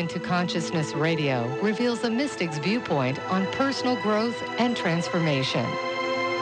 into 0.00 0.18
Consciousness 0.18 0.94
Radio 0.94 1.46
reveals 1.60 2.04
a 2.04 2.10
mystic's 2.10 2.56
viewpoint 2.56 3.18
on 3.30 3.46
personal 3.52 4.00
growth 4.00 4.42
and 4.58 4.74
transformation. 4.74 5.66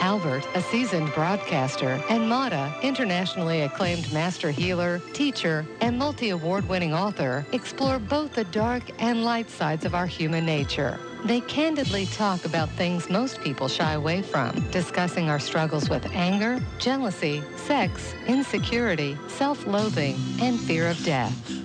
Albert, 0.00 0.46
a 0.54 0.62
seasoned 0.62 1.12
broadcaster, 1.12 2.00
and 2.08 2.28
Mata, 2.28 2.72
internationally 2.84 3.62
acclaimed 3.62 4.12
master 4.12 4.52
healer, 4.52 5.00
teacher, 5.12 5.66
and 5.80 5.98
multi-award 5.98 6.68
winning 6.68 6.94
author, 6.94 7.44
explore 7.50 7.98
both 7.98 8.32
the 8.32 8.44
dark 8.44 8.84
and 9.00 9.24
light 9.24 9.50
sides 9.50 9.84
of 9.84 9.92
our 9.92 10.06
human 10.06 10.46
nature. 10.46 10.96
They 11.24 11.40
candidly 11.40 12.06
talk 12.06 12.44
about 12.44 12.70
things 12.70 13.10
most 13.10 13.40
people 13.40 13.66
shy 13.66 13.94
away 13.94 14.22
from, 14.22 14.52
discussing 14.70 15.28
our 15.28 15.40
struggles 15.40 15.90
with 15.90 16.06
anger, 16.14 16.60
jealousy, 16.78 17.42
sex, 17.56 18.14
insecurity, 18.28 19.18
self-loathing, 19.26 20.16
and 20.40 20.60
fear 20.60 20.86
of 20.86 21.02
death. 21.02 21.57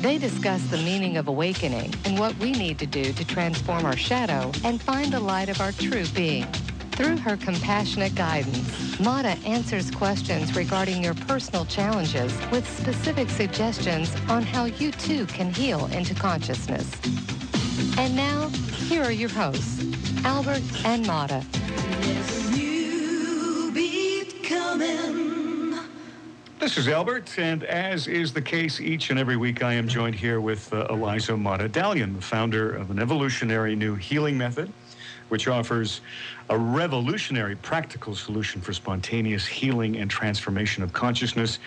They 0.00 0.16
discuss 0.16 0.62
the 0.64 0.78
meaning 0.78 1.18
of 1.18 1.28
awakening 1.28 1.92
and 2.06 2.18
what 2.18 2.34
we 2.38 2.52
need 2.52 2.78
to 2.78 2.86
do 2.86 3.12
to 3.12 3.24
transform 3.26 3.84
our 3.84 3.98
shadow 3.98 4.50
and 4.64 4.80
find 4.80 5.12
the 5.12 5.20
light 5.20 5.50
of 5.50 5.60
our 5.60 5.72
true 5.72 6.06
being. 6.14 6.46
Through 6.92 7.18
her 7.18 7.36
compassionate 7.36 8.14
guidance, 8.14 8.98
Mata 8.98 9.36
answers 9.44 9.90
questions 9.90 10.56
regarding 10.56 11.04
your 11.04 11.12
personal 11.12 11.66
challenges 11.66 12.32
with 12.50 12.66
specific 12.66 13.28
suggestions 13.28 14.16
on 14.30 14.42
how 14.42 14.64
you 14.64 14.90
too 14.90 15.26
can 15.26 15.52
heal 15.52 15.84
into 15.92 16.14
consciousness. 16.14 16.90
And 17.98 18.16
now, 18.16 18.48
here 18.88 19.02
are 19.02 19.12
your 19.12 19.28
hosts, 19.28 19.84
Albert 20.24 20.62
and 20.86 21.06
Mata. 21.06 21.44
This 26.60 26.76
is 26.76 26.88
Albert, 26.88 27.38
and 27.38 27.64
as 27.64 28.06
is 28.06 28.34
the 28.34 28.42
case 28.42 28.82
each 28.82 29.08
and 29.08 29.18
every 29.18 29.38
week, 29.38 29.62
I 29.62 29.72
am 29.72 29.88
joined 29.88 30.14
here 30.14 30.42
with 30.42 30.70
uh, 30.74 30.88
Eliza 30.90 31.34
Mata 31.34 31.70
Dalian, 31.70 32.14
the 32.14 32.20
founder 32.20 32.76
of 32.76 32.90
an 32.90 32.98
evolutionary 32.98 33.74
new 33.74 33.94
healing 33.94 34.36
method, 34.36 34.70
which 35.30 35.48
offers 35.48 36.02
a 36.50 36.58
revolutionary 36.58 37.56
practical 37.56 38.14
solution 38.14 38.60
for 38.60 38.74
spontaneous 38.74 39.46
healing 39.46 39.96
and 39.96 40.10
transformation 40.10 40.82
of 40.82 40.92
consciousness. 40.92 41.60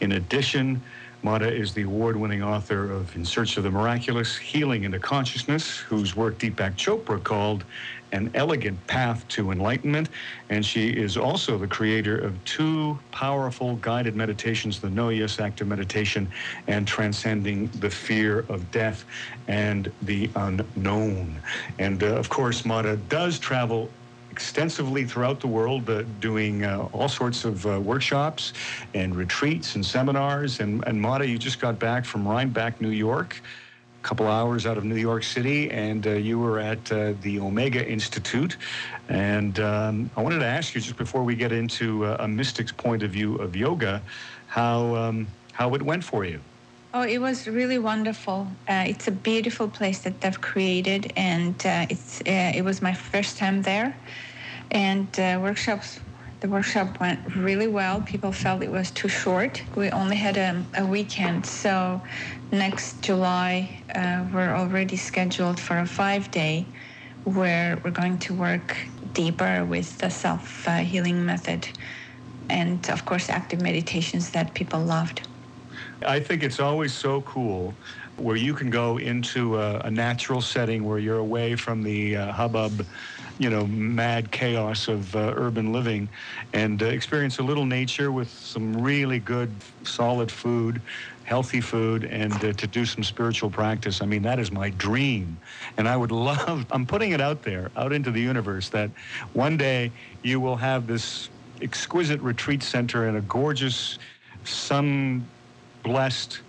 In 0.00 0.12
addition, 0.12 0.80
Mata 1.22 1.52
is 1.52 1.74
the 1.74 1.82
award 1.82 2.16
winning 2.16 2.42
author 2.42 2.90
of 2.90 3.14
In 3.16 3.26
Search 3.26 3.58
of 3.58 3.64
the 3.64 3.70
Miraculous 3.70 4.34
Healing 4.34 4.84
into 4.84 4.98
Consciousness, 4.98 5.76
whose 5.76 6.16
work 6.16 6.38
Deepak 6.38 6.74
Chopra 6.76 7.22
called 7.22 7.64
An 8.12 8.30
Elegant 8.34 8.84
Path 8.86 9.26
to 9.28 9.50
Enlightenment. 9.50 10.08
And 10.48 10.64
she 10.64 10.90
is 10.90 11.16
also 11.16 11.58
the 11.58 11.68
creator 11.68 12.18
of 12.18 12.42
two 12.44 12.98
powerful 13.12 13.76
guided 13.76 14.16
meditations 14.16 14.80
the 14.80 14.90
No 14.90 15.10
Yes 15.10 15.40
Active 15.40 15.66
Meditation 15.66 16.30
and 16.66 16.86
Transcending 16.86 17.68
the 17.80 17.90
Fear 17.90 18.40
of 18.48 18.70
Death 18.70 19.04
and 19.48 19.92
the 20.02 20.30
Unknown. 20.36 21.42
And 21.78 22.02
uh, 22.02 22.06
of 22.16 22.28
course, 22.28 22.64
Mata 22.64 22.96
does 22.96 23.38
travel 23.38 23.90
extensively 24.30 25.04
throughout 25.04 25.40
the 25.40 25.48
world 25.48 25.88
uh, 25.90 26.02
doing 26.20 26.64
uh, 26.64 26.88
all 26.92 27.08
sorts 27.08 27.44
of 27.44 27.66
uh, 27.66 27.80
workshops 27.80 28.52
and 28.94 29.16
retreats 29.16 29.74
and 29.74 29.84
seminars. 29.84 30.60
And, 30.60 30.84
and 30.86 31.00
Mata, 31.00 31.26
you 31.26 31.38
just 31.38 31.60
got 31.60 31.78
back 31.78 32.04
from 32.04 32.26
Rhinebeck, 32.26 32.80
New 32.80 32.90
York, 32.90 33.42
couple 34.08 34.26
hours 34.26 34.64
out 34.64 34.78
of 34.78 34.84
New 34.84 34.96
York 34.96 35.22
City, 35.22 35.70
and 35.70 36.06
uh, 36.06 36.12
you 36.12 36.38
were 36.38 36.58
at 36.58 36.90
uh, 36.90 37.12
the 37.20 37.38
Omega 37.38 37.86
Institute. 37.86 38.56
And 39.10 39.60
um, 39.60 40.10
I 40.16 40.22
wanted 40.22 40.38
to 40.38 40.46
ask 40.46 40.74
you, 40.74 40.80
just 40.80 40.96
before 40.96 41.22
we 41.22 41.34
get 41.34 41.52
into 41.52 42.06
uh, 42.06 42.16
a 42.20 42.26
mystic's 42.26 42.72
point 42.72 43.02
of 43.02 43.10
view 43.10 43.36
of 43.36 43.54
yoga, 43.54 44.00
how, 44.46 44.96
um, 44.96 45.26
how 45.52 45.74
it 45.74 45.82
went 45.82 46.02
for 46.02 46.24
you. 46.24 46.40
Oh, 46.94 47.02
it 47.02 47.18
was 47.18 47.46
really 47.46 47.78
wonderful. 47.78 48.48
Uh, 48.66 48.84
it's 48.86 49.08
a 49.08 49.10
beautiful 49.10 49.68
place 49.68 49.98
that 49.98 50.22
they've 50.22 50.40
created, 50.40 51.12
and 51.14 51.54
uh, 51.66 51.86
it's 51.90 52.22
uh, 52.22 52.58
it 52.58 52.64
was 52.64 52.80
my 52.80 52.94
first 52.94 53.36
time 53.36 53.60
there 53.60 53.94
and 54.70 55.08
workshops 55.42 56.00
the 56.40 56.48
workshop 56.48 57.00
went 57.00 57.20
really 57.34 57.66
well. 57.66 58.00
People 58.00 58.32
felt 58.32 58.62
it 58.62 58.70
was 58.70 58.90
too 58.90 59.08
short. 59.08 59.62
We 59.76 59.90
only 59.90 60.16
had 60.16 60.36
a, 60.36 60.64
a 60.76 60.86
weekend 60.86 61.46
so 61.46 62.00
next 62.50 63.02
july 63.02 63.82
uh, 63.94 64.24
we're 64.32 64.54
already 64.54 64.96
scheduled 64.96 65.60
for 65.60 65.78
a 65.78 65.86
five 65.86 66.30
day 66.30 66.66
where 67.24 67.78
we're 67.84 67.90
going 67.90 68.18
to 68.18 68.32
work 68.34 68.76
deeper 69.12 69.64
with 69.64 69.98
the 69.98 70.08
self-healing 70.08 71.24
method 71.26 71.68
and 72.48 72.88
of 72.88 73.04
course 73.04 73.28
active 73.28 73.60
meditations 73.60 74.30
that 74.30 74.54
people 74.54 74.80
loved. 74.80 75.28
I 76.06 76.20
think 76.20 76.42
it's 76.42 76.60
always 76.60 76.94
so 76.94 77.20
cool 77.22 77.74
where 78.16 78.36
you 78.36 78.54
can 78.54 78.70
go 78.70 78.98
into 78.98 79.58
a, 79.58 79.78
a 79.80 79.90
natural 79.90 80.40
setting 80.40 80.84
where 80.84 80.98
you're 80.98 81.18
away 81.18 81.54
from 81.54 81.82
the 81.82 82.16
uh, 82.16 82.32
hubbub 82.32 82.86
you 83.38 83.50
know, 83.50 83.66
mad 83.66 84.32
chaos 84.32 84.88
of 84.88 85.14
uh, 85.14 85.32
urban 85.36 85.72
living 85.72 86.10
and 86.52 86.82
uh, 86.82 86.86
experience 86.86 87.38
a 87.38 87.42
little 87.42 87.64
nature 87.64 88.10
with 88.10 88.30
some 88.30 88.76
really 88.82 89.20
good, 89.20 89.62
solid 89.84 90.30
food, 90.30 90.82
healthy 91.22 91.60
food, 91.60 92.04
and 92.04 92.32
uh, 92.44 92.52
to 92.54 92.66
do 92.66 92.84
some 92.84 93.04
spiritual 93.04 93.50
practice. 93.50 94.02
I 94.02 94.06
mean, 94.06 94.22
that 94.22 94.40
is 94.40 94.50
my 94.50 94.70
dream. 94.70 95.40
And 95.76 95.88
I 95.88 95.96
would 95.96 96.10
love, 96.30 96.66
I'm 96.70 96.86
putting 96.86 97.12
it 97.12 97.20
out 97.20 97.42
there, 97.42 97.70
out 97.76 97.92
into 97.92 98.10
the 98.10 98.20
universe, 98.20 98.70
that 98.70 98.90
one 99.32 99.56
day 99.56 99.92
you 100.22 100.40
will 100.40 100.56
have 100.56 100.86
this 100.86 101.30
exquisite 101.62 102.20
retreat 102.20 102.62
center 102.62 103.08
in 103.08 103.16
a 103.16 103.22
gorgeous, 103.22 103.98
sun 104.44 105.30
blessed, 105.84 106.42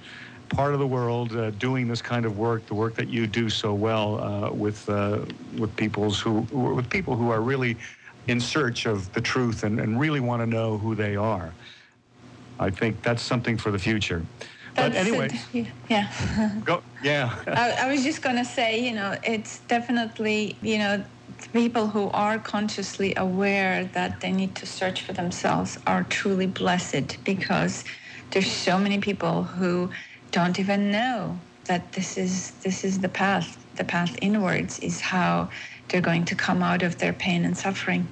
part 0.49 0.73
of 0.73 0.79
the 0.79 0.87
world 0.87 1.35
uh, 1.35 1.51
doing 1.51 1.87
this 1.87 2.01
kind 2.01 2.25
of 2.25 2.37
work, 2.37 2.65
the 2.65 2.73
work 2.73 2.95
that 2.95 3.09
you 3.09 3.27
do 3.27 3.49
so 3.49 3.73
well 3.73 4.19
uh, 4.21 4.51
with 4.51 4.89
uh, 4.89 5.19
with 5.57 5.75
people's 5.75 6.19
who 6.19 6.41
with 6.51 6.89
people 6.89 7.15
who 7.15 7.29
are 7.29 7.41
really 7.41 7.77
in 8.27 8.39
search 8.39 8.85
of 8.85 9.11
the 9.13 9.21
truth 9.21 9.63
and, 9.63 9.79
and 9.79 9.99
really 9.99 10.19
want 10.19 10.41
to 10.41 10.45
know 10.45 10.77
who 10.77 10.95
they 10.95 11.15
are. 11.15 11.53
I 12.59 12.69
think 12.69 13.01
that's 13.01 13.23
something 13.23 13.57
for 13.57 13.71
the 13.71 13.79
future. 13.79 14.25
But 14.75 14.93
anyway, 14.93 15.29
yeah. 15.89 16.11
go, 16.63 16.83
yeah. 17.01 17.35
I, 17.47 17.85
I 17.85 17.91
was 17.91 18.03
just 18.03 18.21
gonna 18.21 18.45
say, 18.45 18.85
you 18.85 18.93
know, 18.93 19.15
it's 19.23 19.59
definitely, 19.59 20.55
you 20.61 20.77
know, 20.77 21.03
people 21.53 21.87
who 21.87 22.09
are 22.09 22.37
consciously 22.39 23.13
aware 23.17 23.85
that 23.93 24.21
they 24.21 24.31
need 24.31 24.55
to 24.55 24.65
search 24.65 25.01
for 25.01 25.13
themselves 25.13 25.77
are 25.87 26.03
truly 26.03 26.47
blessed 26.47 27.17
because 27.23 27.83
there's 28.31 28.51
so 28.51 28.77
many 28.77 28.99
people 28.99 29.43
who 29.43 29.89
don't 30.31 30.59
even 30.59 30.91
know 30.91 31.39
that 31.65 31.93
this 31.93 32.17
is 32.17 32.51
this 32.63 32.83
is 32.83 32.99
the 32.99 33.09
path. 33.09 33.65
The 33.77 33.83
path 33.83 34.17
inwards 34.21 34.79
is 34.79 35.01
how 35.01 35.49
they're 35.89 36.01
going 36.01 36.25
to 36.25 36.35
come 36.35 36.63
out 36.63 36.83
of 36.83 36.97
their 36.97 37.13
pain 37.13 37.45
and 37.45 37.57
suffering. 37.57 38.07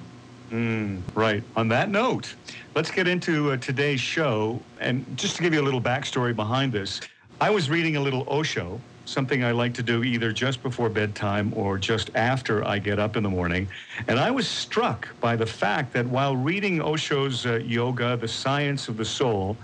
Mm, 0.50 1.02
right. 1.14 1.44
On 1.56 1.68
that 1.68 1.90
note, 1.90 2.34
let's 2.74 2.90
get 2.90 3.06
into 3.06 3.52
uh, 3.52 3.56
today's 3.58 4.00
show. 4.00 4.66
And 4.80 5.06
just 5.16 5.36
to 5.36 5.42
give 5.42 5.52
you 5.52 5.60
a 5.60 5.66
little 5.68 5.82
backstory 5.82 6.34
behind 6.34 6.72
this, 6.72 7.00
I 7.40 7.50
was 7.50 7.68
reading 7.68 7.96
a 7.96 8.00
little 8.00 8.24
Osho, 8.28 8.80
something 9.04 9.44
I 9.44 9.52
like 9.52 9.74
to 9.74 9.82
do 9.82 10.04
either 10.04 10.32
just 10.32 10.62
before 10.62 10.88
bedtime 10.88 11.52
or 11.54 11.78
just 11.78 12.10
after 12.14 12.66
I 12.66 12.78
get 12.78 12.98
up 12.98 13.16
in 13.16 13.22
the 13.22 13.28
morning. 13.30 13.68
And 14.08 14.18
I 14.18 14.30
was 14.30 14.48
struck 14.48 15.08
by 15.20 15.36
the 15.36 15.46
fact 15.46 15.92
that 15.94 16.06
while 16.06 16.36
reading 16.36 16.80
Osho's 16.80 17.44
uh, 17.44 17.56
Yoga, 17.56 18.16
The 18.16 18.28
Science 18.28 18.88
of 18.88 18.96
the 18.96 19.04
Soul, 19.04 19.60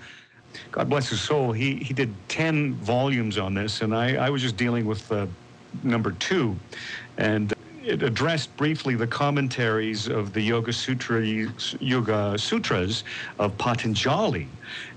God 0.71 0.89
bless 0.89 1.09
his 1.09 1.21
soul, 1.21 1.53
he, 1.53 1.77
he 1.77 1.95
did 1.95 2.15
10 2.29 2.75
volumes 2.75 3.39
on 3.39 3.55
this, 3.55 3.81
and 3.81 3.95
I, 3.95 4.15
I 4.17 4.31
was 4.31 4.43
just 4.43 4.57
dealing 4.57 4.87
with 4.87 5.11
uh, 5.13 5.27
number 5.83 6.13
two. 6.13 6.57
And 7.19 7.53
it 7.85 8.03
addressed 8.03 8.57
briefly 8.57 8.95
the 8.95 9.07
commentaries 9.07 10.09
of 10.09 10.33
the 10.33 10.41
Yoga 10.41 10.73
Sutra, 10.73 11.23
Yoga 11.81 12.39
Sutras 12.39 13.05
of 13.39 13.57
Patanjali. 13.59 14.49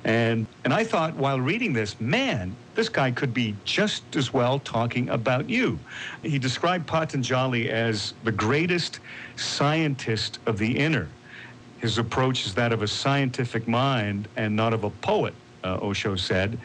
And, 0.06 0.48
and 0.64 0.74
I 0.74 0.84
thought 0.84 1.16
while 1.16 1.42
reading 1.42 1.74
this, 1.74 2.00
man, 2.00 2.56
this 2.76 2.90
guy 2.90 3.12
could 3.12 3.34
be 3.34 3.56
just 3.66 4.16
as 4.16 4.32
well 4.32 4.60
talking 4.60 5.10
about 5.10 5.50
you. 5.50 5.80
He 6.24 6.40
described 6.40 6.88
Patanjali 6.88 7.70
as 7.70 8.14
the 8.24 8.32
greatest 8.32 9.00
scientist 9.36 10.40
of 10.46 10.58
the 10.58 10.78
inner. 10.78 11.10
His 11.80 11.98
approach 11.98 12.46
is 12.46 12.56
that 12.56 12.72
of 12.72 12.82
a 12.82 12.88
scientific 12.88 13.68
mind 13.68 14.30
and 14.36 14.56
not 14.56 14.74
of 14.74 14.84
a 14.84 14.90
poet 14.90 15.36
Osho 15.76 16.16
said. 16.16 16.60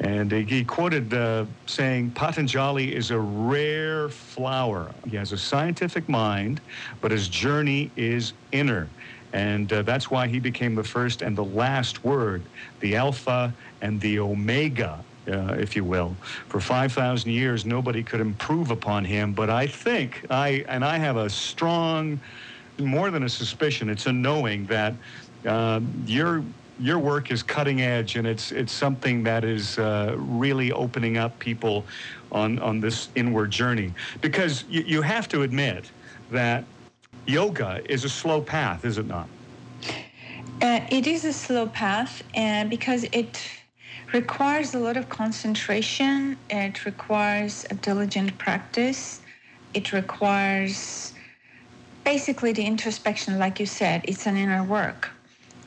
And 0.00 0.32
he 0.32 0.64
quoted 0.64 1.12
uh, 1.12 1.44
saying, 1.66 2.12
Patanjali 2.12 2.94
is 2.94 3.10
a 3.10 3.20
rare 3.20 4.08
flower. 4.08 4.94
He 5.06 5.16
has 5.16 5.32
a 5.32 5.38
scientific 5.38 6.08
mind, 6.08 6.62
but 7.02 7.10
his 7.10 7.28
journey 7.28 7.92
is 7.96 8.32
inner. 8.50 8.88
And 9.32 9.70
uh, 9.72 9.82
that's 9.82 10.10
why 10.10 10.26
he 10.26 10.40
became 10.40 10.74
the 10.74 10.84
first 10.84 11.20
and 11.22 11.36
the 11.36 11.44
last 11.44 12.02
word, 12.02 12.48
the 12.80 12.96
Alpha 12.96 13.54
and 13.82 14.00
the 14.00 14.18
Omega, 14.20 15.04
uh, 15.30 15.54
if 15.58 15.76
you 15.76 15.84
will. 15.84 16.16
For 16.48 16.60
5,000 16.60 17.30
years, 17.30 17.66
nobody 17.66 18.02
could 18.02 18.20
improve 18.20 18.70
upon 18.70 19.04
him. 19.04 19.34
But 19.34 19.50
I 19.50 19.66
think, 19.66 20.24
I 20.30 20.64
and 20.68 20.84
I 20.84 20.96
have 20.96 21.16
a 21.16 21.28
strong, 21.28 22.22
more 22.78 23.10
than 23.10 23.22
a 23.22 23.28
suspicion, 23.28 23.90
it's 23.90 24.06
a 24.06 24.12
knowing 24.12 24.66
that 24.66 24.96
uh, 25.46 25.80
you're 26.04 26.44
your 26.80 26.98
work 26.98 27.30
is 27.30 27.42
cutting 27.42 27.82
edge, 27.82 28.16
and 28.16 28.26
it's 28.26 28.52
it's 28.52 28.72
something 28.72 29.22
that 29.24 29.44
is 29.44 29.78
uh, 29.78 30.14
really 30.16 30.72
opening 30.72 31.16
up 31.16 31.38
people 31.38 31.84
on 32.32 32.58
on 32.58 32.80
this 32.80 33.08
inward 33.14 33.50
journey. 33.50 33.92
Because 34.20 34.64
you, 34.68 34.82
you 34.82 35.02
have 35.02 35.28
to 35.28 35.42
admit 35.42 35.90
that 36.30 36.64
yoga 37.26 37.82
is 37.88 38.04
a 38.04 38.08
slow 38.08 38.40
path, 38.40 38.84
is 38.84 38.98
it 38.98 39.06
not? 39.06 39.28
Uh, 40.62 40.80
it 40.90 41.06
is 41.06 41.24
a 41.24 41.32
slow 41.32 41.66
path, 41.66 42.22
and 42.34 42.68
because 42.68 43.04
it 43.12 43.40
requires 44.12 44.74
a 44.74 44.78
lot 44.78 44.96
of 44.96 45.08
concentration. 45.08 46.36
It 46.48 46.84
requires 46.84 47.66
a 47.70 47.74
diligent 47.74 48.36
practice. 48.38 49.20
It 49.74 49.92
requires 49.92 51.12
basically 52.04 52.52
the 52.52 52.64
introspection, 52.64 53.38
like 53.38 53.60
you 53.60 53.66
said, 53.66 54.02
it's 54.04 54.26
an 54.26 54.36
inner 54.36 54.64
work. 54.64 55.10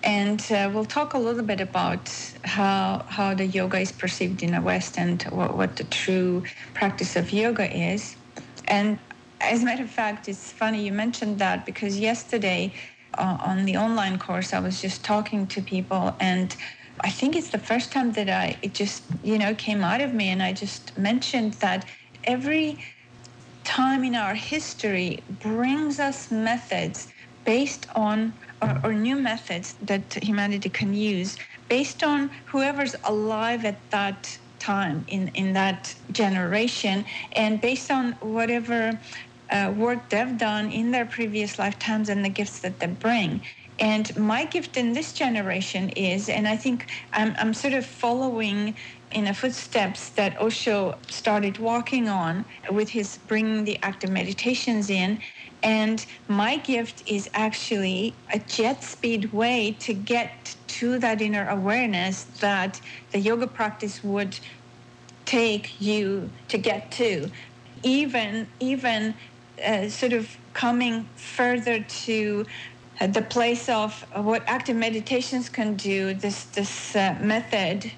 And 0.03 0.45
uh, 0.51 0.69
we'll 0.73 0.85
talk 0.85 1.13
a 1.13 1.17
little 1.17 1.43
bit 1.43 1.61
about 1.61 2.09
how, 2.43 3.05
how 3.07 3.33
the 3.33 3.45
yoga 3.45 3.79
is 3.79 3.91
perceived 3.91 4.43
in 4.43 4.51
the 4.51 4.61
West 4.61 4.97
and 4.97 5.23
what, 5.23 5.55
what 5.55 5.77
the 5.77 5.85
true 5.85 6.43
practice 6.73 7.15
of 7.15 7.31
yoga 7.31 7.71
is. 7.75 8.15
And 8.67 8.99
as 9.39 9.61
a 9.61 9.65
matter 9.65 9.83
of 9.83 9.89
fact, 9.89 10.27
it's 10.27 10.51
funny 10.51 10.85
you 10.85 10.91
mentioned 10.91 11.39
that 11.39 11.65
because 11.65 11.97
yesterday 11.99 12.73
uh, 13.17 13.37
on 13.41 13.65
the 13.65 13.77
online 13.77 14.19
course, 14.19 14.53
I 14.53 14.59
was 14.59 14.81
just 14.81 15.03
talking 15.03 15.47
to 15.47 15.61
people 15.61 16.15
and 16.19 16.55
I 17.01 17.09
think 17.09 17.35
it's 17.35 17.49
the 17.49 17.59
first 17.59 17.91
time 17.91 18.13
that 18.13 18.29
I 18.29 18.57
it 18.61 18.73
just 18.73 19.03
you 19.23 19.37
know 19.37 19.53
came 19.55 19.83
out 19.83 20.01
of 20.01 20.13
me, 20.13 20.29
and 20.29 20.41
I 20.41 20.53
just 20.53 20.97
mentioned 20.97 21.53
that 21.55 21.85
every 22.23 22.79
time 23.63 24.03
in 24.03 24.15
our 24.15 24.35
history 24.35 25.23
brings 25.27 25.99
us 25.99 26.31
methods 26.31 27.07
based 27.45 27.87
on 27.95 28.33
or, 28.63 28.79
or, 28.83 28.93
new 28.93 29.15
methods 29.15 29.75
that 29.81 30.13
humanity 30.21 30.69
can 30.69 30.93
use 30.93 31.37
based 31.69 32.03
on 32.03 32.29
whoever's 32.51 32.95
alive 33.03 33.65
at 33.65 33.89
that 33.91 34.37
time 34.59 35.03
in, 35.07 35.27
in 35.29 35.53
that 35.53 35.93
generation 36.11 37.05
and 37.33 37.59
based 37.61 37.91
on 37.91 38.13
whatever 38.21 38.99
uh, 39.51 39.73
work 39.75 40.09
they've 40.09 40.37
done 40.37 40.71
in 40.71 40.91
their 40.91 41.05
previous 41.05 41.59
lifetimes 41.59 42.09
and 42.09 42.23
the 42.23 42.29
gifts 42.29 42.61
that 42.61 42.79
they 42.79 42.87
bring. 42.87 43.41
And 43.79 44.15
my 44.17 44.45
gift 44.45 44.77
in 44.77 44.93
this 44.93 45.13
generation 45.13 45.89
is, 45.89 46.29
and 46.29 46.47
I 46.47 46.55
think 46.55 46.89
I'm, 47.11 47.35
I'm 47.37 47.53
sort 47.53 47.73
of 47.73 47.85
following 47.85 48.75
in 49.11 49.25
the 49.25 49.33
footsteps 49.33 50.11
that 50.11 50.39
Osho 50.41 50.99
started 51.09 51.57
walking 51.57 52.07
on 52.07 52.45
with 52.71 52.89
his 52.89 53.17
bringing 53.17 53.63
the 53.63 53.77
active 53.83 54.09
meditations 54.09 54.89
in. 54.89 55.19
And 55.63 56.05
my 56.27 56.57
gift 56.57 57.03
is 57.07 57.29
actually 57.33 58.13
a 58.33 58.39
jet 58.39 58.83
speed 58.83 59.31
way 59.31 59.77
to 59.79 59.93
get 59.93 60.55
to 60.67 60.99
that 60.99 61.21
inner 61.21 61.47
awareness 61.47 62.25
that 62.41 62.81
the 63.11 63.19
yoga 63.19 63.47
practice 63.47 64.03
would 64.03 64.37
take 65.25 65.79
you 65.79 66.31
to 66.49 66.57
get 66.57 66.91
to. 66.91 67.31
Even, 67.83 68.49
even 68.59 69.15
uh, 69.65 69.87
sort 69.87 70.13
of 70.13 70.37
coming 70.53 71.09
further 71.15 71.83
to 71.83 72.45
the 73.01 73.21
place 73.21 73.69
of 73.69 74.05
what 74.15 74.43
active 74.47 74.75
meditations 74.75 75.49
can 75.49 75.75
do, 75.75 76.13
this, 76.13 76.45
this 76.45 76.95
uh, 76.95 77.17
method 77.21 77.91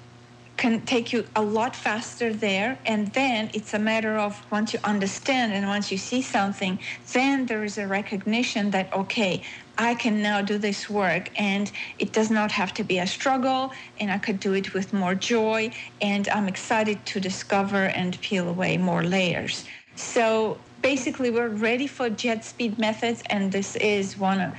can 0.56 0.80
take 0.82 1.12
you 1.12 1.26
a 1.36 1.42
lot 1.42 1.76
faster 1.76 2.32
there. 2.32 2.78
And 2.86 3.12
then 3.12 3.50
it's 3.52 3.74
a 3.74 3.78
matter 3.78 4.16
of 4.16 4.40
once 4.50 4.72
you 4.72 4.80
understand 4.84 5.52
and 5.52 5.66
once 5.66 5.92
you 5.92 5.98
see 5.98 6.22
something, 6.22 6.78
then 7.12 7.46
there 7.46 7.64
is 7.64 7.78
a 7.78 7.86
recognition 7.86 8.70
that, 8.70 8.92
okay, 8.92 9.42
I 9.78 9.94
can 9.94 10.22
now 10.22 10.40
do 10.40 10.56
this 10.56 10.88
work 10.88 11.30
and 11.38 11.70
it 11.98 12.12
does 12.12 12.30
not 12.30 12.50
have 12.52 12.72
to 12.74 12.84
be 12.84 12.98
a 12.98 13.06
struggle 13.06 13.72
and 14.00 14.10
I 14.10 14.18
could 14.18 14.40
do 14.40 14.54
it 14.54 14.72
with 14.72 14.92
more 14.92 15.14
joy 15.14 15.70
and 16.00 16.28
I'm 16.30 16.48
excited 16.48 17.04
to 17.06 17.20
discover 17.20 17.86
and 17.86 18.18
peel 18.22 18.48
away 18.48 18.78
more 18.78 19.04
layers. 19.04 19.66
So 19.94 20.58
basically 20.80 21.30
we're 21.30 21.48
ready 21.48 21.86
for 21.86 22.08
jet 22.08 22.44
speed 22.44 22.78
methods 22.78 23.22
and 23.28 23.52
this 23.52 23.76
is 23.76 24.16
one 24.16 24.40
of 24.40 24.54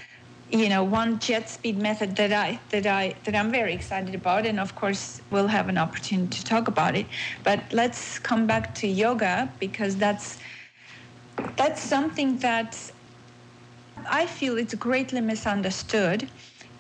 you 0.50 0.70
know 0.70 0.84
one 0.84 1.20
jet 1.20 1.50
speed 1.50 1.78
method 1.78 2.16
that 2.16 2.32
I 2.32 2.60
that 2.70 2.86
I 2.86 3.16
that 3.26 3.36
I'm 3.36 3.52
very 3.52 3.74
excited 3.74 4.16
about 4.16 4.46
and 4.46 4.60
of 4.60 4.76
course 4.76 5.22
we'll 5.30 5.48
have 5.48 5.68
an 5.68 5.78
opportunity 5.78 6.40
to 6.40 6.44
talk 6.44 6.68
about 6.68 6.96
it. 6.96 7.08
But 7.44 7.66
let's 7.72 8.20
come 8.20 8.48
back 8.48 8.74
to 8.76 8.88
yoga 8.88 9.54
because 9.60 9.98
that's 9.98 10.38
that's 11.58 11.82
something 11.82 12.38
that 12.40 12.92
I 14.10 14.26
feel 14.26 14.58
it's 14.58 14.76
greatly 14.76 15.22
misunderstood. 15.22 16.30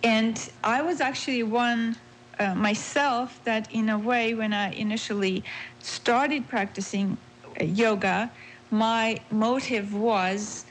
And 0.03 0.49
I 0.63 0.81
was 0.81 1.01
actually 1.01 1.43
one 1.43 1.97
uh, 2.39 2.55
myself 2.55 3.43
that 3.45 3.67
in 3.71 3.89
a 3.89 3.97
way 3.99 4.33
when 4.33 4.53
I 4.53 4.71
initially 4.71 5.43
started 5.79 6.47
practicing 6.47 7.17
uh, 7.59 7.63
yoga 7.65 8.31
my 8.69 9.17
motive 9.31 9.93
was 9.93 10.65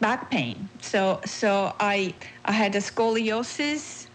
back 0.00 0.30
pain. 0.30 0.70
So 0.80 1.20
so 1.24 1.74
I 1.80 2.14
I 2.44 2.52
had 2.52 2.74
a 2.74 2.78
scoliosis 2.80 4.08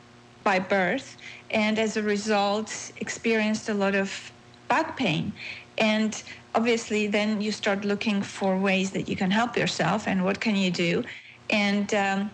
by 0.44 0.60
birth, 0.60 1.18
and 1.50 1.78
as 1.80 1.98
a 1.98 2.04
result, 2.04 2.92
experienced 2.98 3.70
a 3.70 3.74
lot 3.74 3.96
of 3.96 4.32
back 4.70 4.98
pain. 4.98 5.34
And 5.78 6.22
obviously, 6.56 7.08
then 7.08 7.42
you 7.42 7.52
start 7.52 7.86
looking 7.86 8.22
for 8.24 8.60
ways 8.60 8.92
that 8.92 9.08
you 9.10 9.16
can 9.16 9.32
help 9.32 9.58
yourself, 9.58 10.08
and 10.08 10.24
what 10.24 10.40
can 10.42 10.56
you 10.56 10.72
do? 10.72 11.04
And 11.50 11.94
um, 11.94 12.32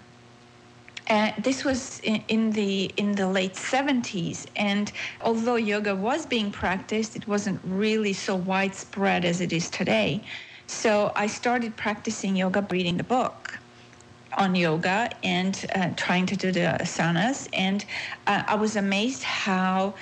uh, 1.09 1.31
this 1.39 1.63
was 1.63 1.99
in, 2.01 2.23
in, 2.27 2.51
the 2.51 2.85
in 2.97 3.13
the 3.13 3.27
late 3.29 3.55
70s, 3.55 4.45
and 4.55 4.91
although 5.21 5.55
yoga 5.55 5.95
was 5.95 6.25
being 6.25 6.51
practiced, 6.51 7.15
it 7.15 7.27
wasn't 7.27 7.61
really 7.63 8.13
so 8.13 8.35
widespread 8.35 9.23
as 9.23 9.39
it 9.39 9.53
is 9.53 9.69
today. 9.69 10.25
So 10.67 11.11
I 11.15 11.27
started 11.27 11.75
practicing 11.75 12.35
yoga, 12.35 12.65
reading 12.69 12.97
the 12.97 13.03
book 13.03 13.59
on 14.37 14.53
yoga 14.55 15.09
and 15.23 15.65
uh, 15.73 15.89
trying 15.95 16.25
to 16.27 16.35
do 16.35 16.51
the 16.51 16.77
asanas. 16.79 17.47
And 17.53 17.85
uh, 18.27 18.43
I 18.47 18.55
was 18.55 18.75
amazed 18.75 19.23
how 19.23 19.95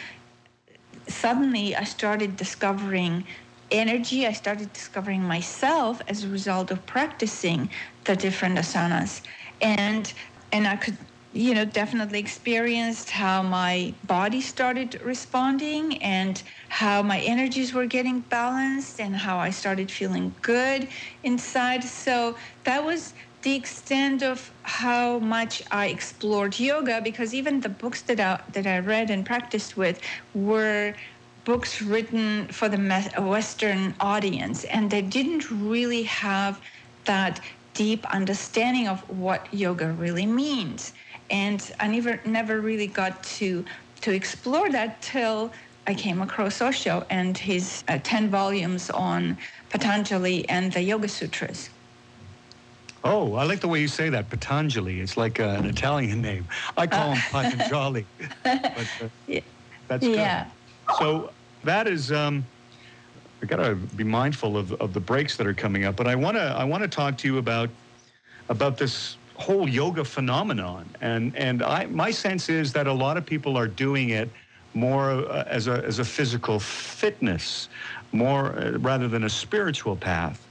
suddenly 1.07 1.75
I 1.75 1.83
started 1.83 2.35
discovering 2.35 3.25
energy. 3.71 4.25
I 4.25 4.33
started 4.33 4.73
discovering 4.73 5.21
myself 5.21 6.01
as 6.07 6.23
a 6.23 6.27
result 6.27 6.71
of 6.71 6.85
practicing 6.85 7.69
the 8.05 8.15
different 8.15 8.57
asanas. 8.57 9.21
And 9.61 10.11
and 10.51 10.67
I 10.67 10.75
could 10.77 10.97
you 11.35 11.53
know, 11.53 11.65
definitely 11.65 12.19
experienced 12.19 13.09
how 13.09 13.43
my 13.43 13.93
body 14.05 14.39
started 14.39 15.01
responding 15.03 16.01
and 16.01 16.41
how 16.69 17.03
my 17.03 17.19
energies 17.19 17.73
were 17.73 17.85
getting 17.85 18.21
balanced 18.21 19.01
and 19.01 19.13
how 19.17 19.37
I 19.37 19.49
started 19.49 19.91
feeling 19.91 20.33
good 20.41 20.87
inside. 21.23 21.83
So 21.83 22.37
that 22.63 22.85
was 22.85 23.13
the 23.41 23.53
extent 23.53 24.23
of 24.23 24.53
how 24.63 25.19
much 25.19 25.61
I 25.71 25.87
explored 25.87 26.57
yoga 26.57 27.01
because 27.03 27.33
even 27.33 27.59
the 27.59 27.69
books 27.69 28.01
that 28.03 28.19
I, 28.21 28.41
that 28.53 28.65
I 28.65 28.79
read 28.79 29.09
and 29.09 29.25
practiced 29.25 29.75
with 29.75 29.99
were 30.33 30.95
books 31.43 31.81
written 31.81 32.47
for 32.47 32.69
the 32.69 32.79
Western 33.19 33.93
audience 33.99 34.63
and 34.63 34.89
they 34.89 35.01
didn't 35.01 35.51
really 35.51 36.03
have 36.03 36.61
that 37.05 37.41
deep 37.73 38.05
understanding 38.13 38.87
of 38.87 39.01
what 39.09 39.53
yoga 39.53 39.91
really 39.91 40.25
means 40.25 40.93
and 41.29 41.71
I 41.79 41.87
never 41.87 42.21
never 42.25 42.61
really 42.61 42.87
got 42.87 43.23
to 43.37 43.65
to 44.01 44.11
explore 44.11 44.69
that 44.71 45.01
till 45.01 45.51
I 45.87 45.93
came 45.93 46.21
across 46.21 46.61
Osho 46.61 47.05
and 47.09 47.37
his 47.37 47.83
uh, 47.87 47.99
10 48.03 48.29
volumes 48.29 48.89
on 48.89 49.37
Patanjali 49.69 50.47
and 50.49 50.73
the 50.73 50.81
Yoga 50.81 51.07
Sutras. 51.07 51.69
Oh, 53.03 53.35
I 53.35 53.43
like 53.43 53.59
the 53.59 53.67
way 53.67 53.81
you 53.81 53.87
say 53.87 54.09
that, 54.09 54.29
Patanjali. 54.29 54.99
It's 54.99 55.15
like 55.15 55.39
uh, 55.39 55.43
an 55.59 55.65
Italian 55.65 56.21
name. 56.21 56.47
I 56.75 56.87
call 56.87 57.13
him 57.13 57.21
uh, 57.33 57.43
Patanjali. 57.43 58.07
but, 58.43 58.87
uh, 59.01 59.09
yeah. 59.27 59.41
That's 59.87 60.07
good. 60.07 60.15
Yeah. 60.15 60.49
So 60.97 61.31
that 61.63 61.87
is, 61.87 62.11
um, 62.11 62.47
I 63.43 63.45
got 63.45 63.57
to 63.57 63.75
be 63.75 64.03
mindful 64.03 64.57
of, 64.57 64.73
of 64.73 64.93
the 64.93 64.99
breaks 65.01 65.37
that 65.37 65.45
are 65.45 65.53
coming 65.53 65.85
up. 65.85 65.95
But 65.95 66.07
I 66.07 66.15
want 66.15 66.35
to 66.37 66.41
I 66.41 66.63
want 66.63 66.81
to 66.81 66.87
talk 66.87 67.17
to 67.19 67.27
you 67.27 67.37
about 67.37 67.69
about 68.49 68.77
this 68.77 69.17
whole 69.37 69.67
yoga 69.67 70.03
phenomenon. 70.03 70.89
And 71.01 71.35
and 71.35 71.61
I 71.63 71.85
my 71.87 72.11
sense 72.11 72.49
is 72.49 72.73
that 72.73 72.87
a 72.87 72.93
lot 72.93 73.17
of 73.17 73.25
people 73.25 73.57
are 73.57 73.67
doing 73.67 74.09
it 74.09 74.29
more 74.73 75.11
uh, 75.11 75.43
as 75.47 75.67
a 75.67 75.83
as 75.85 75.99
a 75.99 76.05
physical 76.05 76.59
fitness, 76.59 77.69
more 78.11 78.57
uh, 78.57 78.77
rather 78.79 79.07
than 79.07 79.23
a 79.23 79.29
spiritual 79.29 79.95
path. 79.95 80.41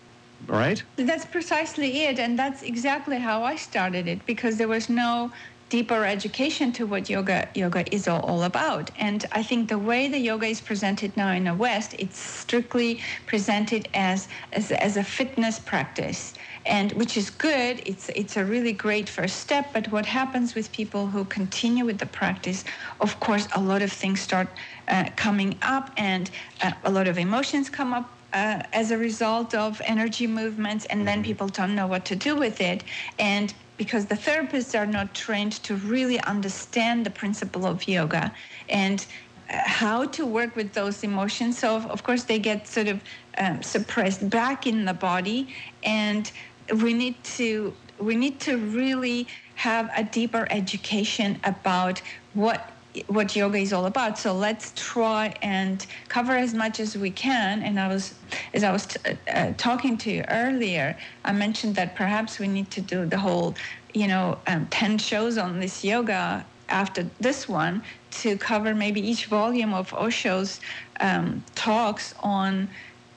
Right? 0.46 0.82
That's 0.96 1.24
precisely 1.24 2.02
it, 2.02 2.18
and 2.18 2.38
that's 2.38 2.62
exactly 2.62 3.18
how 3.18 3.42
I 3.42 3.56
started 3.56 4.06
it 4.06 4.26
because 4.26 4.58
there 4.58 4.68
was 4.68 4.90
no 4.90 5.32
deeper 5.70 6.04
education 6.04 6.70
to 6.70 6.86
what 6.86 7.08
yoga 7.08 7.48
yoga 7.54 7.82
is 7.94 8.06
all, 8.06 8.20
all 8.20 8.42
about. 8.42 8.90
And 8.98 9.24
I 9.32 9.42
think 9.42 9.68
the 9.68 9.78
way 9.78 10.08
the 10.08 10.18
yoga 10.18 10.46
is 10.46 10.60
presented 10.60 11.16
now 11.16 11.32
in 11.32 11.44
the 11.44 11.54
West, 11.54 11.94
it's 11.98 12.18
strictly 12.18 13.00
presented 13.26 13.88
as 13.94 14.28
as, 14.52 14.70
as 14.72 14.96
a 14.98 15.04
fitness 15.04 15.58
practice 15.58 16.34
and 16.66 16.92
which 16.92 17.16
is 17.16 17.30
good. 17.30 17.83
It's 17.87 18.09
it's 18.11 18.37
a 18.37 18.44
really 18.44 18.73
great 18.73 19.09
first 19.09 19.37
step. 19.40 19.73
But 19.73 19.90
what 19.92 20.06
happens 20.06 20.54
with 20.54 20.73
people 20.73 21.06
who 21.06 21.25
continue 21.25 21.85
with 21.85 21.99
the 21.99 22.06
practice, 22.06 22.64
of 23.00 23.18
course, 23.21 23.49
a 23.54 23.61
lot 23.61 23.83
of 23.83 23.92
things 23.92 24.21
start 24.21 24.49
uh, 24.88 25.11
coming 25.16 25.56
up, 25.62 25.90
and 25.97 26.30
uh, 26.62 26.73
a 26.85 26.90
lot 26.90 27.09
of 27.09 27.18
emotions 27.18 27.68
come 27.71 27.92
up. 27.92 28.11
Uh, 28.33 28.61
as 28.73 28.90
a 28.90 28.99
result 28.99 29.54
of 29.54 29.80
energy 29.85 30.26
movements, 30.26 30.87
and 30.87 31.06
then 31.06 31.18
mm-hmm. 31.18 31.26
people 31.26 31.47
don't 31.47 31.73
know 31.76 31.87
what 31.87 32.04
to 32.04 32.16
do 32.16 32.35
with 32.35 32.61
it. 32.61 32.83
And 33.16 33.54
because 33.76 34.06
the 34.06 34.16
therapists 34.16 34.76
are 34.76 34.87
not 34.87 35.14
trained 35.14 35.52
to 35.64 35.76
really 35.76 36.18
understand 36.21 37.06
the 37.06 37.11
principle 37.11 37.66
of 37.66 37.87
yoga 37.88 38.33
and 38.68 39.06
uh, 39.50 39.59
how 39.64 40.04
to 40.06 40.25
work 40.25 40.56
with 40.56 40.73
those 40.73 41.02
emotions. 41.04 41.59
So, 41.59 41.76
of 41.76 42.02
course, 42.02 42.25
they 42.25 42.38
get 42.38 42.66
sort 42.66 42.88
of 42.88 43.00
um, 43.38 43.62
suppressed 43.62 44.28
back 44.30 44.66
in 44.66 44.85
the 44.85 44.94
body, 44.94 45.54
and 45.83 46.30
we 46.73 46.94
need 46.94 47.23
to 47.25 47.75
we 47.99 48.16
need 48.16 48.40
to 48.40 48.59
really 48.59 49.28
have 49.54 49.90
a 49.97 50.02
deeper 50.04 50.47
education 50.50 51.38
about 51.44 52.02
what 52.35 52.71
what 53.09 53.35
yoga 53.35 53.59
is 53.59 53.73
all 53.73 53.87
about. 53.87 54.18
So 54.18 54.33
let's 54.35 54.73
try 54.76 55.35
and 55.42 55.85
cover 56.09 56.37
as 56.37 56.54
much 56.54 56.78
as 56.78 56.97
we 56.97 57.11
can. 57.11 57.62
And 57.62 57.80
I 57.80 57.88
was, 57.88 58.14
as 58.52 58.62
I 58.62 58.71
was 58.71 58.87
t- 58.87 59.00
uh, 59.28 59.52
talking 59.56 59.97
to 59.99 60.12
you 60.12 60.25
earlier, 60.28 60.97
I 61.25 61.33
mentioned 61.33 61.75
that 61.75 61.97
perhaps 61.97 62.38
we 62.38 62.47
need 62.47 62.71
to 62.71 62.80
do 62.80 63.04
the 63.04 63.18
whole, 63.18 63.56
you 63.92 64.06
know, 64.06 64.38
um, 64.47 64.66
ten 64.66 64.99
shows 64.99 65.38
on 65.38 65.59
this 65.59 65.85
yoga 65.85 66.47
after 66.68 67.11
this 67.21 67.49
one 67.49 67.83
to 68.11 68.38
cover 68.38 68.75
maybe 68.75 69.00
each 69.00 69.26
volume 69.26 69.75
of 69.75 69.90
Osho's 69.90 70.61
um, 71.00 71.44
talks 71.54 72.14
on 72.21 72.68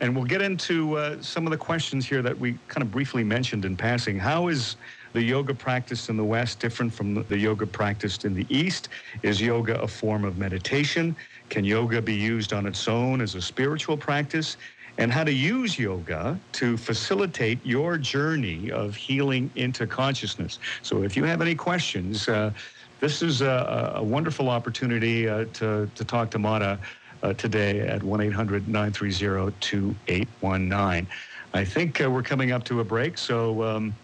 And 0.00 0.16
we'll 0.16 0.24
get 0.24 0.42
into 0.42 0.98
uh, 0.98 1.22
some 1.22 1.46
of 1.46 1.52
the 1.52 1.56
questions 1.56 2.06
here 2.06 2.22
that 2.22 2.36
we 2.36 2.58
kind 2.66 2.82
of 2.82 2.90
briefly 2.90 3.22
mentioned 3.22 3.64
in 3.64 3.76
passing. 3.76 4.18
How 4.18 4.48
is 4.48 4.74
the 5.14 5.22
yoga 5.22 5.54
practiced 5.54 6.10
in 6.10 6.16
the 6.16 6.24
West 6.24 6.58
different 6.58 6.92
from 6.92 7.14
the 7.14 7.38
yoga 7.38 7.66
practiced 7.66 8.24
in 8.24 8.34
the 8.34 8.44
East? 8.50 8.88
Is 9.22 9.40
yoga 9.40 9.80
a 9.80 9.88
form 9.88 10.24
of 10.24 10.36
meditation? 10.36 11.16
Can 11.48 11.64
yoga 11.64 12.02
be 12.02 12.14
used 12.14 12.52
on 12.52 12.66
its 12.66 12.86
own 12.88 13.20
as 13.20 13.36
a 13.36 13.40
spiritual 13.40 13.96
practice? 13.96 14.56
And 14.98 15.12
how 15.12 15.24
to 15.24 15.32
use 15.32 15.78
yoga 15.78 16.38
to 16.52 16.76
facilitate 16.76 17.64
your 17.64 17.96
journey 17.96 18.70
of 18.70 18.94
healing 18.94 19.50
into 19.56 19.86
consciousness. 19.86 20.58
So 20.82 21.02
if 21.02 21.16
you 21.16 21.24
have 21.24 21.40
any 21.40 21.54
questions, 21.54 22.28
uh, 22.28 22.52
this 23.00 23.22
is 23.22 23.40
a, 23.40 23.94
a 23.96 24.02
wonderful 24.02 24.48
opportunity 24.48 25.28
uh, 25.28 25.46
to, 25.54 25.90
to 25.94 26.04
talk 26.04 26.30
to 26.32 26.38
Mata 26.38 26.78
uh, 27.22 27.32
today 27.34 27.80
at 27.80 28.02
1 28.02 28.20
800 28.20 28.68
930 28.68 29.52
2819. 29.60 31.08
I 31.54 31.64
think 31.64 32.00
uh, 32.00 32.10
we're 32.10 32.22
coming 32.22 32.50
up 32.50 32.64
to 32.64 32.80
a 32.80 32.84
break, 32.84 33.16
so 33.16 33.62
um, 33.62 33.94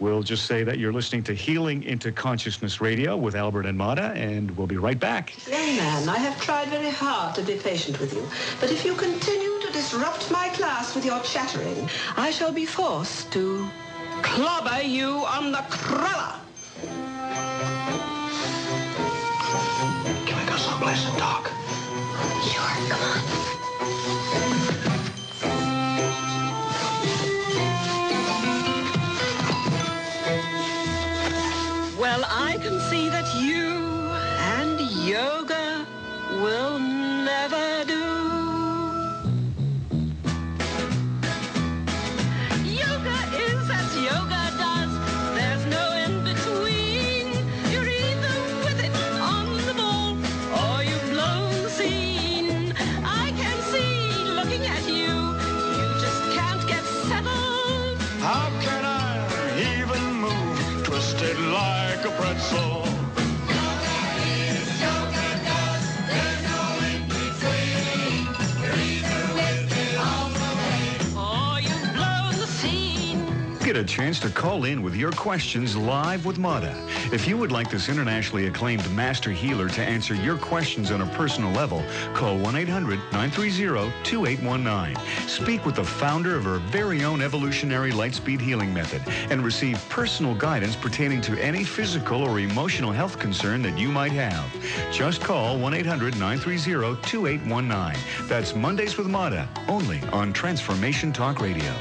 we'll 0.00 0.22
just 0.22 0.46
say 0.46 0.64
that 0.64 0.78
you're 0.78 0.92
listening 0.92 1.22
to 1.24 1.34
Healing 1.34 1.82
into 1.82 2.12
Consciousness 2.12 2.80
Radio 2.80 3.16
with 3.16 3.34
Albert 3.34 3.66
and 3.66 3.76
Mata, 3.76 4.12
and 4.14 4.50
we'll 4.56 4.66
be 4.66 4.76
right 4.76 4.98
back. 4.98 5.34
Young 5.48 5.76
man, 5.76 6.08
I 6.08 6.18
have 6.18 6.40
tried 6.40 6.68
very 6.68 6.90
hard 6.90 7.34
to 7.36 7.42
be 7.42 7.56
patient 7.56 7.98
with 8.00 8.14
you, 8.14 8.26
but 8.60 8.70
if 8.70 8.84
you 8.84 8.94
continue 8.94 9.60
to 9.60 9.72
disrupt 9.72 10.30
my 10.30 10.48
class 10.50 10.94
with 10.94 11.04
your 11.04 11.20
chattering, 11.20 11.88
I 12.16 12.30
shall 12.30 12.52
be 12.52 12.66
forced 12.66 13.32
to 13.32 13.68
clobber 14.22 14.82
you 14.82 15.24
on 15.26 15.52
the 15.52 15.64
cruller. 15.68 16.34
Can 20.26 20.38
we 20.38 20.50
go 20.50 20.56
someplace 20.56 21.06
and 21.06 21.18
talk? 21.18 21.50
Sure, 22.44 22.88
come 22.88 23.00
on. 23.00 23.57
Yoga 35.08 35.86
will 36.42 36.78
never 36.78 37.84
do. 37.86 38.04
Yoga 42.84 43.16
is 43.46 43.70
as 43.80 43.90
yoga 44.08 44.42
does. 44.62 44.92
There's 45.36 45.64
no 45.76 45.84
in 46.04 46.14
between. 46.30 47.26
You're 47.72 47.88
either 47.88 48.36
with 48.66 48.80
it 48.84 48.92
on 49.34 49.46
the 49.68 49.74
ball 49.80 50.10
or 50.60 50.84
you've 50.84 51.08
blown 51.14 51.70
scene. 51.70 52.74
I 53.02 53.32
can 53.40 53.58
see 53.72 54.28
looking 54.38 54.64
at 54.76 54.84
you. 54.86 55.14
You 55.78 55.86
just 56.04 56.22
can't 56.36 56.62
get 56.68 56.84
settled. 57.08 57.96
How 58.28 58.50
can 58.60 58.84
I 58.84 59.10
even 59.72 60.02
move? 60.24 60.84
Twisted 60.84 61.38
like 61.38 62.04
a 62.04 62.10
chance 73.84 74.18
to 74.20 74.30
call 74.30 74.64
in 74.64 74.80
with 74.82 74.96
your 74.96 75.12
questions 75.12 75.76
live 75.76 76.24
with 76.24 76.38
Mata. 76.38 76.74
If 77.12 77.28
you 77.28 77.36
would 77.36 77.52
like 77.52 77.70
this 77.70 77.88
internationally 77.88 78.46
acclaimed 78.46 78.90
master 78.92 79.30
healer 79.30 79.68
to 79.68 79.82
answer 79.82 80.14
your 80.14 80.38
questions 80.38 80.90
on 80.90 81.02
a 81.02 81.06
personal 81.08 81.50
level, 81.50 81.84
call 82.14 82.38
1-800-930-2819. 82.38 85.28
Speak 85.28 85.66
with 85.66 85.74
the 85.76 85.84
founder 85.84 86.34
of 86.34 86.44
her 86.44 86.60
very 86.70 87.04
own 87.04 87.20
evolutionary 87.20 87.92
lightspeed 87.92 88.40
healing 88.40 88.72
method 88.72 89.02
and 89.30 89.44
receive 89.44 89.86
personal 89.90 90.34
guidance 90.34 90.74
pertaining 90.74 91.20
to 91.20 91.38
any 91.38 91.62
physical 91.62 92.22
or 92.22 92.40
emotional 92.40 92.92
health 92.92 93.18
concern 93.18 93.60
that 93.62 93.76
you 93.78 93.88
might 93.88 94.12
have. 94.12 94.50
Just 94.92 95.20
call 95.20 95.58
1-800-930-2819. 95.58 98.28
That's 98.28 98.54
Mondays 98.54 98.96
with 98.96 99.08
Mata, 99.08 99.46
only 99.68 100.00
on 100.12 100.32
Transformation 100.32 101.12
Talk 101.12 101.40
Radio. 101.40 101.74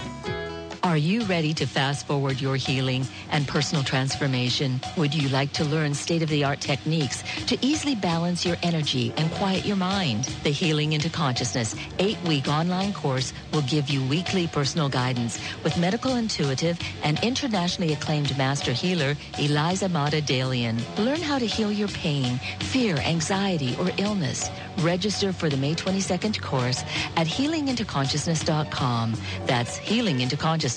Are 0.88 0.96
you 0.96 1.26
ready 1.26 1.54
to 1.56 1.66
fast 1.68 2.08
forward 2.08 2.40
your 2.40 2.56
healing 2.56 3.06
and 3.32 3.46
personal 3.46 3.84
transformation? 3.84 4.80
Would 4.96 5.14
you 5.14 5.28
like 5.28 5.52
to 5.54 5.66
learn 5.66 5.94
state-of-the-art 5.94 6.62
techniques 6.62 7.24
to 7.48 7.58
easily 7.62 7.94
balance 7.94 8.46
your 8.46 8.56
energy 8.64 9.12
and 9.18 9.30
quiet 9.32 9.66
your 9.66 9.76
mind? 9.76 10.24
The 10.44 10.50
Healing 10.50 10.94
into 10.94 11.10
Consciousness 11.10 11.76
eight-week 12.00 12.48
online 12.48 12.94
course 12.94 13.34
will 13.52 13.64
give 13.64 13.90
you 13.90 14.02
weekly 14.08 14.48
personal 14.48 14.88
guidance 14.88 15.42
with 15.62 15.78
medical 15.78 16.16
intuitive 16.16 16.80
and 17.04 17.22
internationally 17.22 17.92
acclaimed 17.92 18.38
master 18.38 18.72
healer 18.72 19.18
Eliza 19.40 19.90
Mata 19.90 20.22
Dalian. 20.22 20.80
Learn 21.00 21.22
how 21.22 21.38
to 21.38 21.46
heal 21.46 21.70
your 21.72 21.90
pain, 21.90 22.40
fear, 22.60 22.96
anxiety, 22.96 23.76
or 23.78 23.90
illness. 23.98 24.50
Register 24.80 25.34
for 25.34 25.50
the 25.50 25.58
May 25.58 25.76
22nd 25.76 26.42
course 26.42 26.82
at 27.18 27.28
healingintoconsciousness.com. 27.28 29.16
That's 29.48 29.80
healingintoconsciousness.com. 29.80 30.77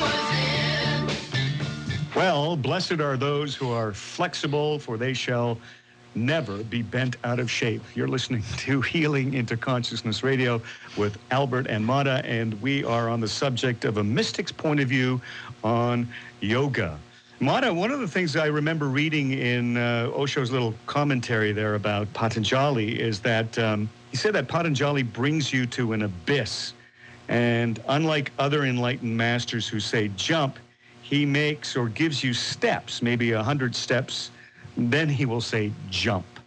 was 0.00 0.32
well, 2.16 2.56
blessed 2.56 3.00
are 3.00 3.16
those 3.16 3.54
who 3.54 3.70
are 3.70 3.92
flexible, 3.92 4.78
for 4.78 4.96
they 4.96 5.14
shall 5.14 5.58
never 6.14 6.62
be 6.64 6.82
bent 6.82 7.16
out 7.24 7.38
of 7.38 7.50
shape. 7.50 7.82
You're 7.94 8.08
listening 8.08 8.42
to 8.58 8.80
Healing 8.80 9.34
into 9.34 9.56
Consciousness 9.56 10.22
Radio 10.22 10.60
with 10.96 11.18
Albert 11.30 11.66
and 11.68 11.84
Mata, 11.84 12.22
and 12.24 12.60
we 12.60 12.84
are 12.84 13.08
on 13.08 13.20
the 13.20 13.28
subject 13.28 13.84
of 13.84 13.98
a 13.98 14.04
mystic's 14.04 14.52
point 14.52 14.80
of 14.80 14.88
view 14.88 15.20
on 15.64 16.08
yoga. 16.40 16.98
Mata, 17.40 17.74
one 17.74 17.90
of 17.90 17.98
the 17.98 18.06
things 18.06 18.36
I 18.36 18.46
remember 18.46 18.86
reading 18.86 19.32
in 19.32 19.76
uh, 19.76 20.10
Osho's 20.14 20.52
little 20.52 20.74
commentary 20.86 21.52
there 21.52 21.74
about 21.74 22.12
Patanjali 22.12 23.00
is 23.00 23.18
that 23.20 23.58
um, 23.58 23.90
he 24.12 24.16
said 24.16 24.34
that 24.34 24.46
Patanjali 24.46 25.02
brings 25.02 25.52
you 25.52 25.66
to 25.66 25.92
an 25.92 26.02
abyss. 26.02 26.72
And 27.28 27.82
unlike 27.88 28.30
other 28.38 28.64
enlightened 28.64 29.16
masters 29.16 29.66
who 29.66 29.80
say 29.80 30.08
jump, 30.16 30.58
he 31.02 31.26
makes 31.26 31.76
or 31.76 31.88
gives 31.88 32.22
you 32.22 32.32
steps, 32.32 33.02
maybe 33.02 33.32
a 33.32 33.42
hundred 33.42 33.74
steps, 33.74 34.30
then 34.76 35.08
he 35.08 35.26
will 35.26 35.40
say 35.40 35.74
jump. 35.86 36.40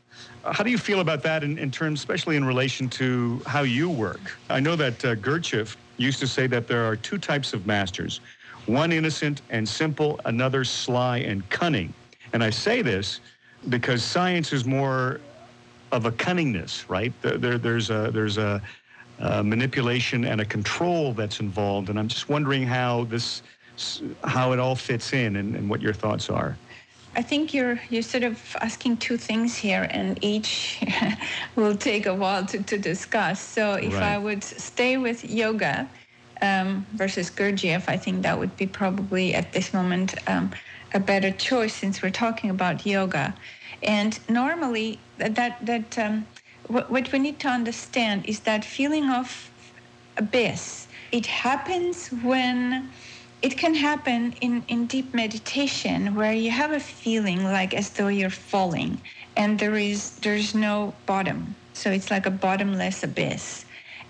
How 0.43 0.63
do 0.63 0.71
you 0.71 0.77
feel 0.77 0.99
about 1.01 1.23
that 1.23 1.43
in, 1.43 1.57
in 1.57 1.71
terms, 1.71 1.99
especially 1.99 2.35
in 2.37 2.45
relation 2.45 2.89
to 2.91 3.43
how 3.47 3.63
you 3.63 3.89
work? 3.89 4.39
I 4.49 4.59
know 4.59 4.75
that 4.75 5.03
uh, 5.05 5.15
Gurdjieff 5.15 5.77
used 5.97 6.19
to 6.19 6.27
say 6.27 6.47
that 6.47 6.67
there 6.67 6.85
are 6.85 6.95
two 6.95 7.17
types 7.17 7.53
of 7.53 7.65
masters 7.65 8.21
one 8.67 8.91
innocent 8.91 9.43
and 9.51 9.67
simple, 9.67 10.19
another 10.25 10.63
sly 10.63 11.19
and 11.19 11.47
cunning. 11.49 11.95
And 12.33 12.43
I 12.43 12.49
say 12.49 12.81
this 12.81 13.21
because 13.69 14.03
science 14.03 14.53
is 14.53 14.65
more 14.65 15.21
of 15.91 16.05
a 16.05 16.11
cunningness, 16.11 16.85
right? 16.89 17.13
There, 17.21 17.59
there's 17.59 17.91
a, 17.91 18.11
there's 18.13 18.37
a, 18.37 18.61
a 19.19 19.43
manipulation 19.43 20.25
and 20.25 20.41
a 20.41 20.45
control 20.45 21.13
that's 21.13 21.39
involved. 21.41 21.89
And 21.89 21.99
I'm 21.99 22.07
just 22.07 22.29
wondering 22.29 22.63
how 22.65 23.05
this, 23.05 23.43
how 24.23 24.51
it 24.53 24.59
all 24.59 24.75
fits 24.75 25.13
in 25.13 25.37
and, 25.37 25.55
and 25.55 25.69
what 25.69 25.81
your 25.81 25.93
thoughts 25.93 26.29
are. 26.29 26.59
I 27.15 27.21
think 27.21 27.53
you're 27.53 27.79
you're 27.89 28.01
sort 28.01 28.23
of 28.23 28.55
asking 28.61 28.97
two 28.97 29.17
things 29.17 29.55
here, 29.55 29.87
and 29.89 30.21
each 30.23 30.83
will 31.55 31.75
take 31.75 32.05
a 32.05 32.13
while 32.13 32.45
to, 32.47 32.61
to 32.63 32.77
discuss. 32.77 33.39
So 33.39 33.73
if 33.73 33.93
right. 33.93 34.13
I 34.13 34.17
would 34.17 34.43
stay 34.43 34.97
with 34.97 35.23
yoga, 35.23 35.89
um, 36.41 36.85
versus 36.93 37.29
Gurdjieff, 37.29 37.87
I 37.87 37.97
think 37.97 38.23
that 38.23 38.37
would 38.37 38.55
be 38.57 38.67
probably 38.67 39.33
at 39.33 39.53
this 39.53 39.73
moment 39.73 40.15
um, 40.27 40.51
a 40.93 40.99
better 40.99 41.31
choice 41.31 41.73
since 41.73 42.01
we're 42.01 42.09
talking 42.11 42.49
about 42.49 42.85
yoga. 42.85 43.35
And 43.83 44.19
normally, 44.29 44.99
that 45.17 45.65
that 45.65 45.97
um, 45.97 46.25
what, 46.67 46.91
what 46.91 47.11
we 47.11 47.19
need 47.19 47.39
to 47.41 47.47
understand 47.47 48.25
is 48.25 48.41
that 48.41 48.65
feeling 48.65 49.09
of 49.09 49.51
abyss. 50.17 50.87
It 51.11 51.25
happens 51.27 52.09
when 52.09 52.89
it 53.45 53.57
can 53.59 53.75
happen 53.75 54.31
in, 54.41 54.63
in 54.67 54.87
deep 54.87 55.13
meditation 55.13 56.15
where 56.15 56.33
you 56.33 56.49
have 56.49 56.71
a 56.71 56.79
feeling 56.79 57.43
like 57.43 57.75
as 57.75 57.91
though 57.91 58.07
you're 58.07 58.37
falling 58.51 59.03
and 59.37 59.59
there 59.59 59.75
is 59.75 60.15
there's 60.23 60.55
no 60.55 60.95
bottom. 61.05 61.55
So 61.73 61.91
it's 61.91 62.09
like 62.09 62.25
a 62.25 62.31
bottomless 62.31 63.03
abyss. 63.03 63.65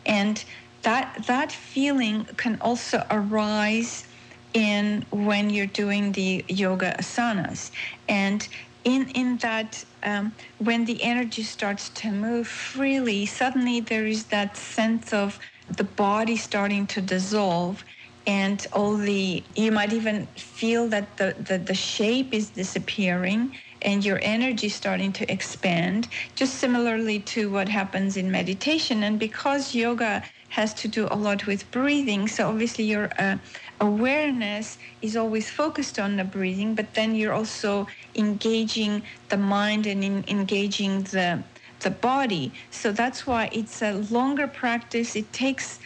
And 0.05 0.41
that 0.83 1.25
that 1.27 1.51
feeling 1.51 2.23
can 2.37 2.57
also 2.61 3.03
arise 3.11 4.07
in 4.53 5.05
when 5.11 5.49
you're 5.49 5.75
doing 5.83 6.13
the 6.13 6.45
yoga 6.47 6.95
asanas. 6.97 7.71
And 8.07 8.47
in 8.85 9.09
in 9.21 9.35
that 9.47 9.83
um, 10.03 10.33
when 10.59 10.85
the 10.85 11.03
energy 11.03 11.43
starts 11.43 11.89
to 12.01 12.09
move 12.09 12.47
freely 12.47 13.25
suddenly 13.25 13.81
there 13.81 14.05
is 14.05 14.27
that 14.27 14.55
sense 14.55 15.11
of 15.11 15.39
the 15.67 15.83
body 15.83 16.37
starting 16.37 16.87
to 16.87 17.01
dissolve 17.01 17.83
and 18.27 18.65
all 18.73 18.95
the 18.97 19.43
you 19.55 19.71
might 19.71 19.93
even 19.93 20.25
feel 20.35 20.87
that 20.87 21.17
the, 21.17 21.35
the, 21.39 21.57
the 21.57 21.73
shape 21.75 22.33
is 22.33 22.49
disappearing 22.49 23.55
and 23.81 24.03
your 24.03 24.19
energy 24.23 24.69
starting 24.69 25.13
to 25.13 25.31
expand 25.31 26.07
just 26.35 26.55
similarly 26.55 27.19
to 27.19 27.49
what 27.51 27.69
happens 27.69 28.17
in 28.17 28.31
meditation 28.31 29.03
and 29.03 29.19
because 29.19 29.75
yoga 29.75 30.23
has 30.49 30.73
to 30.73 30.87
do 30.87 31.07
a 31.11 31.15
lot 31.15 31.45
with 31.45 31.69
breathing. 31.71 32.27
So 32.27 32.49
obviously 32.49 32.85
your 32.85 33.09
uh, 33.19 33.37
awareness 33.81 34.77
is 35.01 35.15
always 35.17 35.49
focused 35.49 35.99
on 35.99 36.15
the 36.15 36.23
breathing, 36.23 36.75
but 36.75 36.93
then 36.93 37.13
you're 37.13 37.33
also 37.33 37.87
engaging 38.15 39.03
the 39.29 39.37
mind 39.37 39.85
and 39.85 40.03
in, 40.03 40.23
engaging 40.27 41.03
the 41.03 41.43
the 41.81 41.91
body. 41.91 42.51
So 42.71 42.91
that's 42.91 43.27
why 43.27 43.49
it's 43.51 43.81
a 43.81 43.93
longer 44.09 44.47
practice. 44.47 45.15
It 45.15 45.31
takes 45.33 45.79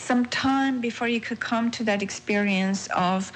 some 0.00 0.26
time 0.26 0.80
before 0.80 1.08
you 1.08 1.20
could 1.20 1.40
come 1.40 1.70
to 1.72 1.84
that 1.84 2.02
experience 2.02 2.88
of 2.88 3.32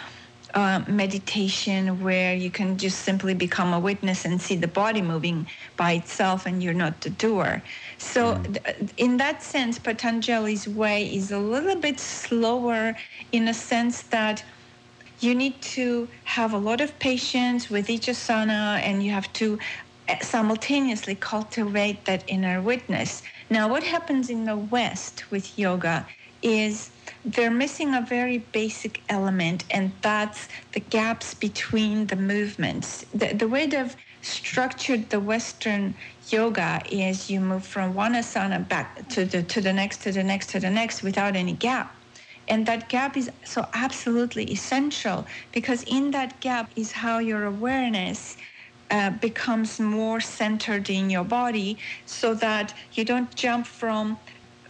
uh, 0.54 0.82
meditation 0.86 2.00
where 2.00 2.34
you 2.34 2.50
can 2.50 2.78
just 2.78 3.00
simply 3.00 3.34
become 3.34 3.74
a 3.74 3.80
witness 3.80 4.24
and 4.24 4.40
see 4.40 4.54
the 4.54 4.68
body 4.68 5.02
moving 5.02 5.46
by 5.76 5.92
itself 5.92 6.46
and 6.46 6.62
you're 6.62 6.72
not 6.72 7.00
the 7.00 7.10
doer. 7.10 7.62
So, 7.98 8.36
mm. 8.36 8.92
in 8.96 9.16
that 9.16 9.42
sense, 9.42 9.78
Patanjali's 9.78 10.68
way 10.68 11.12
is 11.12 11.32
a 11.32 11.38
little 11.38 11.80
bit 11.80 11.98
slower 11.98 12.94
in 13.32 13.48
a 13.48 13.54
sense 13.54 14.02
that 14.04 14.44
you 15.18 15.34
need 15.34 15.60
to 15.62 16.08
have 16.24 16.52
a 16.52 16.58
lot 16.58 16.80
of 16.80 16.96
patience 16.98 17.68
with 17.68 17.90
each 17.90 18.06
asana 18.06 18.80
and 18.80 19.02
you 19.02 19.10
have 19.10 19.32
to 19.32 19.58
eh, 20.08 20.18
simultaneously 20.22 21.16
cultivate 21.16 22.04
that 22.04 22.22
inner 22.28 22.62
witness. 22.62 23.22
Now, 23.50 23.68
what 23.68 23.82
happens 23.82 24.30
in 24.30 24.44
the 24.44 24.56
West 24.56 25.30
with 25.30 25.58
yoga 25.58 26.06
is 26.44 26.92
they're 27.24 27.52
missing 27.52 27.94
a 27.94 28.02
very 28.02 28.38
basic 28.38 29.02
element, 29.10 29.64
and 29.70 29.94
that's 30.02 30.48
the 30.74 30.80
gaps 30.80 31.34
between 31.34 32.08
the 32.08 32.16
movements. 32.16 33.04
The, 33.14 33.34
the 33.34 33.48
way 33.48 33.66
they've 33.66 33.96
structured 34.22 35.10
the 35.10 35.20
Western 35.20 35.96
yoga 36.30 36.82
is 36.90 37.30
you 37.30 37.40
move 37.40 37.66
from 37.66 37.94
one 37.94 38.14
asana 38.14 38.68
back 38.68 39.08
to 39.10 39.26
the 39.26 39.44
to 39.44 39.62
the 39.62 39.74
next 39.74 40.02
to 40.04 40.12
the 40.12 40.24
next 40.24 40.50
to 40.50 40.60
the 40.60 40.70
next 40.70 41.02
without 41.04 41.36
any 41.36 41.54
gap. 41.54 41.96
And 42.48 42.66
that 42.66 42.90
gap 42.90 43.16
is 43.16 43.30
so 43.44 43.66
absolutely 43.74 44.44
essential 44.52 45.26
because 45.52 45.84
in 45.84 46.12
that 46.12 46.40
gap 46.42 46.72
is 46.76 46.92
how 46.92 47.20
your 47.20 47.44
awareness 47.46 48.36
uh, 48.90 49.10
becomes 49.10 49.80
more 49.80 50.20
centered 50.20 50.90
in 50.90 51.10
your 51.10 51.24
body 51.24 51.78
so 52.06 52.34
that 52.36 52.74
you 52.92 53.04
don't 53.04 53.34
jump 53.36 53.66
from 53.66 54.20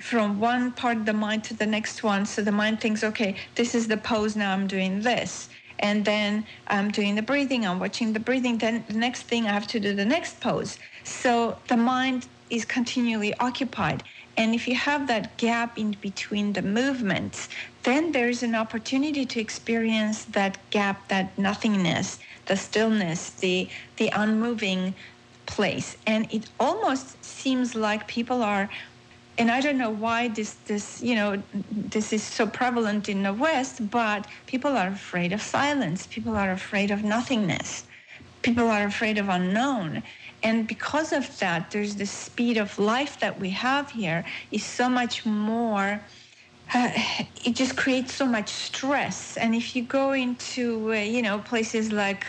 from 0.04 0.38
one 0.38 0.70
part 0.70 0.98
of 0.98 1.06
the 1.06 1.14
mind 1.14 1.42
to 1.42 1.54
the 1.54 1.66
next 1.66 2.02
one. 2.02 2.26
So 2.26 2.42
the 2.42 2.52
mind 2.52 2.78
thinks, 2.78 3.02
okay, 3.02 3.36
this 3.54 3.74
is 3.74 3.88
the 3.88 3.96
pose, 3.96 4.36
now 4.36 4.52
I'm 4.52 4.66
doing 4.66 5.00
this. 5.00 5.48
And 5.78 6.04
then 6.04 6.44
I'm 6.66 6.90
doing 6.90 7.14
the 7.14 7.22
breathing, 7.22 7.66
I'm 7.66 7.78
watching 7.80 8.12
the 8.12 8.20
breathing. 8.20 8.58
Then 8.58 8.84
the 8.86 8.98
next 8.98 9.22
thing 9.22 9.46
I 9.46 9.52
have 9.52 9.66
to 9.68 9.80
do 9.80 9.94
the 9.94 10.04
next 10.04 10.42
pose. 10.42 10.78
So 11.04 11.56
the 11.68 11.78
mind 11.78 12.28
is 12.50 12.66
continually 12.66 13.32
occupied. 13.38 14.02
And 14.36 14.54
if 14.54 14.68
you 14.68 14.74
have 14.74 15.06
that 15.06 15.38
gap 15.38 15.78
in 15.78 15.96
between 16.02 16.52
the 16.52 16.60
movements, 16.60 17.48
then 17.84 18.12
there's 18.12 18.42
an 18.42 18.54
opportunity 18.54 19.24
to 19.24 19.40
experience 19.40 20.24
that 20.36 20.58
gap, 20.68 21.08
that 21.08 21.38
nothingness, 21.38 22.18
the 22.44 22.56
stillness, 22.56 23.30
the 23.30 23.70
the 23.96 24.10
unmoving 24.12 24.94
place. 25.46 25.96
And 26.06 26.32
it 26.32 26.50
almost 26.60 27.24
seems 27.24 27.74
like 27.74 28.06
people 28.06 28.42
are 28.42 28.68
and 29.38 29.50
I 29.50 29.60
don't 29.60 29.78
know 29.78 29.90
why 29.90 30.28
this 30.28 30.54
this 30.66 31.00
you 31.00 31.14
know 31.14 31.42
this 31.70 32.12
is 32.12 32.22
so 32.22 32.46
prevalent 32.46 33.08
in 33.08 33.22
the 33.22 33.32
West, 33.32 33.90
but 33.90 34.26
people 34.46 34.76
are 34.76 34.88
afraid 34.88 35.32
of 35.32 35.42
silence. 35.42 36.06
People 36.06 36.36
are 36.36 36.52
afraid 36.52 36.90
of 36.90 37.02
nothingness. 37.04 37.84
People 38.42 38.68
are 38.70 38.84
afraid 38.86 39.18
of 39.18 39.28
unknown. 39.28 40.02
And 40.42 40.68
because 40.68 41.12
of 41.12 41.38
that, 41.40 41.70
there's 41.72 41.96
the 41.96 42.06
speed 42.06 42.58
of 42.58 42.78
life 42.78 43.18
that 43.20 43.40
we 43.40 43.50
have 43.50 43.90
here 43.92 44.24
is 44.50 44.64
so 44.64 44.88
much 44.88 45.26
more. 45.26 46.06
Uh, 46.74 46.90
it 47.46 47.56
just 47.56 47.76
creates 47.76 48.14
so 48.14 48.26
much 48.26 48.50
stress. 48.50 49.36
And 49.36 49.54
if 49.54 49.76
you 49.76 49.86
go 49.86 50.12
into 50.12 50.92
uh, 50.92 50.96
you 50.96 51.22
know 51.22 51.40
places 51.40 51.92
like 51.92 52.26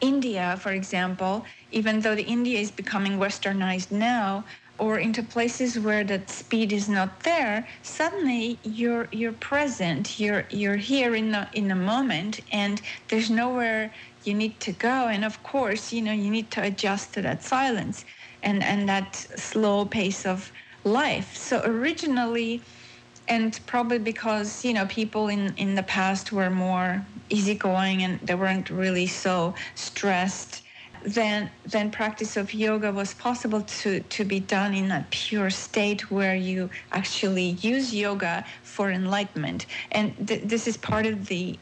India, 0.00 0.56
for 0.60 0.72
example, 0.72 1.44
even 1.70 2.00
though 2.00 2.14
the 2.14 2.24
India 2.24 2.58
is 2.60 2.70
becoming 2.70 3.18
westernized 3.18 3.90
now, 3.90 4.44
or 4.78 4.98
into 4.98 5.22
places 5.22 5.78
where 5.78 6.04
that 6.04 6.30
speed 6.30 6.72
is 6.72 6.88
not 6.88 7.22
there 7.24 7.66
suddenly 7.82 8.60
you're 8.64 9.08
you're 9.12 9.32
present. 9.32 10.18
You're 10.18 10.46
you're 10.50 10.76
here 10.76 11.14
in 11.14 11.32
the 11.32 11.48
in 11.54 11.68
the 11.68 11.76
moment 11.76 12.40
and 12.52 12.80
there's 13.08 13.30
nowhere 13.30 13.92
you 14.24 14.34
need 14.34 14.60
to 14.62 14.72
go. 14.72 15.08
And 15.08 15.24
of 15.24 15.42
course 15.42 15.92
you 15.92 16.02
know 16.02 16.12
you 16.12 16.30
need 16.30 16.50
to 16.52 16.62
adjust 16.62 17.14
to 17.14 17.22
that 17.22 17.44
silence 17.44 18.04
and 18.42 18.62
and 18.64 18.88
that 18.88 19.16
slow 19.36 19.86
pace 19.86 20.26
of 20.26 20.52
life. 20.84 21.36
So 21.36 21.62
originally 21.64 22.64
and 23.28 23.58
probably 23.66 23.98
because 24.00 24.64
you 24.64 24.74
know 24.74 24.86
people 24.86 25.28
in 25.28 25.54
in 25.56 25.76
the 25.76 25.82
past 25.84 26.32
were 26.32 26.50
more 26.50 27.06
easygoing 27.30 28.02
and 28.02 28.20
they 28.26 28.34
weren't 28.34 28.70
really 28.70 29.06
so 29.06 29.54
stressed 29.76 30.63
then 31.04 31.50
then 31.66 31.90
practice 31.90 32.36
of 32.36 32.54
yoga 32.54 32.90
was 32.92 33.14
possible 33.14 33.62
to 33.62 34.00
to 34.00 34.24
be 34.24 34.40
done 34.40 34.74
in 34.74 34.90
a 34.90 35.06
pure 35.10 35.50
state 35.50 36.10
where 36.10 36.34
you 36.34 36.70
actually 36.92 37.50
use 37.60 37.94
yoga 37.94 38.44
for 38.62 38.90
enlightenment. 38.90 39.66
And 39.92 40.14
th- 40.26 40.42
this 40.44 40.66
is 40.66 40.76
part 40.76 41.06
of 41.06 41.26
the 41.26 41.58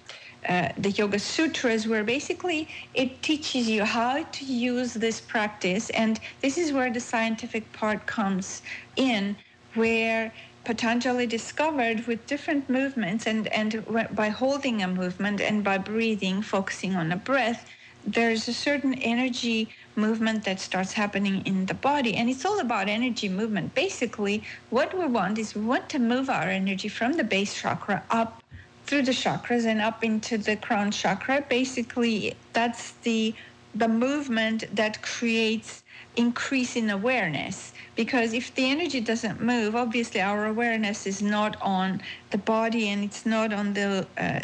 uh, 0.48 0.70
the 0.76 0.90
yoga 0.90 1.18
sutras 1.18 1.86
where 1.86 2.04
basically 2.04 2.68
it 2.94 3.22
teaches 3.22 3.68
you 3.68 3.84
how 3.84 4.24
to 4.24 4.44
use 4.44 4.94
this 4.94 5.20
practice. 5.20 5.90
And 5.90 6.18
this 6.40 6.58
is 6.58 6.72
where 6.72 6.92
the 6.92 7.00
scientific 7.00 7.72
part 7.72 8.06
comes 8.06 8.62
in 8.96 9.36
where 9.74 10.32
Patanjali 10.64 11.26
discovered 11.26 12.06
with 12.06 12.26
different 12.26 12.68
movements 12.68 13.26
and, 13.26 13.48
and 13.48 13.84
by 14.14 14.28
holding 14.28 14.82
a 14.82 14.88
movement 14.88 15.40
and 15.40 15.64
by 15.64 15.78
breathing, 15.78 16.42
focusing 16.42 16.94
on 16.96 17.12
a 17.12 17.16
breath, 17.16 17.68
there's 18.04 18.48
a 18.48 18.52
certain 18.54 18.94
energy 18.94 19.68
movement 19.96 20.44
that 20.44 20.60
starts 20.60 20.92
happening 20.92 21.42
in 21.46 21.66
the 21.66 21.74
body. 21.74 22.14
And 22.14 22.28
it's 22.28 22.44
all 22.44 22.60
about 22.60 22.88
energy 22.88 23.28
movement. 23.28 23.74
Basically, 23.74 24.42
what 24.70 24.96
we 24.96 25.06
want 25.06 25.38
is 25.38 25.54
we 25.54 25.62
want 25.62 25.88
to 25.90 25.98
move 25.98 26.28
our 26.28 26.48
energy 26.48 26.88
from 26.88 27.14
the 27.14 27.24
base 27.24 27.60
chakra 27.60 28.02
up 28.10 28.42
through 28.86 29.02
the 29.02 29.12
chakras 29.12 29.64
and 29.64 29.80
up 29.80 30.02
into 30.02 30.38
the 30.38 30.56
crown 30.56 30.90
chakra. 30.90 31.44
Basically, 31.48 32.34
that's 32.52 32.92
the 33.02 33.34
the 33.74 33.88
movement 33.88 34.64
that 34.74 35.00
creates 35.00 35.82
increase 36.16 36.76
in 36.76 36.90
awareness 36.90 37.72
because 37.96 38.34
if 38.34 38.54
the 38.54 38.68
energy 38.68 39.00
doesn't 39.00 39.40
move 39.40 39.74
obviously 39.74 40.20
our 40.20 40.44
awareness 40.46 41.06
is 41.06 41.22
not 41.22 41.56
on 41.62 42.00
the 42.32 42.38
body 42.38 42.90
and 42.90 43.02
it's 43.02 43.24
not 43.24 43.50
on 43.50 43.72
the 43.72 44.06
uh, 44.18 44.40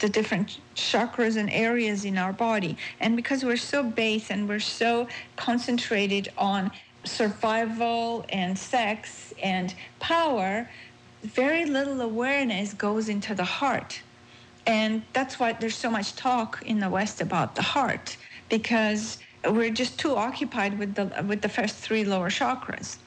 the 0.00 0.08
different 0.08 0.60
chakras 0.74 1.36
and 1.36 1.50
areas 1.50 2.04
in 2.04 2.18
our 2.18 2.32
body. 2.32 2.76
And 3.00 3.16
because 3.16 3.44
we're 3.44 3.56
so 3.56 3.82
base 3.82 4.30
and 4.30 4.48
we're 4.48 4.60
so 4.60 5.08
concentrated 5.36 6.28
on 6.36 6.70
survival 7.04 8.24
and 8.30 8.58
sex 8.58 9.32
and 9.42 9.74
power, 10.00 10.68
very 11.22 11.64
little 11.64 12.00
awareness 12.00 12.74
goes 12.74 13.08
into 13.08 13.34
the 13.34 13.44
heart. 13.44 14.02
And 14.66 15.02
that's 15.12 15.38
why 15.38 15.52
there's 15.54 15.76
so 15.76 15.90
much 15.90 16.16
talk 16.16 16.62
in 16.66 16.80
the 16.80 16.88
West 16.88 17.20
about 17.20 17.54
the 17.54 17.62
heart, 17.62 18.16
because 18.48 19.18
we're 19.48 19.70
just 19.70 19.98
too 19.98 20.14
occupied 20.16 20.78
with 20.78 20.94
the 20.94 21.24
with 21.26 21.40
the 21.40 21.48
first 21.48 21.76
three 21.76 22.04
lower 22.04 22.28
chakras 22.28 22.98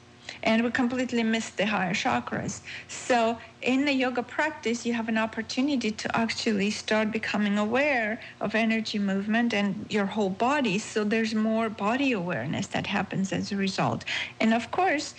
and 0.44 0.62
we 0.62 0.70
completely 0.70 1.24
miss 1.24 1.50
the 1.50 1.66
higher 1.66 1.94
chakras. 1.94 2.62
So 2.88 3.38
in 3.62 3.86
the 3.86 3.92
yoga 3.92 4.22
practice, 4.22 4.86
you 4.86 4.94
have 4.94 5.08
an 5.08 5.18
opportunity 5.18 5.90
to 5.90 6.16
actually 6.16 6.70
start 6.70 7.10
becoming 7.10 7.58
aware 7.58 8.20
of 8.40 8.54
energy 8.54 8.98
movement 8.98 9.54
and 9.54 9.86
your 9.90 10.06
whole 10.06 10.30
body. 10.30 10.78
So 10.78 11.04
there's 11.04 11.34
more 11.34 11.70
body 11.70 12.12
awareness 12.12 12.68
that 12.68 12.86
happens 12.88 13.32
as 13.32 13.50
a 13.52 13.56
result. 13.56 14.04
And 14.40 14.54
of 14.54 14.70
course, 14.70 15.14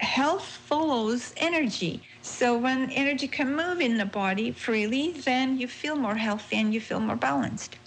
health 0.00 0.44
follows 0.46 1.32
energy. 1.38 2.04
So 2.22 2.58
when 2.58 2.90
energy 2.90 3.28
can 3.28 3.56
move 3.56 3.80
in 3.80 3.98
the 3.98 4.06
body 4.06 4.52
freely, 4.52 5.12
then 5.24 5.58
you 5.58 5.68
feel 5.68 5.96
more 5.96 6.16
healthy 6.16 6.56
and 6.56 6.74
you 6.74 6.80
feel 6.80 7.00
more 7.00 7.16
balanced. 7.16 7.78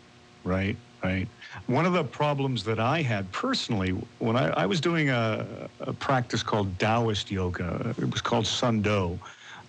Right, 0.44 0.80
right. 1.04 1.30
One 1.69 1.86
of 1.86 1.93
the 1.93 2.03
problems 2.03 2.63
that 2.63 2.79
I 2.79 3.03
had 3.03 3.32
personally 3.32 3.91
when 4.17 4.36
I, 4.36 4.47
I 4.63 4.65
was 4.65 4.82
doing 4.82 5.12
a, 5.12 5.69
a, 5.82 5.93
practice 5.93 6.41
called 6.41 6.79
Taoist 6.79 7.29
yoga, 7.29 7.93
it 7.95 8.10
was 8.10 8.21
called 8.21 8.47
Sun 8.47 8.82
Do, 8.82 9.19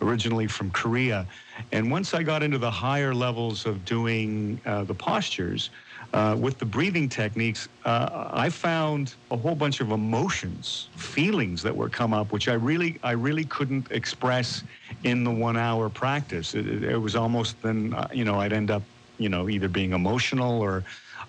originally 0.01 0.47
from 0.47 0.71
Korea. 0.71 1.27
And 1.73 1.91
once 1.91 2.15
I 2.15 2.23
got 2.23 2.43
into 2.43 2.57
the 2.57 2.71
higher 2.71 3.13
levels 3.13 3.67
of 3.67 3.85
doing 3.85 4.59
uh, 4.65 4.85
the 4.85 4.95
postures, 4.95 5.69
uh, 6.15 6.39
with 6.41 6.59
the 6.59 6.65
breathing 6.65 7.07
techniques, 7.07 7.69
uh, 7.85 8.31
I 8.33 8.49
found 8.49 9.15
a 9.31 9.37
whole 9.37 9.55
bunch 9.55 9.83
of 9.83 9.91
emotions, 9.91 10.89
feelings 10.97 11.63
that 11.65 11.77
were 11.77 11.91
come 11.91 12.15
up, 12.15 12.33
which 12.33 12.49
I 12.49 12.55
really, 12.55 12.99
I 13.03 13.11
really 13.11 13.45
couldn't 13.45 13.91
express 13.91 14.65
in 15.05 15.23
the 15.23 15.31
one-hour 15.31 15.91
practice. 15.91 16.55
It, 16.55 16.67
it, 16.67 16.83
it 16.83 16.97
was 16.97 17.15
almost 17.15 17.61
then, 17.61 17.93
uh, 17.93 18.09
you 18.11 18.25
know, 18.25 18.41
I'd 18.41 18.55
end 18.55 18.71
up, 18.71 18.83
you 19.19 19.29
know, 19.29 19.51
either 19.51 19.69
being 19.69 19.93
emotional 19.93 20.63
or 20.63 20.83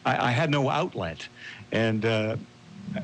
I, 0.05 0.27
I 0.27 0.31
had 0.31 0.49
no 0.49 0.69
outlet, 0.69 1.27
and 1.71 2.05
uh, 2.05 2.35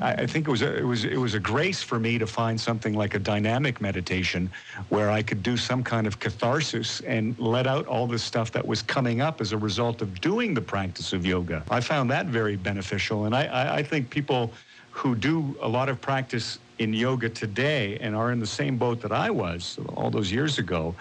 I, 0.00 0.12
I, 0.12 0.26
think 0.26 0.48
it 0.48 0.50
was 0.50 0.62
a, 0.62 0.76
it 0.76 0.84
was 0.84 1.04
it 1.04 1.16
was 1.16 1.34
a 1.34 1.40
grace 1.40 1.82
for 1.82 1.98
me 1.98 2.18
to 2.18 2.26
find 2.26 2.60
something 2.60 2.94
like 2.94 3.14
a 3.14 3.18
dynamic 3.18 3.80
meditation, 3.80 4.50
where 4.88 5.10
I 5.10 5.22
could 5.22 5.42
do 5.42 5.56
some 5.56 5.82
kind 5.82 6.06
of 6.06 6.18
catharsis 6.18 7.00
and 7.00 7.38
let 7.38 7.66
out 7.66 7.86
all 7.86 8.06
the 8.06 8.18
stuff 8.18 8.50
that 8.52 8.66
was 8.66 8.82
coming 8.82 9.20
up 9.20 9.40
as 9.40 9.52
a 9.52 9.58
result 9.58 10.02
of 10.02 10.20
doing 10.20 10.54
the 10.54 10.60
practice 10.60 11.12
of 11.12 11.24
yoga. 11.24 11.62
I 11.70 11.80
found 11.80 12.10
that 12.10 12.26
very 12.26 12.56
beneficial, 12.56 13.26
and 13.26 13.34
I, 13.34 13.44
I, 13.46 13.76
I 13.76 13.82
think 13.82 14.10
people 14.10 14.52
who 14.90 15.14
do 15.14 15.56
a 15.62 15.68
lot 15.68 15.88
of 15.88 16.00
practice 16.00 16.58
in 16.78 16.92
yoga 16.92 17.28
today 17.28 17.96
and 18.00 18.14
are 18.14 18.32
in 18.32 18.40
the 18.40 18.46
same 18.46 18.76
boat 18.76 19.00
that 19.00 19.12
I 19.12 19.30
was 19.30 19.78
all 19.94 20.10
those 20.10 20.30
years 20.32 20.58
ago. 20.58 20.94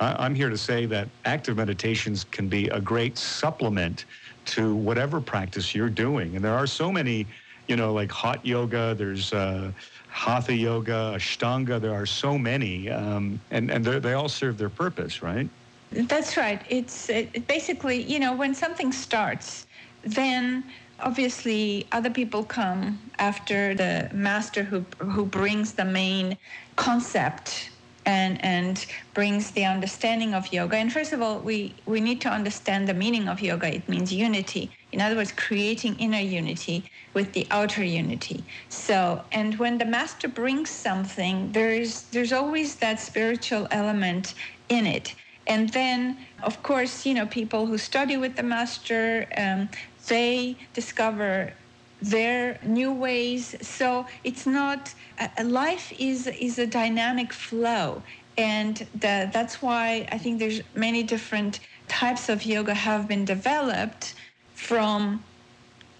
I'm 0.00 0.34
here 0.34 0.48
to 0.48 0.56
say 0.56 0.86
that 0.86 1.08
active 1.26 1.58
meditations 1.58 2.24
can 2.24 2.48
be 2.48 2.68
a 2.68 2.80
great 2.80 3.18
supplement 3.18 4.06
to 4.46 4.74
whatever 4.74 5.20
practice 5.20 5.74
you're 5.74 5.90
doing. 5.90 6.36
And 6.36 6.44
there 6.44 6.54
are 6.54 6.66
so 6.66 6.90
many, 6.90 7.26
you 7.68 7.76
know, 7.76 7.92
like 7.92 8.10
hot 8.10 8.44
yoga, 8.44 8.94
there's 8.96 9.32
uh, 9.32 9.72
hatha 10.08 10.54
yoga, 10.54 11.12
ashtanga, 11.16 11.80
there 11.80 11.94
are 11.94 12.06
so 12.06 12.38
many, 12.38 12.90
um, 12.90 13.40
and, 13.50 13.70
and 13.70 13.84
they 13.84 14.12
all 14.14 14.28
serve 14.28 14.58
their 14.58 14.70
purpose, 14.70 15.22
right? 15.22 15.48
That's 15.92 16.36
right. 16.36 16.62
It's 16.68 17.08
it, 17.08 17.46
basically, 17.48 18.02
you 18.02 18.20
know, 18.20 18.34
when 18.34 18.54
something 18.54 18.92
starts, 18.92 19.66
then 20.04 20.64
obviously 21.00 21.88
other 21.92 22.10
people 22.10 22.44
come 22.44 23.10
after 23.18 23.74
the 23.74 24.08
master 24.12 24.62
who 24.62 24.84
who 25.00 25.26
brings 25.26 25.72
the 25.72 25.84
main 25.84 26.36
concept 26.76 27.70
and 28.10 28.44
and 28.44 28.86
brings 29.14 29.52
the 29.52 29.64
understanding 29.64 30.34
of 30.34 30.52
yoga. 30.52 30.76
And 30.82 30.92
first 30.92 31.12
of 31.12 31.20
all, 31.24 31.38
we 31.50 31.58
we 31.86 32.00
need 32.08 32.20
to 32.26 32.30
understand 32.38 32.88
the 32.88 32.94
meaning 33.04 33.28
of 33.28 33.40
yoga. 33.40 33.68
It 33.78 33.88
means 33.88 34.12
unity. 34.12 34.64
In 34.92 35.00
other 35.00 35.16
words, 35.16 35.32
creating 35.46 35.92
inner 36.06 36.24
unity 36.40 36.76
with 37.14 37.28
the 37.36 37.46
outer 37.50 37.84
unity. 37.84 38.44
So, 38.68 39.22
and 39.32 39.50
when 39.62 39.78
the 39.78 39.84
master 39.98 40.28
brings 40.28 40.70
something, 40.70 41.52
there's 41.52 41.92
there's 42.14 42.32
always 42.32 42.68
that 42.84 42.98
spiritual 43.00 43.64
element 43.70 44.34
in 44.68 44.86
it. 44.86 45.14
And 45.46 45.68
then, 45.70 46.18
of 46.42 46.62
course, 46.62 46.94
you 47.06 47.14
know, 47.14 47.26
people 47.26 47.66
who 47.66 47.76
study 47.78 48.16
with 48.16 48.34
the 48.36 48.42
master, 48.56 49.26
um, 49.36 49.68
they 50.08 50.56
discover 50.74 51.54
their 52.00 52.58
new 52.64 52.92
ways. 52.92 53.54
So 53.66 54.06
it's 54.24 54.46
not 54.46 54.94
uh, 55.18 55.28
life 55.44 55.92
is 55.98 56.26
is 56.26 56.58
a 56.58 56.66
dynamic 56.66 57.32
flow, 57.32 58.04
and 58.36 58.76
the, 58.94 59.30
that's 59.32 59.62
why 59.62 60.08
I 60.12 60.18
think 60.18 60.38
there's 60.40 60.62
many 60.74 61.02
different 61.04 61.60
types 61.88 62.28
of 62.28 62.44
yoga 62.44 62.74
have 62.74 63.08
been 63.08 63.24
developed 63.24 64.14
from 64.54 65.24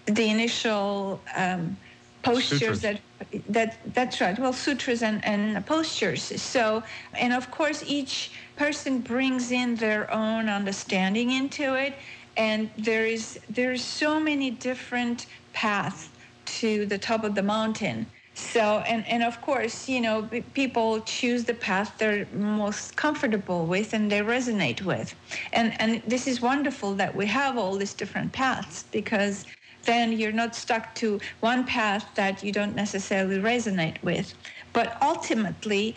the 0.07 0.29
initial 0.29 1.25
um, 1.35 1.77
postures 2.23 2.81
that 2.81 3.01
that 3.49 3.79
that's 3.93 4.21
right. 4.21 4.37
Well 4.39 4.53
sutras 4.53 5.01
and, 5.03 5.23
and 5.25 5.65
postures. 5.65 6.23
So 6.41 6.83
and 7.13 7.33
of 7.33 7.51
course 7.51 7.83
each 7.87 8.31
person 8.57 9.01
brings 9.01 9.51
in 9.51 9.75
their 9.75 10.11
own 10.13 10.49
understanding 10.49 11.31
into 11.31 11.75
it. 11.75 11.95
And 12.37 12.71
there 12.77 13.05
is 13.05 13.39
there's 13.49 13.83
so 13.85 14.19
many 14.19 14.51
different 14.51 15.27
paths 15.53 16.09
to 16.45 16.85
the 16.85 16.97
top 16.97 17.23
of 17.23 17.35
the 17.35 17.43
mountain. 17.43 18.07
So 18.33 18.83
and 18.87 19.05
and 19.07 19.23
of 19.23 19.41
course 19.41 19.89
you 19.89 20.01
know 20.01 20.29
people 20.53 21.01
choose 21.01 21.43
the 21.43 21.53
path 21.53 21.97
they're 21.97 22.25
most 22.33 22.95
comfortable 22.95 23.65
with 23.65 23.93
and 23.93 24.11
they 24.11 24.21
resonate 24.21 24.81
with. 24.81 25.15
And 25.53 25.79
and 25.81 26.01
this 26.07 26.27
is 26.27 26.41
wonderful 26.41 26.93
that 26.95 27.15
we 27.15 27.25
have 27.27 27.57
all 27.57 27.75
these 27.75 27.93
different 27.93 28.31
paths 28.31 28.85
because 28.91 29.45
then 29.83 30.13
you're 30.13 30.31
not 30.31 30.55
stuck 30.55 30.93
to 30.95 31.19
one 31.39 31.65
path 31.65 32.05
that 32.15 32.43
you 32.43 32.51
don't 32.51 32.75
necessarily 32.75 33.37
resonate 33.37 34.01
with. 34.03 34.33
But 34.73 34.97
ultimately 35.01 35.95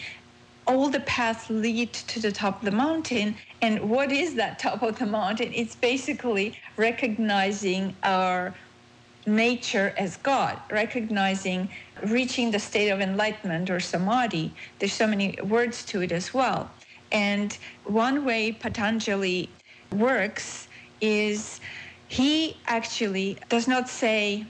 all 0.67 0.89
the 0.89 1.01
paths 1.01 1.51
lead 1.51 1.93
to 1.93 2.21
the 2.21 2.33
top 2.33 2.61
of 2.61 2.65
the 2.65 2.77
mountain. 2.77 3.37
And 3.61 3.91
what 3.91 4.11
is 4.11 4.35
that 4.37 4.59
top 4.59 4.83
of 4.83 4.99
the 4.99 5.07
mountain? 5.07 5.53
It's 5.55 5.77
basically 5.77 6.59
recognizing 6.77 7.95
our 8.03 8.55
nature 9.27 9.95
as 9.97 10.17
God, 10.19 10.61
recognizing 10.71 11.71
reaching 12.07 12.51
the 12.51 12.59
state 12.59 12.91
of 12.91 13.01
enlightenment 13.01 13.71
or 13.71 13.81
samadhi. 13.81 14.55
There's 14.79 14.93
so 14.93 15.07
many 15.07 15.37
words 15.43 15.85
to 15.87 16.03
it 16.03 16.13
as 16.13 16.35
well. 16.35 16.71
And 17.13 17.57
one 17.85 18.25
way 18.25 18.53
Patanjali 18.53 19.51
works 19.93 20.69
is 21.01 21.61
he 22.09 22.57
actually 22.67 23.39
does 23.49 23.69
not 23.69 23.89
say 23.89 24.47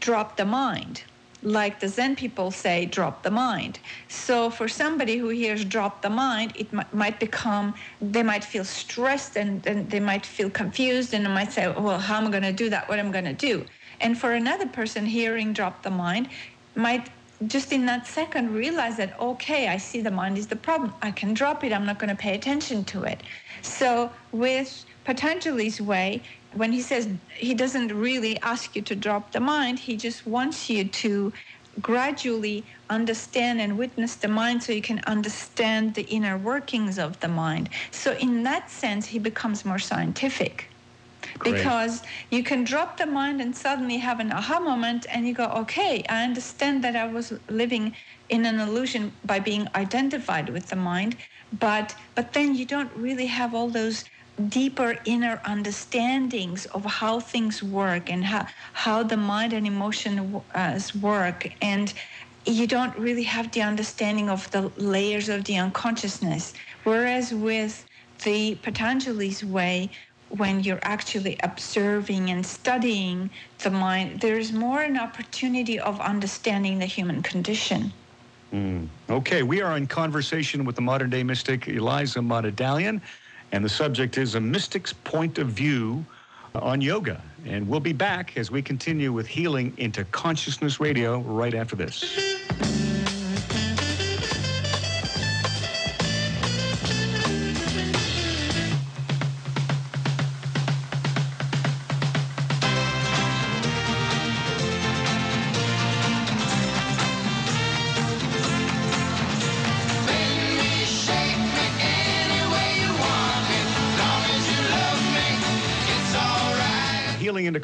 drop 0.00 0.36
the 0.36 0.44
mind 0.44 1.04
like 1.42 1.78
the 1.80 1.88
Zen 1.88 2.16
people 2.16 2.50
say, 2.50 2.84
drop 2.86 3.22
the 3.22 3.30
mind. 3.30 3.78
So 4.08 4.50
for 4.50 4.66
somebody 4.66 5.18
who 5.18 5.28
hears 5.28 5.64
drop 5.64 6.02
the 6.02 6.10
mind, 6.10 6.52
it 6.56 6.68
m- 6.72 6.84
might 6.92 7.20
become, 7.20 7.74
they 8.00 8.22
might 8.24 8.42
feel 8.42 8.64
stressed 8.64 9.36
and, 9.36 9.64
and 9.66 9.88
they 9.88 10.00
might 10.00 10.26
feel 10.26 10.50
confused 10.50 11.14
and 11.14 11.24
they 11.24 11.30
might 11.30 11.52
say, 11.52 11.68
well, 11.68 11.98
how 11.98 12.16
am 12.16 12.26
I 12.26 12.30
going 12.30 12.42
to 12.42 12.52
do 12.52 12.70
that? 12.70 12.88
What 12.88 12.98
am 12.98 13.08
I 13.08 13.12
going 13.12 13.24
to 13.24 13.32
do? 13.34 13.64
And 14.00 14.18
for 14.18 14.32
another 14.32 14.66
person, 14.66 15.06
hearing 15.06 15.52
drop 15.52 15.82
the 15.82 15.90
mind 15.90 16.28
might 16.74 17.10
just 17.46 17.72
in 17.72 17.86
that 17.86 18.06
second 18.06 18.52
realize 18.52 18.96
that, 18.96 19.18
okay, 19.20 19.68
I 19.68 19.76
see 19.76 20.00
the 20.00 20.10
mind 20.10 20.38
is 20.38 20.48
the 20.48 20.56
problem. 20.56 20.92
I 21.02 21.12
can 21.12 21.34
drop 21.34 21.62
it. 21.62 21.72
I'm 21.72 21.86
not 21.86 21.98
going 21.98 22.10
to 22.10 22.16
pay 22.16 22.34
attention 22.34 22.84
to 22.86 23.04
it. 23.04 23.22
So 23.62 24.10
with 24.32 24.84
Patanjali's 25.04 25.80
way, 25.80 26.22
when 26.54 26.72
he 26.72 26.82
says 26.82 27.08
he 27.36 27.54
doesn't 27.54 27.94
really 27.94 28.38
ask 28.40 28.74
you 28.74 28.82
to 28.82 28.96
drop 28.96 29.32
the 29.32 29.40
mind, 29.40 29.78
he 29.78 29.96
just 29.96 30.26
wants 30.26 30.68
you 30.68 30.84
to 30.84 31.32
gradually 31.80 32.64
understand 32.90 33.60
and 33.60 33.78
witness 33.78 34.16
the 34.16 34.28
mind 34.28 34.62
so 34.62 34.72
you 34.72 34.82
can 34.82 35.00
understand 35.06 35.94
the 35.94 36.02
inner 36.02 36.36
workings 36.36 36.98
of 36.98 37.20
the 37.20 37.28
mind. 37.28 37.68
So, 37.92 38.14
in 38.14 38.42
that 38.44 38.70
sense, 38.70 39.06
he 39.06 39.18
becomes 39.20 39.64
more 39.64 39.78
scientific. 39.78 40.67
Great. 41.38 41.54
Because 41.54 42.02
you 42.30 42.42
can 42.42 42.64
drop 42.64 42.96
the 42.96 43.06
mind 43.06 43.40
and 43.40 43.54
suddenly 43.56 43.98
have 43.98 44.20
an 44.20 44.32
aha 44.32 44.60
moment, 44.60 45.06
and 45.12 45.26
you 45.26 45.34
go, 45.34 45.46
okay, 45.62 46.04
I 46.08 46.24
understand 46.24 46.82
that 46.84 46.96
I 46.96 47.06
was 47.06 47.32
living 47.48 47.94
in 48.28 48.44
an 48.46 48.60
illusion 48.60 49.12
by 49.24 49.38
being 49.40 49.68
identified 49.74 50.48
with 50.50 50.68
the 50.68 50.76
mind, 50.76 51.16
but 51.52 51.94
but 52.14 52.32
then 52.32 52.54
you 52.54 52.66
don't 52.66 52.94
really 52.96 53.26
have 53.26 53.54
all 53.54 53.70
those 53.70 54.04
deeper 54.48 54.96
inner 55.04 55.40
understandings 55.44 56.66
of 56.66 56.84
how 56.84 57.18
things 57.18 57.62
work 57.62 58.08
and 58.10 58.24
how, 58.24 58.46
how 58.72 59.02
the 59.02 59.16
mind 59.16 59.52
and 59.52 59.66
emotion 59.66 60.40
uh, 60.54 60.78
work 61.00 61.48
and 61.60 61.92
you 62.46 62.66
don't 62.66 62.96
really 62.96 63.24
have 63.24 63.50
the 63.52 63.62
understanding 63.62 64.30
of 64.30 64.48
the 64.52 64.70
layers 64.76 65.28
of 65.28 65.44
the 65.44 65.56
unconsciousness 65.56 66.54
whereas 66.84 67.34
with 67.34 67.84
the 68.24 68.54
patanjali's 68.62 69.44
way 69.44 69.90
when 70.30 70.62
you're 70.62 70.80
actually 70.82 71.38
observing 71.42 72.30
and 72.30 72.44
studying 72.44 73.30
the 73.60 73.70
mind 73.70 74.20
there's 74.20 74.52
more 74.52 74.82
an 74.82 74.96
opportunity 74.96 75.78
of 75.80 76.00
understanding 76.00 76.78
the 76.78 76.86
human 76.86 77.22
condition 77.22 77.92
mm. 78.52 78.86
okay 79.08 79.42
we 79.42 79.62
are 79.62 79.76
in 79.76 79.86
conversation 79.86 80.64
with 80.64 80.76
the 80.76 80.82
modern 80.82 81.10
day 81.10 81.22
mystic 81.22 81.68
eliza 81.68 82.20
Mata 82.20 82.52
Dalian 82.52 83.00
and 83.52 83.64
the 83.64 83.68
subject 83.68 84.18
is 84.18 84.34
a 84.34 84.40
mystic's 84.40 84.92
point 84.92 85.38
of 85.38 85.48
view 85.48 86.04
on 86.54 86.80
yoga. 86.80 87.22
And 87.44 87.68
we'll 87.68 87.80
be 87.80 87.92
back 87.92 88.36
as 88.36 88.50
we 88.50 88.62
continue 88.62 89.12
with 89.12 89.26
Healing 89.26 89.72
into 89.78 90.04
Consciousness 90.04 90.80
Radio 90.80 91.20
right 91.20 91.54
after 91.54 91.76
this. 91.76 92.18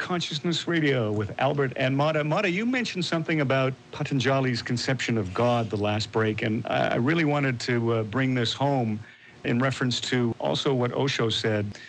Consciousness 0.05 0.67
Radio 0.67 1.11
with 1.11 1.33
Albert 1.39 1.73
and 1.77 1.97
Mata. 1.97 2.23
Mata, 2.23 2.47
you 2.47 2.63
mentioned 2.63 3.03
something 3.03 3.41
about 3.41 3.73
Patanjali's 3.91 4.61
conception 4.61 5.17
of 5.17 5.33
God 5.33 5.67
the 5.71 5.77
last 5.77 6.11
break, 6.11 6.43
and 6.43 6.63
I 6.67 6.97
really 6.97 7.25
wanted 7.25 7.59
to 7.61 7.91
uh, 7.91 8.03
bring 8.03 8.35
this 8.35 8.53
home 8.53 8.99
in 9.45 9.57
reference 9.57 9.99
to 10.01 10.35
also 10.39 10.75
what 10.75 10.93
Osho 10.93 11.29
said. 11.29 11.79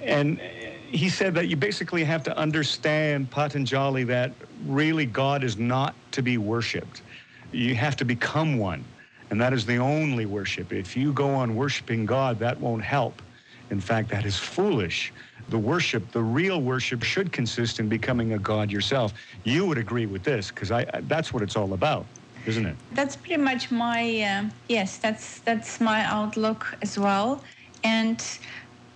And 0.00 0.38
he 0.38 1.08
said 1.08 1.34
that 1.34 1.48
you 1.48 1.56
basically 1.56 2.04
have 2.04 2.22
to 2.24 2.38
understand 2.38 3.28
Patanjali 3.28 4.04
that 4.04 4.30
really 4.64 5.04
God 5.04 5.42
is 5.42 5.58
not 5.58 5.96
to 6.12 6.22
be 6.22 6.38
worshipped. 6.38 7.02
You 7.50 7.74
have 7.74 7.96
to 7.96 8.04
become 8.04 8.58
one, 8.58 8.84
and 9.30 9.40
that 9.40 9.52
is 9.52 9.66
the 9.66 9.78
only 9.78 10.26
worship. 10.26 10.72
If 10.72 10.96
you 10.96 11.12
go 11.12 11.30
on 11.30 11.56
worshiping 11.56 12.06
God, 12.06 12.38
that 12.38 12.60
won't 12.60 12.84
help. 12.84 13.20
In 13.70 13.80
fact, 13.80 14.08
that 14.10 14.24
is 14.24 14.36
foolish 14.38 15.12
the 15.48 15.58
worship, 15.58 16.10
the 16.12 16.22
real 16.22 16.60
worship, 16.60 17.02
should 17.02 17.32
consist 17.32 17.80
in 17.80 17.88
becoming 17.88 18.34
a 18.34 18.38
god 18.38 18.70
yourself. 18.70 19.14
You 19.44 19.66
would 19.66 19.78
agree 19.78 20.06
with 20.06 20.22
this 20.22 20.50
because 20.50 20.70
that's 21.04 21.32
what 21.32 21.42
it's 21.42 21.56
all 21.56 21.72
about, 21.72 22.06
isn't 22.46 22.66
it? 22.66 22.76
That's 22.92 23.16
pretty 23.16 23.40
much 23.40 23.70
my 23.70 24.20
uh, 24.20 24.50
yes. 24.68 24.98
That's 24.98 25.40
that's 25.40 25.80
my 25.80 26.04
outlook 26.04 26.76
as 26.82 26.98
well. 26.98 27.42
And 27.84 28.22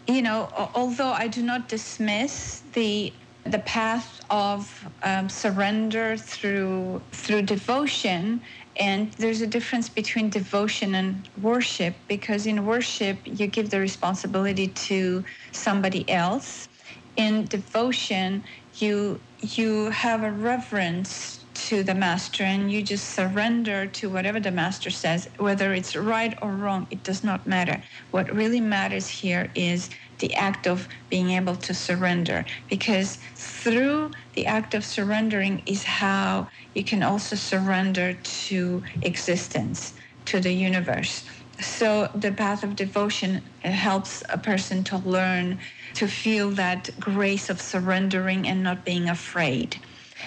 you 0.07 0.23
know, 0.23 0.51
although 0.75 1.13
I 1.13 1.29
do 1.29 1.43
not 1.43 1.69
dismiss 1.69 2.63
the 2.73 3.13
the 3.45 3.61
path 3.61 4.21
of 4.31 4.89
um, 5.03 5.29
surrender 5.29 6.17
through 6.17 7.01
through 7.13 7.43
devotion 7.43 8.43
and 8.77 9.13
there's 9.15 9.41
a 9.41 9.47
difference 9.47 9.89
between 9.89 10.31
devotion 10.31 10.95
and 10.95 11.29
worship 11.41 11.95
because 12.09 12.47
in 12.47 12.65
worship, 12.65 13.19
you 13.25 13.47
give 13.47 13.71
the 13.71 13.79
responsibility 13.79 14.69
to 14.69 15.25
somebody 15.53 16.09
else. 16.09 16.69
In 17.17 17.45
devotion, 17.47 18.45
you 18.77 19.21
you 19.41 19.91
have 19.91 20.23
a 20.23 20.31
reverence 20.31 21.41
to 21.55 21.83
the 21.83 21.95
master 21.95 22.45
and 22.45 22.73
you 22.73 22.83
just 22.83 23.11
surrender 23.11 23.87
to 23.87 24.09
whatever 24.09 24.41
the 24.41 24.51
master 24.51 24.91
says 24.91 25.29
whether 25.39 25.75
it's 25.75 25.95
right 25.95 26.37
or 26.41 26.51
wrong 26.53 26.87
it 26.91 27.03
does 27.03 27.23
not 27.23 27.47
matter 27.47 27.83
what 28.11 28.33
really 28.35 28.61
matters 28.61 29.09
here 29.09 29.51
is 29.55 29.91
the 30.23 30.35
act 30.37 30.67
of 30.69 30.89
being 31.11 31.31
able 31.31 31.57
to 31.57 31.75
surrender 31.75 32.47
because 32.71 33.19
through 33.35 34.11
the 34.35 34.47
act 34.47 34.73
of 34.73 34.85
surrendering 34.85 35.63
is 35.67 35.83
how 35.83 36.49
you 36.75 36.85
can 36.85 37.03
also 37.03 37.35
surrender 37.35 38.15
to 38.23 38.83
existence, 39.03 39.95
to 40.25 40.39
the 40.39 40.53
universe. 40.53 41.25
So 41.61 42.09
the 42.15 42.33
path 42.33 42.63
of 42.63 42.77
devotion 42.77 43.43
helps 43.63 44.23
a 44.31 44.39
person 44.39 44.85
to 44.85 44.97
learn 44.99 45.59
to 45.95 46.07
feel 46.07 46.51
that 46.53 46.89
grace 47.01 47.51
of 47.51 47.61
surrendering 47.61 48.47
and 48.47 48.63
not 48.63 48.85
being 48.85 49.09
afraid. 49.09 49.77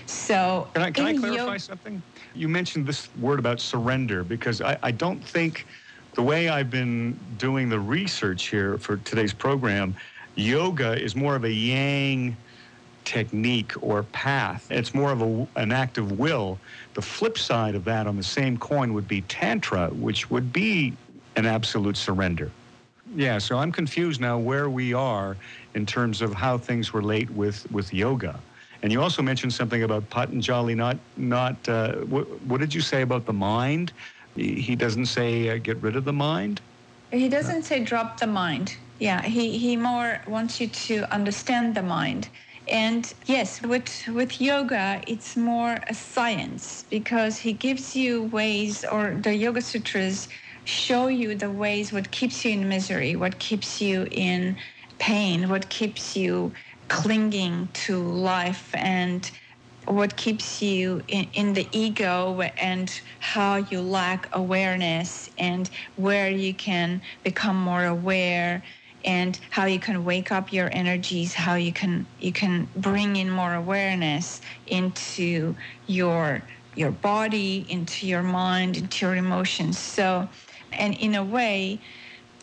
So 0.08 0.69
can 0.73 0.84
I, 0.84 0.91
can 0.91 1.05
I 1.05 1.13
clarify 1.13 1.45
yoga, 1.45 1.60
something? 1.60 2.03
You 2.34 2.49
mentioned 2.49 2.86
this 2.86 3.15
word 3.15 3.39
about 3.39 3.62
surrender 3.62 4.25
because 4.25 4.60
I, 4.62 4.77
I 4.84 4.91
don't 4.91 5.23
think 5.23 5.65
the 6.15 6.23
way 6.23 6.47
I've 6.47 6.71
been 6.71 7.19
doing 7.38 7.69
the 7.69 7.80
research 7.80 8.47
here 8.47 8.78
for 8.78 8.97
today's 8.97 9.34
program, 9.34 9.95
yoga 10.36 10.99
is 11.01 11.15
more 11.15 11.36
of 11.36 11.43
a 11.43 11.51
yang 11.51 12.36
technique 13.04 13.73
or 13.82 14.04
path. 14.04 14.65
It's 14.71 14.93
more 14.93 15.12
of 15.12 15.21
a, 15.21 15.47
an 15.58 15.71
act 15.71 15.97
of 15.97 16.13
will. 16.13 16.58
The 16.93 17.01
flip 17.01 17.38
side 17.38 17.75
of 17.75 17.84
that 17.84 18.08
on 18.08 18.15
the 18.15 18.23
same 18.23 18.58
coin 18.58 18.93
would 18.93 19.08
be 19.08 19.21
Tantra, 19.21 19.89
which 19.89 20.32
would 20.32 20.51
be 20.51 20.93
an 21.36 21.45
absolute 21.45 21.97
surrender. 21.97 22.49
Yeah, 23.13 23.38
so 23.38 23.58
I'm 23.58 23.71
confused 23.71 24.19
now 24.19 24.39
where 24.39 24.69
we 24.69 24.93
are 24.93 25.38
in 25.75 25.86
terms 25.86 26.21
of 26.21 26.34
how 26.34 26.58
things 26.58 26.93
relate 26.93 27.30
with, 27.30 27.69
with 27.71 27.93
yoga. 27.93 28.39
And 28.82 28.91
you 28.91 29.01
also 29.01 29.21
mentioned 29.21 29.54
something 29.54 29.84
about 29.84 30.10
Patanjali 30.10 30.75
not, 30.75 30.97
not 31.17 31.67
uh, 31.67 31.95
what, 31.97 32.41
what 32.43 32.62
did 32.62 32.73
you 32.73 32.82
say 32.82 33.01
about 33.01 33.25
the 33.25 33.34
mind? 33.34 33.91
He 34.36 34.76
doesn't 34.76 35.06
say 35.08 35.50
uh, 35.50 35.58
get 35.58 35.82
rid 35.82 35.95
of 35.95 36.06
the 36.06 36.13
mind? 36.13 36.62
He 37.12 37.30
doesn't 37.30 37.63
say 37.63 37.84
drop 37.84 38.19
the 38.19 38.28
mind. 38.28 38.76
Yeah, 39.00 39.21
he, 39.21 39.58
he 39.58 39.78
more 39.78 40.21
wants 40.28 40.60
you 40.60 40.67
to 40.67 41.13
understand 41.13 41.76
the 41.76 41.84
mind. 41.84 42.30
And 42.67 43.12
yes, 43.28 43.62
with 43.62 44.08
with 44.08 44.41
yoga, 44.41 45.02
it's 45.08 45.38
more 45.38 45.78
a 45.88 45.93
science 45.93 46.84
because 46.89 47.38
he 47.38 47.54
gives 47.54 47.95
you 47.95 48.24
ways, 48.24 48.84
or 48.84 49.19
the 49.21 49.36
Yoga 49.36 49.62
Sutras 49.62 50.28
show 50.63 51.08
you 51.08 51.36
the 51.36 51.52
ways 51.52 51.93
what 51.93 52.12
keeps 52.12 52.43
you 52.43 52.52
in 52.52 52.67
misery, 52.67 53.15
what 53.15 53.38
keeps 53.39 53.82
you 53.82 54.08
in 54.12 54.58
pain, 54.98 55.48
what 55.50 55.69
keeps 55.69 56.15
you 56.15 56.54
clinging 56.89 57.69
to 57.74 57.98
life, 58.00 58.71
and 58.74 59.30
what 59.88 60.17
keeps 60.17 60.62
you 60.62 61.02
in, 61.08 61.26
in 61.34 61.54
the 61.54 61.67
ego 61.78 62.41
and 62.58 63.02
how 63.19 63.58
you 63.58 63.82
lack 63.82 64.28
awareness 64.34 65.30
and 65.38 65.69
where 65.95 66.30
you 66.32 66.54
can 66.54 67.02
become 67.24 67.58
more 67.58 67.86
aware 67.86 68.63
and 69.04 69.39
how 69.52 69.65
you 69.65 69.80
can 69.80 70.04
wake 70.04 70.32
up 70.32 70.52
your 70.52 70.69
energies 70.74 71.34
how 71.34 71.56
you 71.56 71.71
can 71.74 72.08
you 72.17 72.34
can 72.34 72.69
bring 72.76 73.15
in 73.17 73.30
more 73.30 73.54
awareness 73.54 74.41
into 74.67 75.56
your 75.86 76.48
your 76.76 76.91
body 76.91 77.65
into 77.69 78.08
your 78.08 78.24
mind 78.24 78.78
into 78.78 79.06
your 79.06 79.15
emotions. 79.15 79.80
So 79.80 80.30
and 80.74 80.95
in 80.95 81.15
a 81.15 81.24
way 81.24 81.82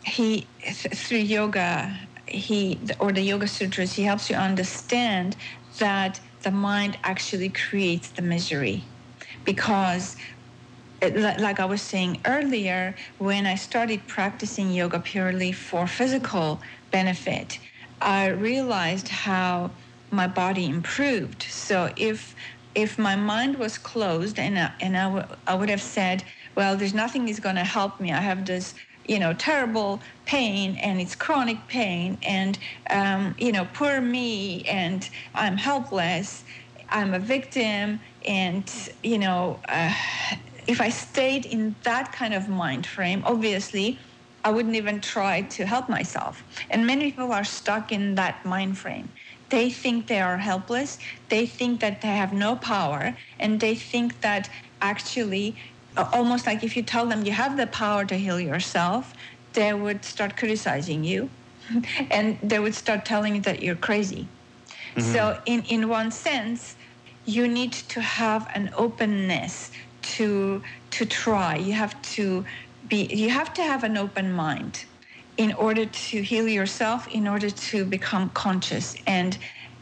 he 0.05 0.51
through 0.73 1.19
yoga 1.19 2.09
he 2.27 2.87
or 2.99 3.11
the 3.11 3.21
yoga 3.21 3.47
sutras 3.47 3.93
he 3.93 4.03
helps 4.03 4.29
you 4.29 4.35
understand 4.35 5.37
that 5.79 6.19
the 6.43 6.51
mind 6.51 6.97
actually 7.03 7.49
creates 7.49 8.11
the 8.11 8.21
misery 8.21 8.91
because 9.45 10.15
like 11.01 11.59
I 11.59 11.65
was 11.65 11.81
saying 11.81 12.21
earlier, 12.25 12.95
when 13.17 13.45
I 13.45 13.55
started 13.55 14.07
practicing 14.07 14.71
yoga 14.71 14.99
purely 14.99 15.51
for 15.51 15.87
physical 15.87 16.61
benefit, 16.91 17.59
I 18.01 18.27
realized 18.27 19.09
how 19.09 19.75
my 20.11 20.27
body 20.27 20.67
improved. 20.67 21.43
So 21.43 21.93
if 21.97 22.35
if 22.75 22.97
my 22.97 23.15
mind 23.15 23.57
was 23.57 23.77
closed 23.77 24.39
and 24.39 24.57
I, 24.57 24.73
and 24.81 24.97
I, 24.97 25.03
w- 25.03 25.27
I 25.45 25.55
would 25.55 25.69
have 25.69 25.81
said, 25.81 26.23
well, 26.57 26.75
there's 26.75 26.93
nothing 26.93 27.27
is 27.27 27.39
going 27.39 27.55
to 27.55 27.63
help 27.63 27.99
me. 27.99 28.11
I 28.11 28.21
have 28.21 28.45
this 28.45 28.73
you 29.07 29.19
know 29.19 29.33
terrible 29.33 30.01
pain 30.25 30.77
and 30.77 31.01
it's 31.01 31.15
chronic 31.15 31.57
pain 31.67 32.17
and 32.23 32.57
um, 32.89 33.35
you 33.37 33.51
know 33.51 33.67
poor 33.73 34.01
me 34.01 34.63
and 34.63 35.09
I'm 35.35 35.57
helpless 35.57 36.43
I'm 36.89 37.13
a 37.13 37.19
victim, 37.19 37.99
and 38.25 38.71
you 39.01 39.17
know, 39.17 39.61
uh, 39.67 39.93
if 40.67 40.79
I 40.79 40.89
stayed 40.89 41.45
in 41.45 41.75
that 41.83 42.11
kind 42.11 42.33
of 42.35 42.47
mind 42.47 42.85
frame, 42.85 43.23
obviously, 43.25 43.99
I 44.43 44.51
wouldn't 44.51 44.75
even 44.75 45.01
try 45.01 45.41
to 45.41 45.65
help 45.65 45.89
myself. 45.89 46.43
And 46.69 46.85
many 46.85 47.11
people 47.11 47.31
are 47.31 47.43
stuck 47.43 47.91
in 47.91 48.15
that 48.15 48.45
mind 48.45 48.77
frame. 48.77 49.13
They 49.49 49.69
think 49.71 50.07
they 50.07 50.19
are 50.21 50.37
helpless. 50.37 50.99
They 51.29 51.45
think 51.45 51.79
that 51.81 52.01
they 52.01 52.09
have 52.09 52.31
no 52.33 52.55
power, 52.55 53.17
and 53.39 53.59
they 53.59 53.75
think 53.75 54.21
that 54.21 54.49
actually, 54.81 55.57
almost 55.97 56.45
like 56.45 56.63
if 56.63 56.75
you 56.75 56.83
tell 56.83 57.05
them 57.05 57.23
you 57.25 57.31
have 57.31 57.57
the 57.57 57.67
power 57.67 58.05
to 58.05 58.15
heal 58.15 58.39
yourself, 58.39 59.13
they 59.53 59.73
would 59.73 60.03
start 60.03 60.37
criticizing 60.37 61.03
you, 61.03 61.29
and 62.11 62.37
they 62.41 62.59
would 62.59 62.75
start 62.75 63.05
telling 63.05 63.35
you 63.35 63.41
that 63.41 63.61
you're 63.61 63.75
crazy. 63.75 64.27
Mm-hmm. 64.95 65.13
So, 65.13 65.39
in, 65.45 65.63
in 65.63 65.89
one 65.89 66.11
sense, 66.11 66.75
you 67.25 67.47
need 67.47 67.73
to 67.73 68.01
have 68.01 68.47
an 68.55 68.71
openness 68.77 69.71
to 70.01 70.61
to 70.91 71.05
try. 71.05 71.55
You 71.55 71.73
have 71.73 71.99
to 72.13 72.45
be 72.87 73.05
you 73.13 73.29
have 73.29 73.53
to 73.55 73.63
have 73.63 73.83
an 73.83 73.97
open 73.97 74.31
mind 74.31 74.85
in 75.37 75.53
order 75.53 75.85
to 75.85 76.21
heal 76.21 76.47
yourself, 76.47 77.07
in 77.07 77.27
order 77.27 77.49
to 77.49 77.85
become 77.85 78.29
conscious. 78.31 78.95
And 79.07 79.37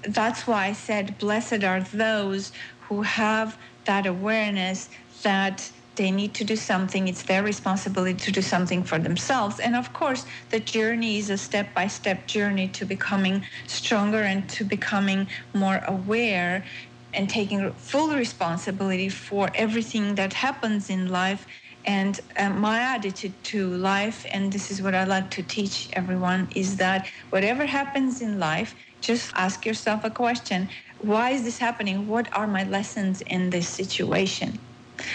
that's 0.07 0.47
why 0.47 0.67
I 0.67 0.73
said, 0.73 1.17
blessed 1.17 1.63
are 1.63 1.81
those 1.81 2.51
who 2.87 3.01
have 3.01 3.57
that 3.85 4.05
awareness 4.05 4.89
that 5.23 5.71
they 5.95 6.11
need 6.11 6.33
to 6.35 6.43
do 6.43 6.55
something. 6.55 7.07
It's 7.07 7.23
their 7.23 7.43
responsibility 7.43 8.15
to 8.19 8.31
do 8.31 8.41
something 8.41 8.83
for 8.83 8.99
themselves. 8.99 9.59
And 9.59 9.75
of 9.75 9.93
course, 9.93 10.25
the 10.49 10.59
journey 10.59 11.17
is 11.19 11.29
a 11.29 11.37
step 11.37 11.73
by 11.75 11.87
step 11.87 12.27
journey 12.27 12.69
to 12.69 12.85
becoming 12.85 13.45
stronger 13.67 14.21
and 14.21 14.49
to 14.49 14.63
becoming 14.63 15.27
more 15.53 15.81
aware 15.87 16.65
and 17.13 17.29
taking 17.29 17.73
full 17.73 18.15
responsibility 18.15 19.09
for 19.09 19.49
everything 19.55 20.15
that 20.15 20.33
happens 20.33 20.89
in 20.89 21.07
life. 21.09 21.45
And 21.85 22.19
uh, 22.37 22.49
my 22.51 22.79
attitude 22.81 23.43
to 23.45 23.69
life, 23.75 24.25
and 24.33 24.53
this 24.53 24.71
is 24.71 24.81
what 24.81 24.95
I 24.95 25.03
like 25.05 25.31
to 25.31 25.43
teach 25.43 25.89
everyone, 25.93 26.49
is 26.55 26.77
that 26.77 27.07
whatever 27.31 27.65
happens 27.65 28.21
in 28.21 28.39
life, 28.39 28.75
just 29.01 29.31
ask 29.35 29.65
yourself 29.65 30.03
a 30.05 30.11
question 30.11 30.69
why 30.99 31.31
is 31.31 31.43
this 31.43 31.57
happening? 31.59 32.07
What 32.07 32.29
are 32.33 32.47
my 32.47 32.63
lessons 32.63 33.21
in 33.21 33.49
this 33.49 33.67
situation? 33.69 34.70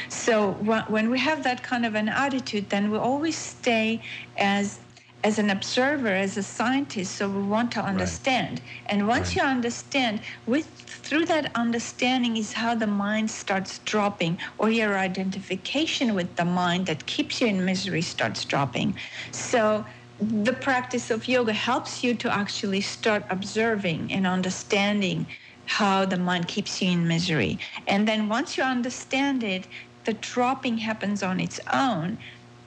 So 0.09 0.53
when 0.89 1.11
we 1.11 1.19
have 1.19 1.43
that 1.45 1.63
kind 1.63 1.85
of 1.87 1.95
an 1.95 2.09
attitude, 2.09 2.71
then 2.71 2.91
we 2.91 2.99
always 2.99 3.37
stay 3.37 4.03
as 4.39 4.81
as 5.25 5.41
an 5.41 5.51
observer, 5.51 6.15
as 6.27 6.37
a 6.37 6.43
scientist, 6.43 7.17
so 7.17 7.29
we 7.29 7.43
want 7.43 7.73
to 7.73 7.83
understand. 7.83 8.61
Right. 8.61 8.93
And 8.93 9.09
once 9.09 9.29
right. 9.31 9.43
you 9.43 9.43
understand, 9.43 10.21
with 10.47 10.67
through 10.67 11.27
that 11.27 11.51
understanding 11.57 12.37
is 12.37 12.53
how 12.53 12.77
the 12.77 12.87
mind 12.87 13.29
starts 13.31 13.81
dropping, 13.81 14.39
or 14.59 14.71
your 14.71 14.97
identification 14.97 16.15
with 16.15 16.37
the 16.37 16.45
mind 16.45 16.87
that 16.87 17.07
keeps 17.07 17.41
you 17.41 17.49
in 17.49 17.65
misery 17.65 18.03
starts 18.03 18.45
dropping. 18.45 18.97
So 19.33 19.85
the 20.21 20.53
practice 20.53 21.11
of 21.11 21.27
yoga 21.27 21.53
helps 21.53 22.05
you 22.05 22.15
to 22.15 22.33
actually 22.33 22.81
start 22.81 23.25
observing 23.29 24.13
and 24.13 24.27
understanding 24.27 25.27
how 25.67 26.05
the 26.07 26.17
mind 26.17 26.49
keeps 26.49 26.81
you 26.81 26.91
in 26.91 27.07
misery. 27.07 27.59
And 27.87 28.07
then 28.09 28.29
once 28.29 28.57
you 28.57 28.65
understand 28.65 29.43
it, 29.43 29.69
the 30.05 30.15
dropping 30.15 30.79
happens 30.79 31.23
on 31.23 31.41
its 31.41 31.61
own 31.73 32.19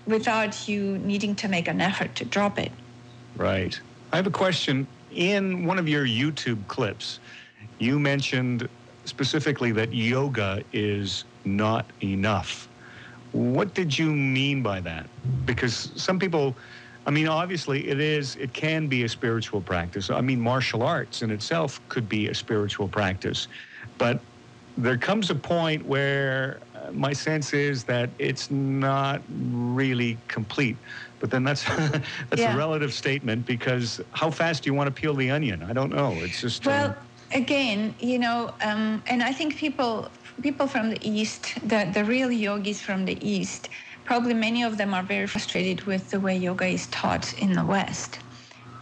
without 0.06 0.68
you 0.68 0.98
needing 1.00 1.36
to 1.38 1.48
make 1.48 1.68
an 1.68 1.82
effort 1.82 2.16
to 2.16 2.26
drop 2.26 2.60
it. 2.60 2.72
Right. 3.36 3.80
I 4.12 4.18
have 4.18 4.28
a 4.28 4.32
question. 4.32 4.88
In 5.12 5.66
one 5.66 5.80
of 5.80 5.88
your 5.88 6.06
YouTube 6.06 6.68
clips, 6.68 7.20
you 7.80 8.00
mentioned 8.00 8.68
specifically 9.06 9.72
that 9.72 9.94
yoga 9.94 10.64
is 10.72 11.26
not 11.46 11.92
enough. 12.04 12.68
What 13.32 13.74
did 13.74 13.98
you 13.98 14.12
mean 14.12 14.62
by 14.62 14.82
that? 14.82 15.08
Because 15.46 15.92
some 15.96 16.20
people, 16.20 16.58
I 17.10 17.12
mean, 17.12 17.28
obviously 17.28 17.88
it 17.88 18.00
is, 18.00 18.36
it 18.36 18.54
can 18.54 18.88
be 18.88 19.04
a 19.04 19.10
spiritual 19.10 19.62
practice. 19.62 20.12
I 20.12 20.22
mean, 20.22 20.40
martial 20.40 20.84
arts 20.84 21.24
in 21.24 21.32
itself 21.32 21.82
could 21.90 22.08
be 22.08 22.28
a 22.28 22.36
spiritual 22.36 22.88
practice. 22.88 23.48
But 23.98 24.22
there 24.78 24.96
comes 24.96 25.32
a 25.32 25.36
point 25.36 25.84
where 25.88 26.60
my 26.92 27.12
sense 27.14 27.52
is 27.52 27.84
that 27.86 28.12
it's 28.20 28.52
not 28.52 29.24
really 29.28 30.20
complete. 30.28 30.78
But 31.20 31.32
then 31.32 31.44
that's 31.44 31.64
that's 32.30 32.44
yeah. 32.44 32.54
a 32.54 32.58
relative 32.58 32.94
statement 32.94 33.44
because 33.44 34.00
how 34.12 34.30
fast 34.30 34.62
do 34.62 34.70
you 34.70 34.76
want 34.76 34.86
to 34.86 35.02
peel 35.02 35.16
the 35.16 35.32
onion? 35.32 35.64
I 35.64 35.74
don't 35.74 35.92
know. 35.92 36.12
It's 36.18 36.42
just 36.42 36.68
uh, 36.68 36.70
well, 36.70 36.98
again, 37.32 37.96
you 37.98 38.20
know, 38.20 38.54
um, 38.64 39.02
and 39.08 39.24
I 39.24 39.34
think 39.34 39.56
people 39.58 40.12
people 40.44 40.68
from 40.68 40.92
the 40.92 41.00
east, 41.02 41.56
the 41.68 41.90
the 41.92 42.06
real 42.06 42.32
yogis 42.32 42.82
from 42.82 43.06
the 43.06 43.18
east, 43.28 43.70
probably 44.10 44.34
many 44.34 44.64
of 44.64 44.74
them 44.80 44.92
are 44.98 45.04
very 45.04 45.28
frustrated 45.28 45.80
with 45.86 46.04
the 46.10 46.20
way 46.20 46.36
yoga 46.36 46.66
is 46.66 46.88
taught 46.88 47.26
in 47.44 47.54
the 47.54 47.66
West 47.76 48.20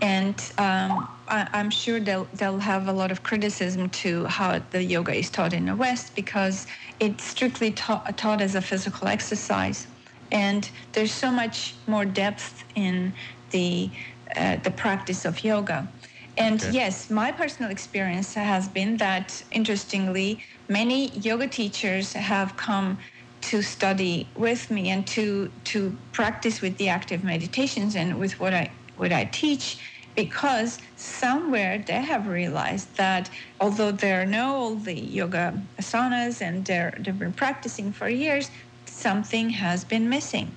and 0.01 0.35
um, 0.57 1.07
I, 1.27 1.47
am 1.53 1.69
sure 1.69 1.99
they'll 1.99 2.27
they'll 2.33 2.59
have 2.59 2.87
a 2.87 2.93
lot 2.93 3.11
of 3.11 3.23
criticism 3.23 3.89
to 4.01 4.25
how 4.25 4.59
the 4.71 4.83
yoga 4.83 5.13
is 5.13 5.29
taught 5.29 5.53
in 5.53 5.65
the 5.65 5.75
West 5.75 6.15
because 6.15 6.67
it's 6.99 7.23
strictly 7.23 7.71
ta- 7.71 8.03
taught 8.15 8.41
as 8.41 8.55
a 8.55 8.61
physical 8.61 9.07
exercise, 9.07 9.87
and 10.31 10.69
there's 10.93 11.11
so 11.11 11.31
much 11.31 11.75
more 11.87 12.05
depth 12.05 12.63
in 12.75 13.13
the 13.49 13.89
uh, 14.35 14.57
the 14.57 14.71
practice 14.71 15.25
of 15.25 15.43
yoga. 15.43 15.91
And 16.37 16.61
okay. 16.61 16.71
yes, 16.71 17.09
my 17.09 17.31
personal 17.31 17.71
experience 17.71 18.35
has 18.35 18.67
been 18.67 18.97
that 18.97 19.43
interestingly, 19.51 20.43
many 20.69 21.09
yoga 21.17 21.47
teachers 21.47 22.13
have 22.13 22.55
come 22.55 22.99
to 23.47 23.61
study 23.61 24.27
with 24.35 24.69
me 24.69 24.89
and 24.89 25.07
to 25.07 25.49
to 25.63 25.95
practice 26.11 26.61
with 26.61 26.77
the 26.77 26.89
active 26.89 27.23
meditations 27.23 27.95
and 27.95 28.19
with 28.19 28.39
what 28.41 28.53
I 28.53 28.71
what 28.97 29.13
I 29.13 29.23
teach 29.25 29.77
because 30.17 30.79
somewhere 30.95 31.77
they 31.77 32.01
have 32.01 32.27
realized 32.27 32.89
that 32.97 33.29
although 33.61 33.91
they 33.91 34.25
know 34.25 34.49
all 34.55 34.75
the 34.75 34.99
yoga 34.99 35.45
asanas 35.79 36.41
and 36.41 36.65
they're, 36.65 36.93
they've 36.99 37.19
been 37.19 37.31
practicing 37.31 37.91
for 37.93 38.09
years, 38.09 38.49
something 38.85 39.51
has 39.51 39.85
been 39.85 40.09
missing. 40.09 40.51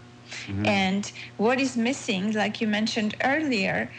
Mm-hmm. 0.47 0.67
And 0.67 1.13
what 1.37 1.61
is 1.61 1.77
missing, 1.77 2.33
like 2.33 2.63
you 2.63 2.67
mentioned 2.67 3.15
earlier, 3.23 3.93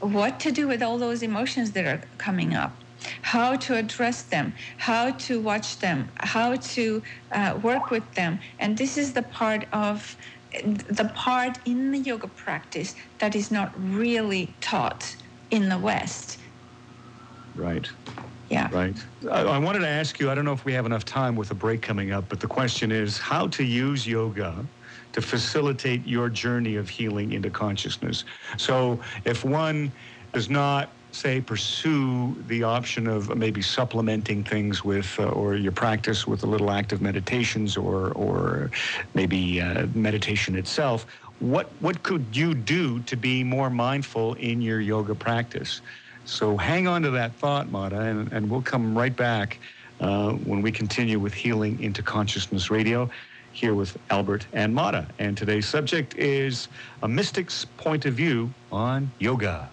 what 0.00 0.38
to 0.40 0.52
do 0.52 0.68
with 0.68 0.84
all 0.84 0.98
those 0.98 1.20
emotions 1.24 1.72
that 1.72 1.84
are 1.84 2.02
coming 2.18 2.54
up 2.54 2.72
how 3.22 3.56
to 3.56 3.76
address 3.76 4.22
them, 4.22 4.52
how 4.76 5.10
to 5.12 5.40
watch 5.40 5.78
them, 5.78 6.10
how 6.18 6.56
to 6.56 7.02
uh, 7.32 7.58
work 7.62 7.90
with 7.90 8.12
them. 8.14 8.38
And 8.58 8.76
this 8.76 8.96
is 8.98 9.12
the 9.12 9.22
part 9.22 9.66
of 9.72 10.16
the 10.62 11.10
part 11.14 11.58
in 11.66 11.90
the 11.90 11.98
yoga 11.98 12.28
practice 12.28 12.94
that 13.18 13.36
is 13.36 13.50
not 13.50 13.72
really 13.76 14.56
taught 14.60 15.14
in 15.50 15.68
the 15.68 15.78
West. 15.78 16.38
Right. 17.54 17.88
Yeah. 18.48 18.68
Right. 18.72 18.96
I, 19.30 19.42
I, 19.42 19.58
wanted 19.58 19.80
to 19.80 19.88
ask 19.88 20.18
you, 20.18 20.30
I 20.30 20.34
don't 20.34 20.44
know 20.46 20.52
if 20.52 20.64
we 20.64 20.72
have 20.72 20.86
enough 20.86 21.04
time 21.04 21.36
with 21.36 21.50
a 21.50 21.54
break 21.54 21.82
coming 21.82 22.12
up, 22.12 22.28
but 22.28 22.40
the 22.40 22.46
question 22.46 22.90
is 22.90 23.18
how 23.18 23.48
to 23.48 23.62
use 23.62 24.06
yoga 24.06 24.64
to 25.12 25.20
facilitate 25.20 26.06
your 26.06 26.30
journey 26.30 26.76
of 26.76 26.88
healing 26.88 27.32
into 27.32 27.50
consciousness. 27.50 28.24
So 28.56 29.00
if 29.24 29.44
one 29.44 29.92
does 30.32 30.48
not 30.48 30.90
say 31.18 31.40
pursue 31.40 32.36
the 32.46 32.62
option 32.62 33.06
of 33.06 33.36
maybe 33.36 33.62
supplementing 33.62 34.44
things 34.44 34.84
with 34.84 35.18
uh, 35.18 35.24
or 35.40 35.56
your 35.56 35.72
practice 35.72 36.26
with 36.26 36.44
a 36.44 36.46
little 36.46 36.70
active 36.70 37.00
meditations 37.00 37.76
or 37.76 38.12
or 38.12 38.70
maybe 39.14 39.60
uh, 39.60 39.86
meditation 39.94 40.56
itself 40.56 41.06
what 41.40 41.70
what 41.80 42.02
could 42.02 42.36
you 42.36 42.54
do 42.54 43.00
to 43.00 43.16
be 43.16 43.44
more 43.44 43.70
mindful 43.70 44.34
in 44.34 44.60
your 44.60 44.80
yoga 44.80 45.14
practice? 45.14 45.80
So 46.24 46.56
hang 46.56 46.86
on 46.86 47.02
to 47.02 47.10
that 47.10 47.34
thought 47.36 47.70
mata 47.70 48.00
and, 48.00 48.32
and 48.32 48.50
we'll 48.50 48.62
come 48.62 48.96
right 48.96 49.14
back 49.14 49.60
uh, 50.00 50.32
when 50.32 50.62
we 50.62 50.72
continue 50.72 51.18
with 51.18 51.34
healing 51.34 51.80
into 51.80 52.02
consciousness 52.02 52.70
radio 52.70 53.08
here 53.52 53.74
with 53.74 53.96
albert 54.10 54.46
and 54.52 54.74
mata. 54.74 55.08
And 55.18 55.36
today's 55.36 55.66
subject 55.66 56.16
is 56.16 56.68
a 57.02 57.08
mystic's 57.08 57.64
point 57.64 58.04
of 58.04 58.14
view 58.14 58.52
on 58.70 59.10
yoga 59.18 59.70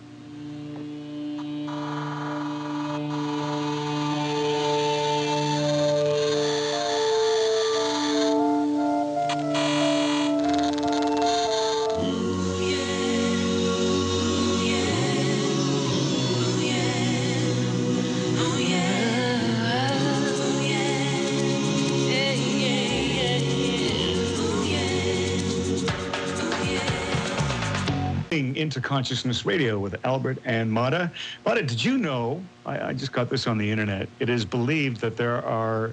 into 28.65 28.81
Consciousness 28.81 29.45
Radio 29.45 29.77
with 29.77 30.03
Albert 30.03 30.39
and 30.43 30.71
Mata. 30.71 31.11
Mata, 31.45 31.61
did 31.61 31.83
you 31.83 31.99
know? 31.99 32.41
I, 32.65 32.87
I 32.87 32.93
just 32.93 33.11
got 33.11 33.29
this 33.29 33.45
on 33.45 33.59
the 33.59 33.69
internet. 33.69 34.09
It 34.19 34.27
is 34.27 34.43
believed 34.43 35.01
that 35.01 35.15
there 35.17 35.45
are 35.45 35.91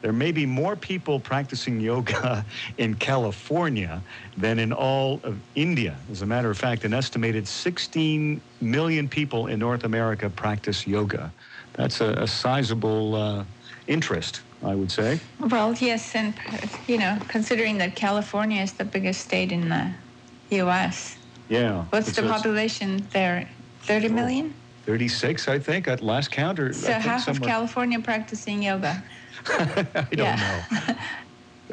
there 0.00 0.12
may 0.12 0.30
be 0.30 0.46
more 0.46 0.76
people 0.76 1.18
practicing 1.18 1.80
yoga 1.80 2.44
in 2.78 2.94
California 2.94 4.00
than 4.36 4.60
in 4.60 4.72
all 4.72 5.18
of 5.24 5.36
India. 5.56 5.96
As 6.12 6.22
a 6.22 6.26
matter 6.26 6.50
of 6.50 6.58
fact, 6.58 6.84
an 6.84 6.94
estimated 6.94 7.48
16 7.48 8.40
million 8.60 9.08
people 9.08 9.48
in 9.48 9.58
North 9.58 9.82
America 9.82 10.30
practice 10.30 10.86
yoga. 10.86 11.32
That's 11.72 12.00
a, 12.00 12.10
a 12.10 12.28
sizable 12.28 13.16
uh, 13.16 13.44
interest, 13.88 14.42
I 14.62 14.76
would 14.76 14.92
say. 14.92 15.18
Well, 15.40 15.74
yes, 15.80 16.14
and 16.14 16.32
you 16.86 16.98
know, 16.98 17.18
considering 17.26 17.78
that 17.78 17.96
California 17.96 18.62
is 18.62 18.74
the 18.74 18.84
biggest 18.84 19.22
state 19.22 19.50
in 19.50 19.68
the 19.68 19.90
U.S. 20.50 21.16
Yeah. 21.48 21.84
What's 21.90 22.12
the 22.12 22.22
population 22.22 23.06
there? 23.12 23.48
30 23.82 24.08
million? 24.08 24.54
36, 24.86 25.48
I 25.48 25.58
think, 25.58 25.88
at 25.88 26.02
last 26.02 26.30
count. 26.30 26.58
Or 26.58 26.72
So 26.72 26.92
half 26.92 27.28
of 27.28 27.40
California 27.40 28.00
practicing 28.00 28.62
yoga. 28.62 29.02
I 29.46 30.06
don't 30.12 30.36
know. 30.36 30.62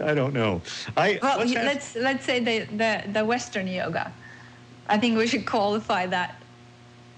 I 0.04 0.14
don't 0.14 0.34
know. 0.34 0.62
I 0.98 1.20
Well, 1.24 1.40
let's 1.40 1.54
let's 1.54 1.96
let's 1.96 2.26
say 2.26 2.40
the, 2.40 2.76
the 2.76 3.04
the 3.12 3.26
Western 3.26 3.68
yoga. 3.68 4.12
I 4.88 4.98
think 4.98 5.18
we 5.18 5.28
should 5.28 5.46
qualify 5.46 6.06
that. 6.08 6.36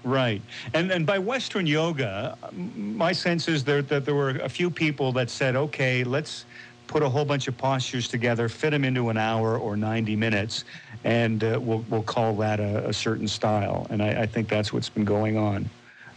Right. 0.04 0.42
And 0.74 0.90
and 0.90 1.06
by 1.06 1.18
Western 1.18 1.66
yoga, 1.66 2.36
my 2.52 3.12
sense 3.12 3.48
is 3.48 3.64
there, 3.64 3.82
that 3.82 4.04
there 4.04 4.14
were 4.14 4.30
a 4.30 4.48
few 4.48 4.70
people 4.70 5.12
that 5.12 5.30
said, 5.30 5.56
okay, 5.56 6.04
let's 6.04 6.44
put 6.86 7.02
a 7.02 7.08
whole 7.08 7.24
bunch 7.24 7.48
of 7.48 7.56
postures 7.56 8.08
together, 8.08 8.48
fit 8.48 8.70
them 8.70 8.84
into 8.84 9.08
an 9.08 9.16
hour 9.16 9.58
or 9.58 9.76
90 9.76 10.16
minutes, 10.16 10.64
and 11.04 11.44
uh, 11.44 11.58
we'll, 11.62 11.84
we'll 11.88 12.02
call 12.02 12.34
that 12.36 12.60
a, 12.60 12.88
a 12.88 12.92
certain 12.92 13.28
style. 13.28 13.86
And 13.90 14.02
I, 14.02 14.22
I 14.22 14.26
think 14.26 14.48
that's 14.48 14.72
what's 14.72 14.88
been 14.88 15.04
going 15.04 15.36
on. 15.36 15.68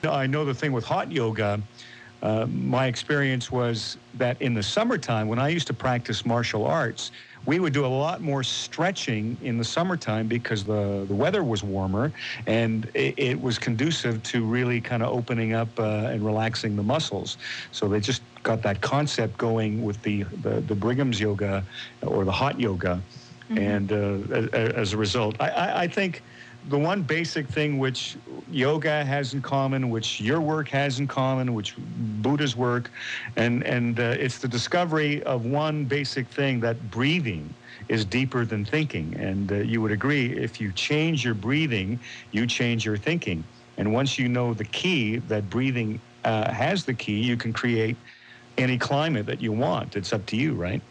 I 0.04 0.28
know 0.28 0.46
the 0.46 0.54
thing 0.54 0.72
with 0.72 0.86
hot 0.86 1.12
yoga, 1.12 1.62
uh, 2.22 2.48
my 2.48 2.88
experience 2.88 3.52
was 3.52 3.98
that 4.16 4.42
in 4.42 4.54
the 4.54 4.64
summertime, 4.64 5.28
when 5.28 5.40
I 5.40 5.50
used 5.50 5.68
to 5.68 5.74
practice 5.74 6.26
martial 6.26 6.66
arts, 6.66 7.12
we 7.46 7.60
would 7.60 7.74
do 7.74 7.86
a 7.86 7.88
lot 7.88 8.22
more 8.22 8.44
stretching 8.44 9.38
in 9.42 9.58
the 9.58 9.64
summertime 9.64 10.28
because 10.28 10.64
the, 10.64 11.06
the 11.08 11.16
weather 11.16 11.44
was 11.44 11.64
warmer 11.64 12.12
and 12.46 12.90
it, 12.94 13.14
it 13.18 13.42
was 13.42 13.58
conducive 13.58 14.22
to 14.24 14.44
really 14.44 14.82
kind 14.82 15.02
of 15.02 15.14
opening 15.14 15.54
up 15.54 15.70
uh, 15.80 16.10
and 16.12 16.26
relaxing 16.26 16.76
the 16.76 16.84
muscles. 16.84 17.38
So 17.72 17.88
they 17.88 18.02
just 18.02 18.22
got 18.44 18.62
that 18.64 18.82
concept 18.82 19.38
going 19.38 19.84
with 19.84 20.02
the, 20.02 20.24
the, 20.42 20.62
the 20.62 20.76
Bikram's 20.76 21.22
yoga 21.22 21.64
or 22.02 22.26
the 22.26 22.32
hot 22.32 22.60
yoga. 22.60 23.02
And 23.56 23.92
uh, 23.92 24.20
as, 24.32 24.48
as 24.50 24.94
a 24.94 24.98
result, 24.98 25.38
I, 25.40 25.50
I, 25.50 25.82
I 25.84 25.88
think 25.88 26.24
the 26.64 26.78
one 26.78 27.04
basic 27.04 27.50
thing 27.50 27.78
which 27.78 28.18
yoga 28.48 29.06
has 29.06 29.34
in 29.34 29.42
common, 29.42 29.90
which 29.90 30.20
your 30.20 30.42
work 30.42 30.68
has 30.70 31.00
in 31.00 31.08
common, 31.08 31.54
which 31.54 31.76
Buddha's 31.78 32.56
work, 32.56 32.92
and 33.38 33.64
and 33.64 34.00
uh, 34.00 34.16
it's 34.20 34.40
the 34.40 34.48
discovery 34.50 35.24
of 35.24 35.46
one 35.46 35.86
basic 35.86 36.30
thing 36.30 36.60
that 36.62 36.90
breathing 36.90 37.56
is 37.88 38.06
deeper 38.06 38.46
than 38.46 38.66
thinking. 38.66 39.16
And 39.16 39.52
uh, 39.52 39.56
you 39.58 39.82
would 39.82 39.92
agree 39.92 40.28
if 40.36 40.60
you 40.60 40.74
change 40.74 41.24
your 41.24 41.36
breathing, 41.36 42.02
you 42.32 42.46
change 42.48 42.86
your 42.86 42.98
thinking. 42.98 43.48
And 43.78 43.94
once 43.94 44.20
you 44.20 44.28
know 44.28 44.54
the 44.54 44.66
key 44.66 45.18
that 45.18 45.50
breathing 45.50 46.02
uh, 46.24 46.52
has 46.52 46.84
the 46.84 46.94
key, 46.96 47.20
you 47.22 47.38
can 47.38 47.54
create 47.54 48.02
any 48.58 48.78
climate 48.78 49.26
that 49.28 49.42
you 49.42 49.54
want. 49.54 49.96
It's 49.96 50.12
up 50.14 50.26
to 50.28 50.36
you, 50.36 50.56
right? 50.56 50.82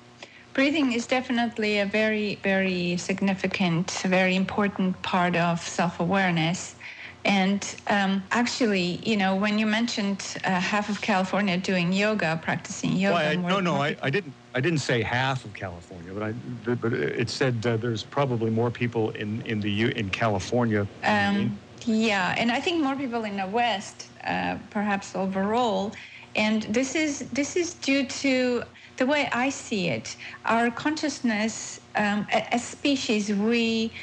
Breathing 0.57 0.95
is 0.95 1.07
definitely 1.07 1.81
a 1.81 1.85
very, 1.85 2.37
very 2.43 2.97
significant, 2.97 3.91
very 4.07 4.35
important 4.35 5.03
part 5.03 5.37
of 5.37 5.61
self-awareness. 5.61 6.77
And 7.27 7.63
um, 7.89 8.23
actually, 8.31 9.07
you 9.07 9.19
know, 9.19 9.37
when 9.37 9.59
you 9.59 9.67
mentioned 9.67 10.25
uh, 10.45 10.59
half 10.59 10.89
of 10.89 11.03
California 11.03 11.59
doing 11.59 11.93
yoga, 11.93 12.41
practicing 12.43 12.97
yoga, 12.97 13.17
Well, 13.17 13.27
I, 13.27 13.35
no, 13.35 13.61
no, 13.61 13.75
I, 13.75 13.97
I 14.03 14.09
didn't. 14.09 14.35
I 14.55 14.61
didn't 14.63 14.79
say 14.79 15.03
half 15.03 15.45
of 15.45 15.53
California, 15.53 16.15
but 16.15 16.23
I, 16.23 16.33
but 16.33 16.95
it 16.95 17.29
said 17.29 17.67
uh, 17.67 17.77
there's 17.77 18.03
probably 18.03 18.49
more 18.49 18.71
people 18.71 19.11
in 19.11 19.43
in 19.43 19.61
the 19.61 19.71
U, 19.71 19.89
in 19.89 20.09
California. 20.09 20.89
Um, 21.05 21.61
yeah, 21.85 22.35
and 22.39 22.51
I 22.51 22.61
think 22.61 22.83
more 22.83 22.97
people 22.97 23.25
in 23.25 23.37
the 23.37 23.47
West, 23.47 24.09
uh, 24.25 24.57
perhaps 24.71 25.15
overall, 25.15 25.93
and 26.35 26.63
this 26.63 26.95
is 26.95 27.29
this 27.33 27.57
is 27.57 27.75
due 27.75 28.07
to 28.07 28.63
the 28.97 29.07
way 29.07 29.29
I 29.33 29.51
see 29.51 29.89
it. 29.89 30.17
Our 30.45 30.71
consciousness, 30.71 31.79
um, 31.95 32.27
as 32.31 32.65
species, 32.65 33.33
we 33.33 33.95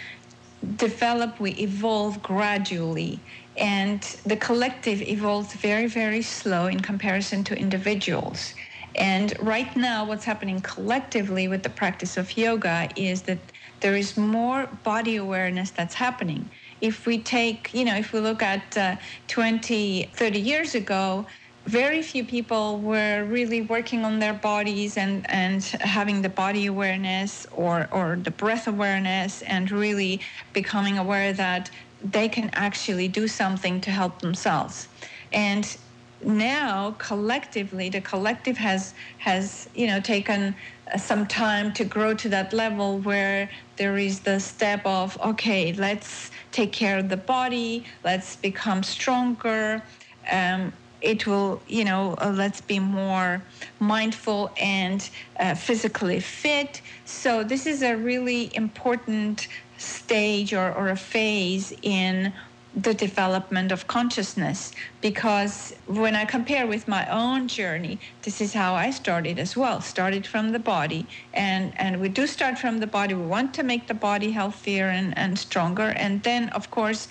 develop, 0.76 1.39
we 1.39 1.52
evolve 1.52 2.22
gradually, 2.22 3.26
and 3.58 4.02
the 4.26 4.38
collective 4.38 5.02
evolves 5.02 5.54
very, 5.54 5.88
very 5.88 6.22
slow 6.22 6.68
in 6.68 6.80
comparison 6.80 7.44
to 7.46 7.58
individuals. 7.58 8.54
And 8.96 9.34
right 9.39 9.76
now, 9.76 10.06
what's 10.06 10.24
happening 10.24 10.62
collectively 10.62 11.48
with 11.48 11.64
the 11.64 11.70
practice 11.70 12.16
of 12.16 12.38
yoga 12.38 12.89
is 12.96 13.24
that 13.24 13.52
there 13.82 13.96
is 13.96 14.16
more 14.18 14.68
body 14.84 15.16
awareness 15.16 15.72
that's 15.72 15.96
happening. 15.96 16.52
If 16.80 17.08
we 17.08 17.22
take, 17.24 17.74
you 17.74 17.86
know, 17.86 17.96
if 17.96 18.14
we 18.14 18.20
look 18.20 18.44
at 18.44 18.78
uh, 18.78 18.98
20, 19.28 20.14
30 20.16 20.39
years 20.39 20.76
ago, 20.76 21.26
very 21.66 22.01
few 22.01 22.26
people 22.26 22.80
were 22.80 23.24
really 23.24 23.61
working 23.61 24.03
on 24.03 24.20
their 24.20 24.34
bodies 24.34 24.97
and, 24.97 25.30
and 25.30 25.64
having 25.64 26.22
the 26.22 26.30
body 26.30 26.66
awareness 26.66 27.47
or, 27.51 27.88
or 27.91 28.18
the 28.22 28.32
breath 28.32 28.68
awareness 28.68 29.41
and 29.43 29.72
really 29.72 30.22
becoming 30.51 30.97
aware 30.97 31.32
that 31.34 31.72
they 32.03 32.28
can 32.28 32.49
actually 32.53 33.07
do 33.07 33.28
something 33.28 33.80
to 33.80 33.91
help 33.91 34.20
themselves. 34.20 34.89
And 35.32 35.78
now 36.26 36.95
collectively 36.99 37.89
the 37.89 37.99
collective 37.99 38.57
has 38.57 38.93
has 39.18 39.68
you 39.76 39.88
know 39.88 39.99
taken 39.99 40.55
some 40.97 41.28
time 41.28 41.74
to 41.74 41.84
grow 41.84 42.14
to 42.14 42.30
that 42.30 42.53
level 42.53 42.99
where 42.99 43.49
there 43.78 43.97
is 43.97 44.22
the 44.22 44.39
step 44.39 44.86
of 44.86 45.20
okay 45.22 45.74
let's 45.74 46.32
take 46.51 46.72
care 46.72 46.97
of 46.99 47.09
the 47.09 47.18
body 47.18 47.86
let's 48.05 48.38
become 48.38 48.84
stronger 48.84 49.84
um, 50.32 50.72
it 51.04 51.28
will 51.28 51.62
you 51.68 51.86
know 51.86 52.16
uh, 52.22 52.34
let's 52.36 52.62
be 52.62 52.80
more 52.80 53.45
mindful 53.80 54.51
and 54.60 55.10
uh, 55.39 55.54
physically 55.56 56.20
fit. 56.20 56.82
So 57.06 57.43
this 57.43 57.66
is 57.68 57.84
a 57.84 57.95
really 57.95 58.56
important 58.56 59.47
stage 59.78 60.54
or, 60.54 60.74
or 60.74 60.89
a 60.89 60.95
phase 60.95 61.74
in 61.82 62.34
the 62.76 62.93
development 62.93 63.72
of 63.72 63.86
consciousness 63.86 64.72
because 64.99 65.74
when 65.86 66.16
i 66.16 66.26
compare 66.26 66.66
with 66.66 66.88
my 66.88 67.06
own 67.08 67.47
journey 67.47 67.99
this 68.24 68.41
is 68.41 68.54
how 68.54 68.74
i 68.74 68.89
started 68.89 69.38
as 69.38 69.56
well. 69.56 69.80
Started 69.80 70.26
from 70.26 70.51
the 70.51 70.60
body 70.60 71.08
and 71.34 71.74
and 71.80 72.01
we 72.01 72.10
do 72.10 72.26
start 72.26 72.58
from 72.58 72.80
the 72.80 72.88
body. 72.88 73.14
We 73.14 73.28
want 73.28 73.54
to 73.56 73.64
make 73.64 73.88
the 73.88 73.93
body 73.93 74.32
healthier 74.32 74.88
and, 74.88 75.16
and 75.18 75.38
stronger. 75.38 75.89
And 76.04 76.24
then 76.24 76.49
of 76.49 76.72
course 76.72 77.08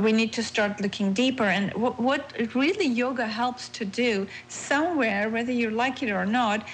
we 0.00 0.12
need 0.12 0.32
to 0.32 0.42
start 0.42 0.80
looking 0.80 1.12
deeper 1.12 1.44
and 1.44 1.72
what, 1.74 2.00
what 2.00 2.32
really 2.54 2.86
yoga 2.86 3.26
helps 3.26 3.68
to 3.68 3.84
do 3.84 4.26
somewhere 4.48 5.28
whether 5.28 5.52
you 5.52 5.70
like 5.70 6.02
it 6.02 6.10
or 6.10 6.24
not 6.24 6.66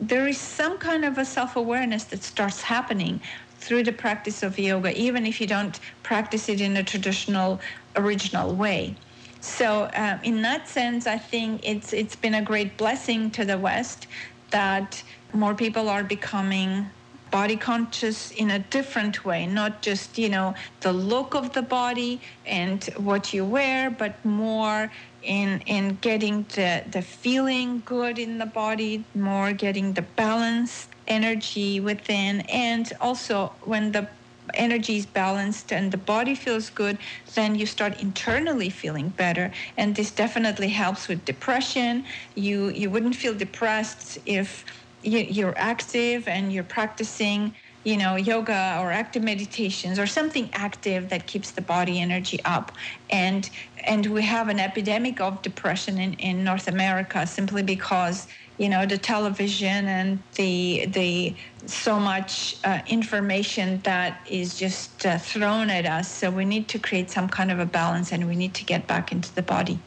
there 0.00 0.26
is 0.26 0.38
some 0.38 0.78
kind 0.78 1.04
of 1.04 1.16
a 1.18 1.24
self-awareness 1.24 2.04
that 2.04 2.22
starts 2.24 2.62
happening 2.62 3.20
through 3.62 3.84
the 3.84 3.92
practice 3.92 4.42
of 4.42 4.58
yoga, 4.58 4.90
even 5.00 5.24
if 5.24 5.40
you 5.40 5.46
don't 5.46 5.78
practice 6.02 6.48
it 6.48 6.60
in 6.60 6.76
a 6.76 6.82
traditional, 6.82 7.60
original 7.94 8.54
way. 8.54 8.96
So, 9.40 9.88
um, 9.94 10.18
in 10.24 10.42
that 10.42 10.68
sense, 10.68 11.06
I 11.06 11.18
think 11.18 11.60
it's 11.64 11.92
it's 11.92 12.16
been 12.16 12.34
a 12.34 12.42
great 12.42 12.76
blessing 12.76 13.30
to 13.32 13.44
the 13.44 13.58
West 13.58 14.06
that 14.50 15.02
more 15.32 15.54
people 15.54 15.88
are 15.88 16.04
becoming 16.04 16.90
body 17.32 17.56
conscious 17.56 18.30
in 18.30 18.50
a 18.50 18.60
different 18.60 19.24
way, 19.24 19.46
not 19.46 19.82
just 19.82 20.18
you 20.18 20.28
know 20.28 20.54
the 20.82 20.92
look 20.92 21.34
of 21.34 21.52
the 21.54 21.62
body 21.62 22.22
and 22.46 22.84
what 22.98 23.32
you 23.34 23.44
wear, 23.44 23.90
but 23.90 24.24
more 24.24 24.90
in 25.22 25.60
in 25.66 25.96
getting 26.08 26.44
the 26.56 26.84
the 26.92 27.02
feeling 27.02 27.82
good 27.84 28.18
in 28.18 28.38
the 28.38 28.46
body, 28.46 29.08
more 29.14 29.52
getting 29.52 29.94
the 29.94 30.02
balance 30.02 30.88
energy 31.08 31.80
within. 31.80 32.42
And 32.42 32.92
also 33.00 33.56
when 33.62 33.92
the 33.92 34.08
energy 34.54 34.96
is 34.98 35.06
balanced 35.06 35.72
and 35.72 35.92
the 35.92 35.96
body 35.98 36.34
feels 36.34 36.68
good 36.70 36.98
then 37.34 37.54
you 37.54 37.66
start 37.66 38.00
internally 38.00 38.70
feeling 38.70 39.08
better. 39.08 39.52
And 39.76 39.96
this 39.96 40.10
definitely 40.10 40.68
helps 40.68 41.08
with 41.08 41.24
depression. 41.24 42.04
You 42.34 42.68
you 42.70 42.90
wouldn't 42.90 43.16
feel 43.16 43.34
depressed 43.34 44.18
if 44.26 44.64
you, 45.02 45.20
you're 45.20 45.54
active 45.56 46.28
and 46.28 46.52
you're 46.52 46.64
practicing 46.64 47.54
you 47.84 47.96
know, 47.96 48.14
yoga 48.14 48.78
or 48.80 48.92
active 48.92 49.24
meditations 49.24 49.98
or 49.98 50.06
something 50.06 50.48
active 50.52 51.08
that 51.08 51.26
keeps 51.26 51.50
the 51.50 51.60
body 51.60 52.00
energy 52.00 52.38
up. 52.44 52.72
And 53.10 53.48
and 53.86 54.06
we 54.06 54.22
have 54.22 54.48
an 54.48 54.60
epidemic 54.60 55.20
of 55.20 55.42
depression 55.42 55.98
in, 55.98 56.14
in 56.14 56.44
North 56.44 56.68
America 56.68 57.26
simply 57.26 57.64
because 57.64 58.28
you 58.56 58.68
know 58.68 58.86
the 58.86 58.98
television 58.98 59.88
and 59.88 60.22
the 60.36 60.86
the 60.86 61.36
so 61.66 61.98
much 61.98 62.54
uh, 62.62 62.82
information 62.86 63.80
that 63.82 64.20
is 64.30 64.56
just 64.56 65.04
uh, 65.04 65.18
thrown 65.18 65.68
at 65.68 65.84
us. 65.84 66.08
So 66.08 66.30
we 66.30 66.44
need 66.44 66.68
to 66.68 66.78
create 66.78 67.10
some 67.10 67.28
kind 67.28 67.50
of 67.50 67.58
a 67.58 67.66
balance 67.66 68.12
and 68.12 68.28
we 68.28 68.36
need 68.36 68.54
to 68.56 68.64
get 68.64 68.86
back 68.86 69.10
into 69.10 69.34
the 69.34 69.42
body. 69.42 69.82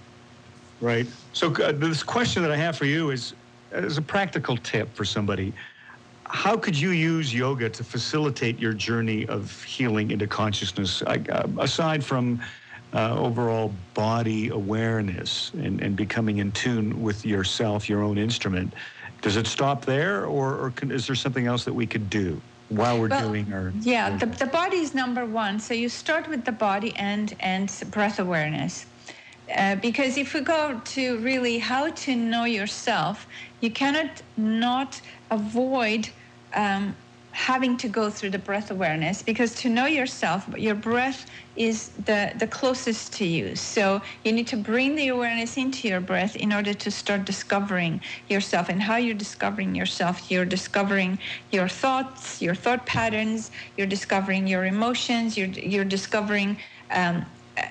Right. 0.81 1.07
So 1.31 1.53
uh, 1.53 1.71
this 1.71 2.03
question 2.03 2.43
that 2.43 2.51
i 2.51 2.57
have 2.57 2.77
for 2.77 2.85
you 2.85 3.09
is 3.11 3.33
as 3.75 3.97
a 3.97 4.01
practical 4.01 4.57
tip 4.57 4.93
for 4.95 5.05
somebody 5.05 5.53
how 6.27 6.57
could 6.57 6.77
you 6.77 6.89
use 6.89 7.33
yoga 7.33 7.69
to 7.69 7.83
facilitate 7.83 8.59
your 8.59 8.73
journey 8.73 9.27
of 9.27 9.63
healing 9.63 10.11
into 10.11 10.25
consciousness 10.25 11.03
uh, 11.03 11.47
aside 11.59 12.03
from 12.03 12.41
uh, 12.93 13.15
overall 13.17 13.71
body 13.93 14.49
awareness 14.49 15.51
and, 15.53 15.81
and 15.81 15.95
becoming 15.95 16.37
in 16.37 16.51
tune 16.51 17.01
with 17.01 17.25
yourself, 17.25 17.89
your 17.89 18.01
own 18.01 18.17
instrument. 18.17 18.73
Does 19.21 19.35
it 19.35 19.47
stop 19.47 19.85
there, 19.85 20.25
or, 20.25 20.55
or 20.57 20.71
can, 20.71 20.91
is 20.91 21.05
there 21.07 21.15
something 21.15 21.45
else 21.45 21.65
that 21.65 21.73
we 21.73 21.85
could 21.85 22.09
do 22.09 22.41
while 22.69 22.99
we're 22.99 23.09
well, 23.09 23.29
doing 23.29 23.51
our? 23.53 23.73
Yeah, 23.81 24.15
the, 24.17 24.25
the 24.25 24.45
body 24.45 24.77
is 24.77 24.93
number 24.93 25.25
one. 25.25 25.59
So 25.59 25.73
you 25.73 25.89
start 25.89 26.27
with 26.27 26.45
the 26.45 26.51
body 26.51 26.95
and 26.95 27.35
and 27.39 27.71
breath 27.91 28.19
awareness. 28.19 28.85
Uh, 29.55 29.75
because 29.75 30.17
if 30.17 30.33
we 30.33 30.41
go 30.41 30.81
to 30.83 31.19
really 31.19 31.59
how 31.59 31.91
to 31.91 32.15
know 32.15 32.45
yourself, 32.45 33.27
you 33.65 33.71
cannot 33.71 34.21
not 34.37 35.01
avoid 35.31 36.09
um, 36.55 36.95
having 37.35 37.75
to 37.75 37.89
go 37.89 38.09
through 38.09 38.29
the 38.29 38.39
breath 38.39 38.71
awareness 38.71 39.21
because 39.21 39.55
to 39.55 39.69
know 39.69 39.87
yourself, 39.87 40.47
your 40.55 40.75
breath 40.75 41.25
is 41.57 41.89
the, 41.95 42.31
the 42.39 42.47
closest 42.47 43.11
to 43.11 43.25
you. 43.25 43.57
So 43.57 44.01
you 44.23 44.31
need 44.31 44.47
to 44.47 44.57
bring 44.57 44.95
the 44.95 45.09
awareness 45.09 45.57
into 45.57 45.89
your 45.89 45.99
breath 45.99 46.37
in 46.37 46.53
order 46.53 46.73
to 46.73 46.89
start 46.91 47.25
discovering 47.25 48.01
yourself. 48.29 48.69
And 48.69 48.81
how 48.81 48.95
you're 48.95 49.15
discovering 49.15 49.75
yourself, 49.75 50.31
you're 50.31 50.45
discovering 50.45 51.19
your 51.51 51.67
thoughts, 51.67 52.41
your 52.41 52.55
thought 52.55 52.85
patterns, 52.85 53.51
you're 53.75 53.87
discovering 53.87 54.47
your 54.47 54.63
emotions, 54.63 55.37
you're, 55.37 55.47
you're 55.47 55.83
discovering 55.83 56.57
um, 56.91 57.25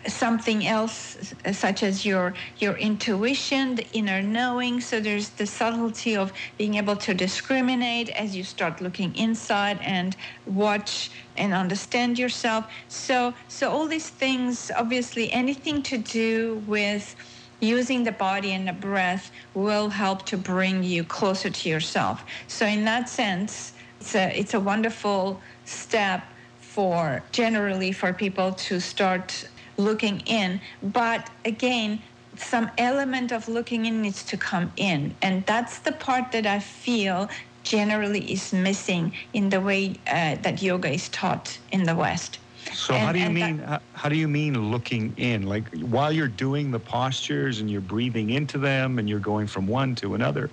something 0.07 0.67
else 0.67 1.35
such 1.53 1.83
as 1.83 2.07
your 2.07 2.35
your 2.59 2.75
intuition 2.77 3.75
the 3.75 3.87
inner 3.93 4.23
knowing. 4.23 4.81
So 4.81 5.01
there's 5.01 5.31
the 5.31 5.47
subtlety 5.47 6.17
of 6.17 6.33
being 6.59 6.75
able 6.75 6.97
to 6.97 7.15
discriminate 7.15 8.09
as 8.11 8.35
you 8.35 8.45
start 8.45 8.81
looking 8.81 9.15
inside 9.17 9.79
and 9.83 10.17
watch 10.47 11.11
and 11.37 11.53
understand 11.53 12.19
yourself. 12.19 12.67
So 12.89 13.35
so 13.49 13.71
all 13.71 13.87
these 13.87 14.09
things 14.09 14.71
obviously 14.77 15.33
anything 15.33 15.83
to 15.85 15.99
do 15.99 16.63
with 16.67 17.15
using 17.61 18.05
the 18.05 18.13
body 18.13 18.53
and 18.53 18.69
the 18.69 18.73
breath 18.73 19.31
will 19.55 19.89
help 19.89 20.27
to 20.27 20.37
bring 20.37 20.83
you 20.83 21.05
closer 21.05 21.51
to 21.51 21.69
yourself. 21.69 22.25
So 22.47 22.67
in 22.67 22.85
that 22.85 23.09
sense 23.09 23.73
it's 24.01 24.15
a 24.15 24.39
it's 24.39 24.55
a 24.55 24.61
wonderful 24.61 25.41
step 25.65 26.25
for 26.61 27.23
generally 27.31 27.93
for 27.93 28.13
people 28.13 28.53
to 28.53 28.81
start 28.81 29.47
looking 29.77 30.21
in. 30.21 30.61
But 30.83 31.31
again, 31.45 32.03
some 32.37 32.71
element 32.79 33.33
of 33.33 33.49
looking 33.49 33.87
in 33.87 34.03
needs 34.03 34.25
to 34.27 34.37
come 34.37 34.73
in. 34.77 35.15
And 35.23 35.45
that's 35.47 35.81
the 35.81 35.93
part 35.93 36.33
that 36.33 36.47
I 36.47 36.61
feel 36.61 37.29
generally 37.63 38.33
is 38.33 38.53
missing 38.53 39.15
in 39.33 39.49
the 39.51 39.61
way 39.61 39.97
uh, 40.07 40.37
that 40.43 40.63
yoga 40.63 40.91
is 40.93 41.09
taught 41.09 41.59
in 41.73 41.85
the 41.85 41.95
West. 41.95 42.39
So 42.73 42.95
and, 42.95 43.05
how 43.05 43.13
do 43.13 43.19
you 43.19 43.31
mean 43.31 43.59
that, 43.59 43.83
how 43.95 44.09
do 44.09 44.17
you 44.17 44.29
mean 44.29 44.71
looking 44.71 45.15
in? 45.19 45.43
Like 45.43 45.69
while 45.83 46.13
you're 46.13 46.29
doing 46.29 46.71
the 46.71 46.81
postures 46.81 47.61
and 47.61 47.71
you're 47.71 47.83
breathing 47.83 48.31
into 48.31 48.59
them 48.59 48.99
and 48.99 49.09
you're 49.09 49.21
going 49.21 49.47
from 49.47 49.67
one 49.67 49.95
to 49.97 50.15
another, 50.15 50.51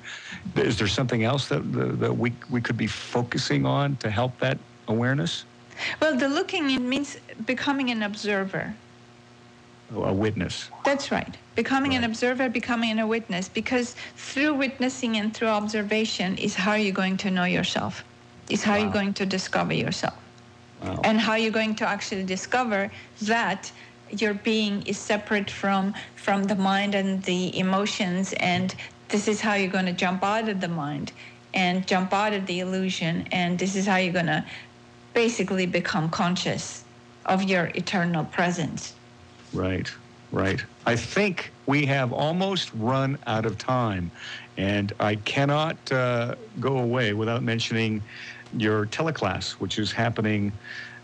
is 0.56 0.78
there 0.78 0.88
something 0.88 1.24
else 1.24 1.48
that 1.48 1.62
that 2.00 2.14
we 2.14 2.34
we 2.50 2.62
could 2.62 2.78
be 2.78 2.88
focusing 2.88 3.66
on 3.66 3.96
to 3.98 4.10
help 4.10 4.40
that 4.40 4.60
awareness? 4.90 5.46
Well, 6.02 6.18
the 6.18 6.28
looking 6.28 6.70
in 6.70 6.88
means 6.90 7.18
becoming 7.46 7.90
an 7.92 8.04
observer 8.04 8.76
a 9.96 10.14
witness. 10.14 10.70
That's 10.86 11.12
right. 11.12 11.36
Becoming 11.56 11.92
right. 11.92 11.98
an 12.00 12.04
observer, 12.04 12.50
becoming 12.50 13.00
a 13.00 13.08
witness, 13.08 13.50
because 13.50 13.96
through 14.16 14.54
witnessing 14.54 15.18
and 15.18 15.34
through 15.34 15.50
observation 15.50 16.38
is 16.38 16.56
how 16.56 16.76
you're 16.76 16.94
going 16.94 17.18
to 17.18 17.32
know 17.32 17.44
yourself, 17.44 18.04
is 18.50 18.64
how 18.64 18.74
wow. 18.74 18.84
you're 18.84 18.94
going 18.94 19.14
to 19.16 19.26
discover 19.26 19.74
yourself. 19.74 20.18
Wow. 20.82 21.02
And 21.04 21.20
how 21.20 21.36
you're 21.36 21.52
going 21.52 21.76
to 21.76 21.88
actually 21.88 22.24
discover 22.24 22.92
that 23.24 23.72
your 24.10 24.34
being 24.34 24.82
is 24.84 24.98
separate 24.98 25.50
from 25.50 25.94
from 26.16 26.44
the 26.44 26.56
mind 26.56 26.96
and 26.96 27.24
the 27.24 27.58
emotions 27.58 28.34
and 28.34 28.76
this 29.08 29.28
is 29.28 29.40
how 29.40 29.54
you're 29.54 29.72
going 29.72 29.86
to 29.86 29.94
jump 29.94 30.24
out 30.24 30.50
of 30.50 30.60
the 30.60 30.68
mind 30.68 31.12
and 31.54 31.88
jump 31.88 32.14
out 32.14 32.34
of 32.34 32.46
the 32.46 32.60
illusion 32.60 33.26
and 33.32 33.58
this 33.58 33.76
is 33.76 33.86
how 33.86 33.96
you're 33.96 34.12
going 34.12 34.26
to 34.26 34.46
basically 35.14 35.66
become 35.66 36.10
conscious 36.10 36.84
of 37.26 37.44
your 37.44 37.72
eternal 37.76 38.26
presence 38.26 38.94
Right, 39.54 39.90
right. 40.32 40.64
I 40.86 40.96
think 40.96 41.54
we 41.68 41.86
have 41.88 42.14
almost 42.14 42.74
run 42.74 43.18
out 43.28 43.46
of 43.46 43.58
time, 43.58 44.12
and 44.58 44.94
I 45.00 45.16
cannot 45.16 45.92
uh, 45.92 46.36
go 46.60 46.78
away 46.80 47.14
without 47.14 47.44
mentioning 47.44 48.06
your 48.52 48.86
teleclass, 48.88 49.54
which 49.54 49.78
is 49.78 49.92
happening 49.92 50.58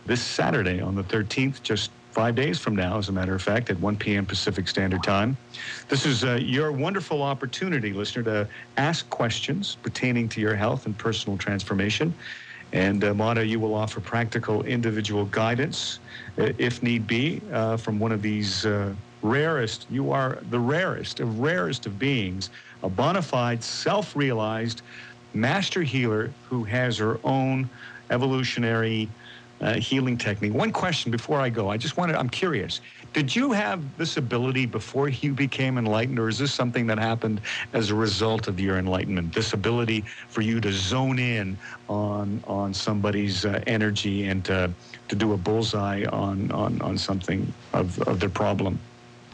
this 0.05 0.21
Saturday 0.21 0.79
on 0.79 0.95
the 0.95 1.03
13th, 1.03 1.61
just 1.61 1.93
five 2.11 2.35
days 2.35 2.59
from 2.59 2.75
now, 2.75 2.97
as 2.97 3.09
a 3.09 3.11
matter 3.11 3.35
of 3.35 3.41
fact, 3.41 3.69
at 3.69 3.79
1 3.79 3.97
p.m. 3.97 4.25
Pacific 4.25 4.67
Standard 4.67 5.03
Time. 5.03 5.37
This 5.89 6.05
is 6.05 6.23
uh, 6.23 6.39
your 6.41 6.71
wonderful 6.71 7.21
opportunity, 7.21 7.93
listener, 7.93 8.23
to 8.23 8.49
ask 8.77 9.09
questions 9.09 9.75
pertaining 9.75 10.29
to 10.29 10.41
your 10.41 10.55
health 10.55 10.85
and 10.85 10.97
personal 10.97 11.37
transformation. 11.37 12.15
And 12.73 13.03
uh, 13.03 13.13
Mata, 13.13 13.45
you 13.45 13.59
will 13.59 13.73
offer 13.73 14.01
practical 14.01 14.63
individual 14.63 15.25
guidance, 15.25 15.99
uh, 16.39 16.49
if 16.59 16.83
need 16.83 17.07
be, 17.07 17.43
uh, 17.51 17.77
from 17.77 17.99
one 17.99 18.11
of 18.11 18.21
these 18.21 18.65
uh, 18.65 18.95
rarest, 19.21 19.85
you 19.89 20.11
are 20.11 20.41
the 20.47 20.59
rarest 20.59 21.19
of 21.19 21.39
rarest 21.39 21.85
of 21.85 21.97
beings, 21.97 22.49
a 22.83 22.89
bona 22.89 23.21
fide, 23.21 23.63
self 23.63 24.15
realized 24.15 24.81
master 25.33 25.81
healer 25.83 26.35
who 26.41 26.63
has 26.65 26.97
her 26.97 27.19
own 27.23 27.69
evolutionary 28.11 29.13
uh, 29.61 29.75
healing 29.75 30.17
technique. 30.17 30.53
One 30.53 30.71
question 30.71 31.11
before 31.11 31.39
I 31.39 31.49
go, 31.49 31.69
I 31.69 31.77
just 31.77 31.97
wanted, 31.97 32.15
I'm 32.15 32.29
curious. 32.29 32.79
Did 33.13 33.35
you 33.35 33.51
have 33.51 33.97
this 33.97 34.17
ability 34.17 34.65
before 34.65 35.09
you 35.09 35.33
became 35.33 35.77
enlightened, 35.77 36.19
or 36.19 36.29
is 36.29 36.37
this 36.37 36.53
something 36.53 36.85
that 36.87 36.99
happened 36.99 37.41
as 37.73 37.89
a 37.89 37.95
result 37.95 38.47
of 38.47 38.59
your 38.59 38.77
enlightenment? 38.77 39.33
This 39.33 39.53
ability 39.53 40.01
for 40.29 40.41
you 40.41 40.61
to 40.61 40.71
zone 40.71 41.17
in 41.19 41.57
on 41.89 42.43
on 42.45 42.73
somebody's 42.73 43.45
uh, 43.45 43.61
energy 43.67 44.27
and 44.27 44.43
to, 44.45 44.71
to 45.07 45.15
do 45.15 45.33
a 45.33 45.37
bullseye 45.37 46.05
on, 46.05 46.51
on, 46.51 46.81
on 46.81 46.97
something 46.97 47.51
of, 47.73 47.99
of 48.07 48.19
their 48.19 48.29
problem? 48.29 48.79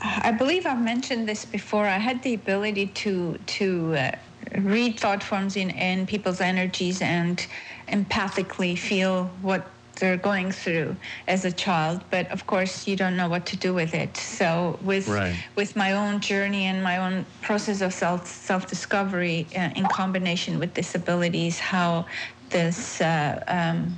I 0.01 0.31
believe 0.31 0.65
I've 0.65 0.81
mentioned 0.81 1.27
this 1.27 1.45
before. 1.45 1.85
I 1.85 1.97
had 1.97 2.21
the 2.23 2.33
ability 2.33 2.87
to 2.87 3.37
to 3.37 3.95
uh, 3.95 4.11
read 4.59 4.99
thought 4.99 5.23
forms 5.23 5.55
in, 5.55 5.69
in 5.71 6.05
people's 6.05 6.41
energies 6.41 7.01
and 7.01 7.45
empathically 7.87 8.77
feel 8.77 9.25
what 9.41 9.65
they're 9.99 10.17
going 10.17 10.51
through 10.51 10.95
as 11.27 11.45
a 11.45 11.51
child 11.51 12.03
but 12.09 12.29
of 12.31 12.45
course 12.47 12.87
you 12.87 12.95
don't 12.95 13.15
know 13.15 13.29
what 13.29 13.45
to 13.45 13.57
do 13.57 13.73
with 13.73 13.93
it 13.93 14.15
so 14.17 14.77
with 14.81 15.07
right. 15.07 15.35
with 15.55 15.75
my 15.75 15.93
own 15.93 16.19
journey 16.19 16.65
and 16.65 16.83
my 16.83 16.97
own 16.97 17.25
process 17.41 17.81
of 17.81 17.93
self 17.93 18.27
self 18.27 18.67
discovery 18.67 19.47
uh, 19.55 19.69
in 19.75 19.85
combination 19.85 20.59
with 20.59 20.73
disabilities 20.73 21.59
how 21.59 22.05
this 22.49 23.01
uh, 23.01 23.43
um, 23.47 23.95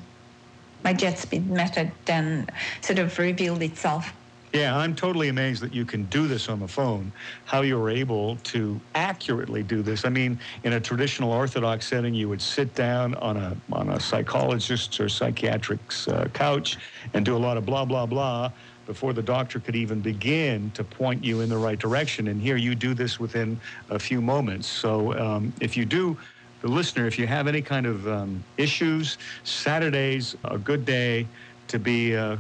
my 0.83 0.93
jet 0.93 1.17
speed 1.17 1.49
method 1.49 1.91
then 2.05 2.47
sort 2.81 2.99
of 2.99 3.17
revealed 3.17 3.61
itself 3.61 4.13
yeah, 4.55 4.77
I'm 4.77 4.95
totally 4.95 5.27
amazed 5.27 5.61
that 5.63 5.73
you 5.73 5.85
can 5.85 6.05
do 6.05 6.27
this 6.27 6.47
on 6.47 6.59
the 6.59 6.67
phone, 6.67 7.11
how 7.43 7.61
you 7.61 7.77
were 7.77 7.89
able 7.89 8.37
to 8.37 8.79
accurately 8.95 9.63
do 9.63 9.81
this. 9.81 10.05
I 10.05 10.09
mean, 10.09 10.39
in 10.63 10.73
a 10.73 10.79
traditional 10.79 11.31
orthodox 11.31 11.87
setting, 11.87 12.13
you 12.13 12.29
would 12.29 12.41
sit 12.41 12.73
down 12.73 13.15
on 13.15 13.37
a, 13.37 13.57
on 13.73 13.89
a 13.89 13.99
psychologist's 13.99 14.99
or 14.99 15.09
psychiatric's 15.09 16.07
uh, 16.07 16.29
couch 16.33 16.77
and 17.13 17.25
do 17.25 17.35
a 17.35 17.37
lot 17.37 17.57
of 17.57 17.65
blah, 17.65 17.85
blah, 17.85 18.05
blah 18.05 18.51
before 18.85 19.13
the 19.13 19.23
doctor 19.23 19.59
could 19.59 19.75
even 19.75 19.99
begin 19.99 20.71
to 20.71 20.83
point 20.83 21.23
you 21.23 21.41
in 21.41 21.49
the 21.49 21.57
right 21.57 21.79
direction. 21.79 22.27
And 22.27 22.41
here 22.41 22.55
you 22.55 22.75
do 22.75 22.93
this 22.93 23.19
within 23.19 23.59
a 23.89 23.99
few 23.99 24.21
moments. 24.21 24.67
So 24.67 25.17
um, 25.17 25.53
if 25.59 25.75
you 25.75 25.85
do, 25.85 26.17
the 26.61 26.67
listener, 26.69 27.07
if 27.07 27.19
you 27.19 27.27
have 27.27 27.47
any 27.47 27.61
kind 27.61 27.85
of 27.87 28.07
um, 28.07 28.45
issues, 28.57 29.17
Saturday's 29.43 30.35
a 30.45 30.57
good 30.57 30.85
day 30.85 31.27
to 31.67 31.79
be 31.79 32.15
uh, 32.15 32.37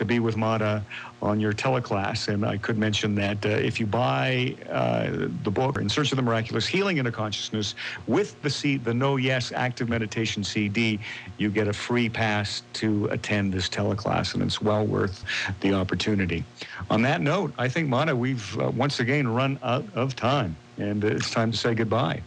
to 0.00 0.04
be 0.06 0.18
with 0.18 0.34
Mata 0.34 0.82
on 1.20 1.38
your 1.38 1.52
teleclass. 1.52 2.28
And 2.28 2.44
I 2.44 2.56
could 2.56 2.78
mention 2.78 3.14
that 3.16 3.44
uh, 3.44 3.50
if 3.50 3.78
you 3.78 3.84
buy 3.84 4.56
uh, 4.70 5.28
the 5.44 5.50
book 5.50 5.78
In 5.78 5.90
Search 5.90 6.10
of 6.10 6.16
the 6.16 6.22
Miraculous 6.22 6.66
Healing 6.66 6.96
into 6.96 7.12
Consciousness 7.12 7.74
with 8.06 8.40
the 8.40 8.48
C, 8.48 8.78
the 8.78 8.94
No 8.94 9.16
Yes 9.16 9.52
Active 9.54 9.90
Meditation 9.90 10.42
CD, 10.42 10.98
you 11.36 11.50
get 11.50 11.68
a 11.68 11.72
free 11.74 12.08
pass 12.08 12.62
to 12.72 13.06
attend 13.06 13.52
this 13.52 13.68
teleclass, 13.68 14.32
and 14.32 14.42
it's 14.42 14.62
well 14.62 14.86
worth 14.86 15.22
the 15.60 15.74
opportunity. 15.74 16.44
On 16.88 17.02
that 17.02 17.20
note, 17.20 17.52
I 17.58 17.68
think, 17.68 17.88
Mata, 17.88 18.16
we've 18.16 18.58
uh, 18.58 18.70
once 18.70 19.00
again 19.00 19.28
run 19.28 19.58
out 19.62 19.84
of 19.94 20.16
time, 20.16 20.56
and 20.78 21.04
it's 21.04 21.30
time 21.30 21.50
to 21.52 21.58
say 21.58 21.74
goodbye. 21.74 22.22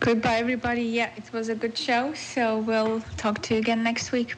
Goodbye, 0.00 0.38
everybody. 0.38 0.82
Yeah, 0.82 1.10
it 1.16 1.32
was 1.32 1.48
a 1.48 1.54
good 1.54 1.78
show. 1.78 2.12
So 2.14 2.58
we'll 2.58 3.02
talk 3.16 3.40
to 3.42 3.54
you 3.54 3.60
again 3.60 3.84
next 3.84 4.10
week. 4.10 4.34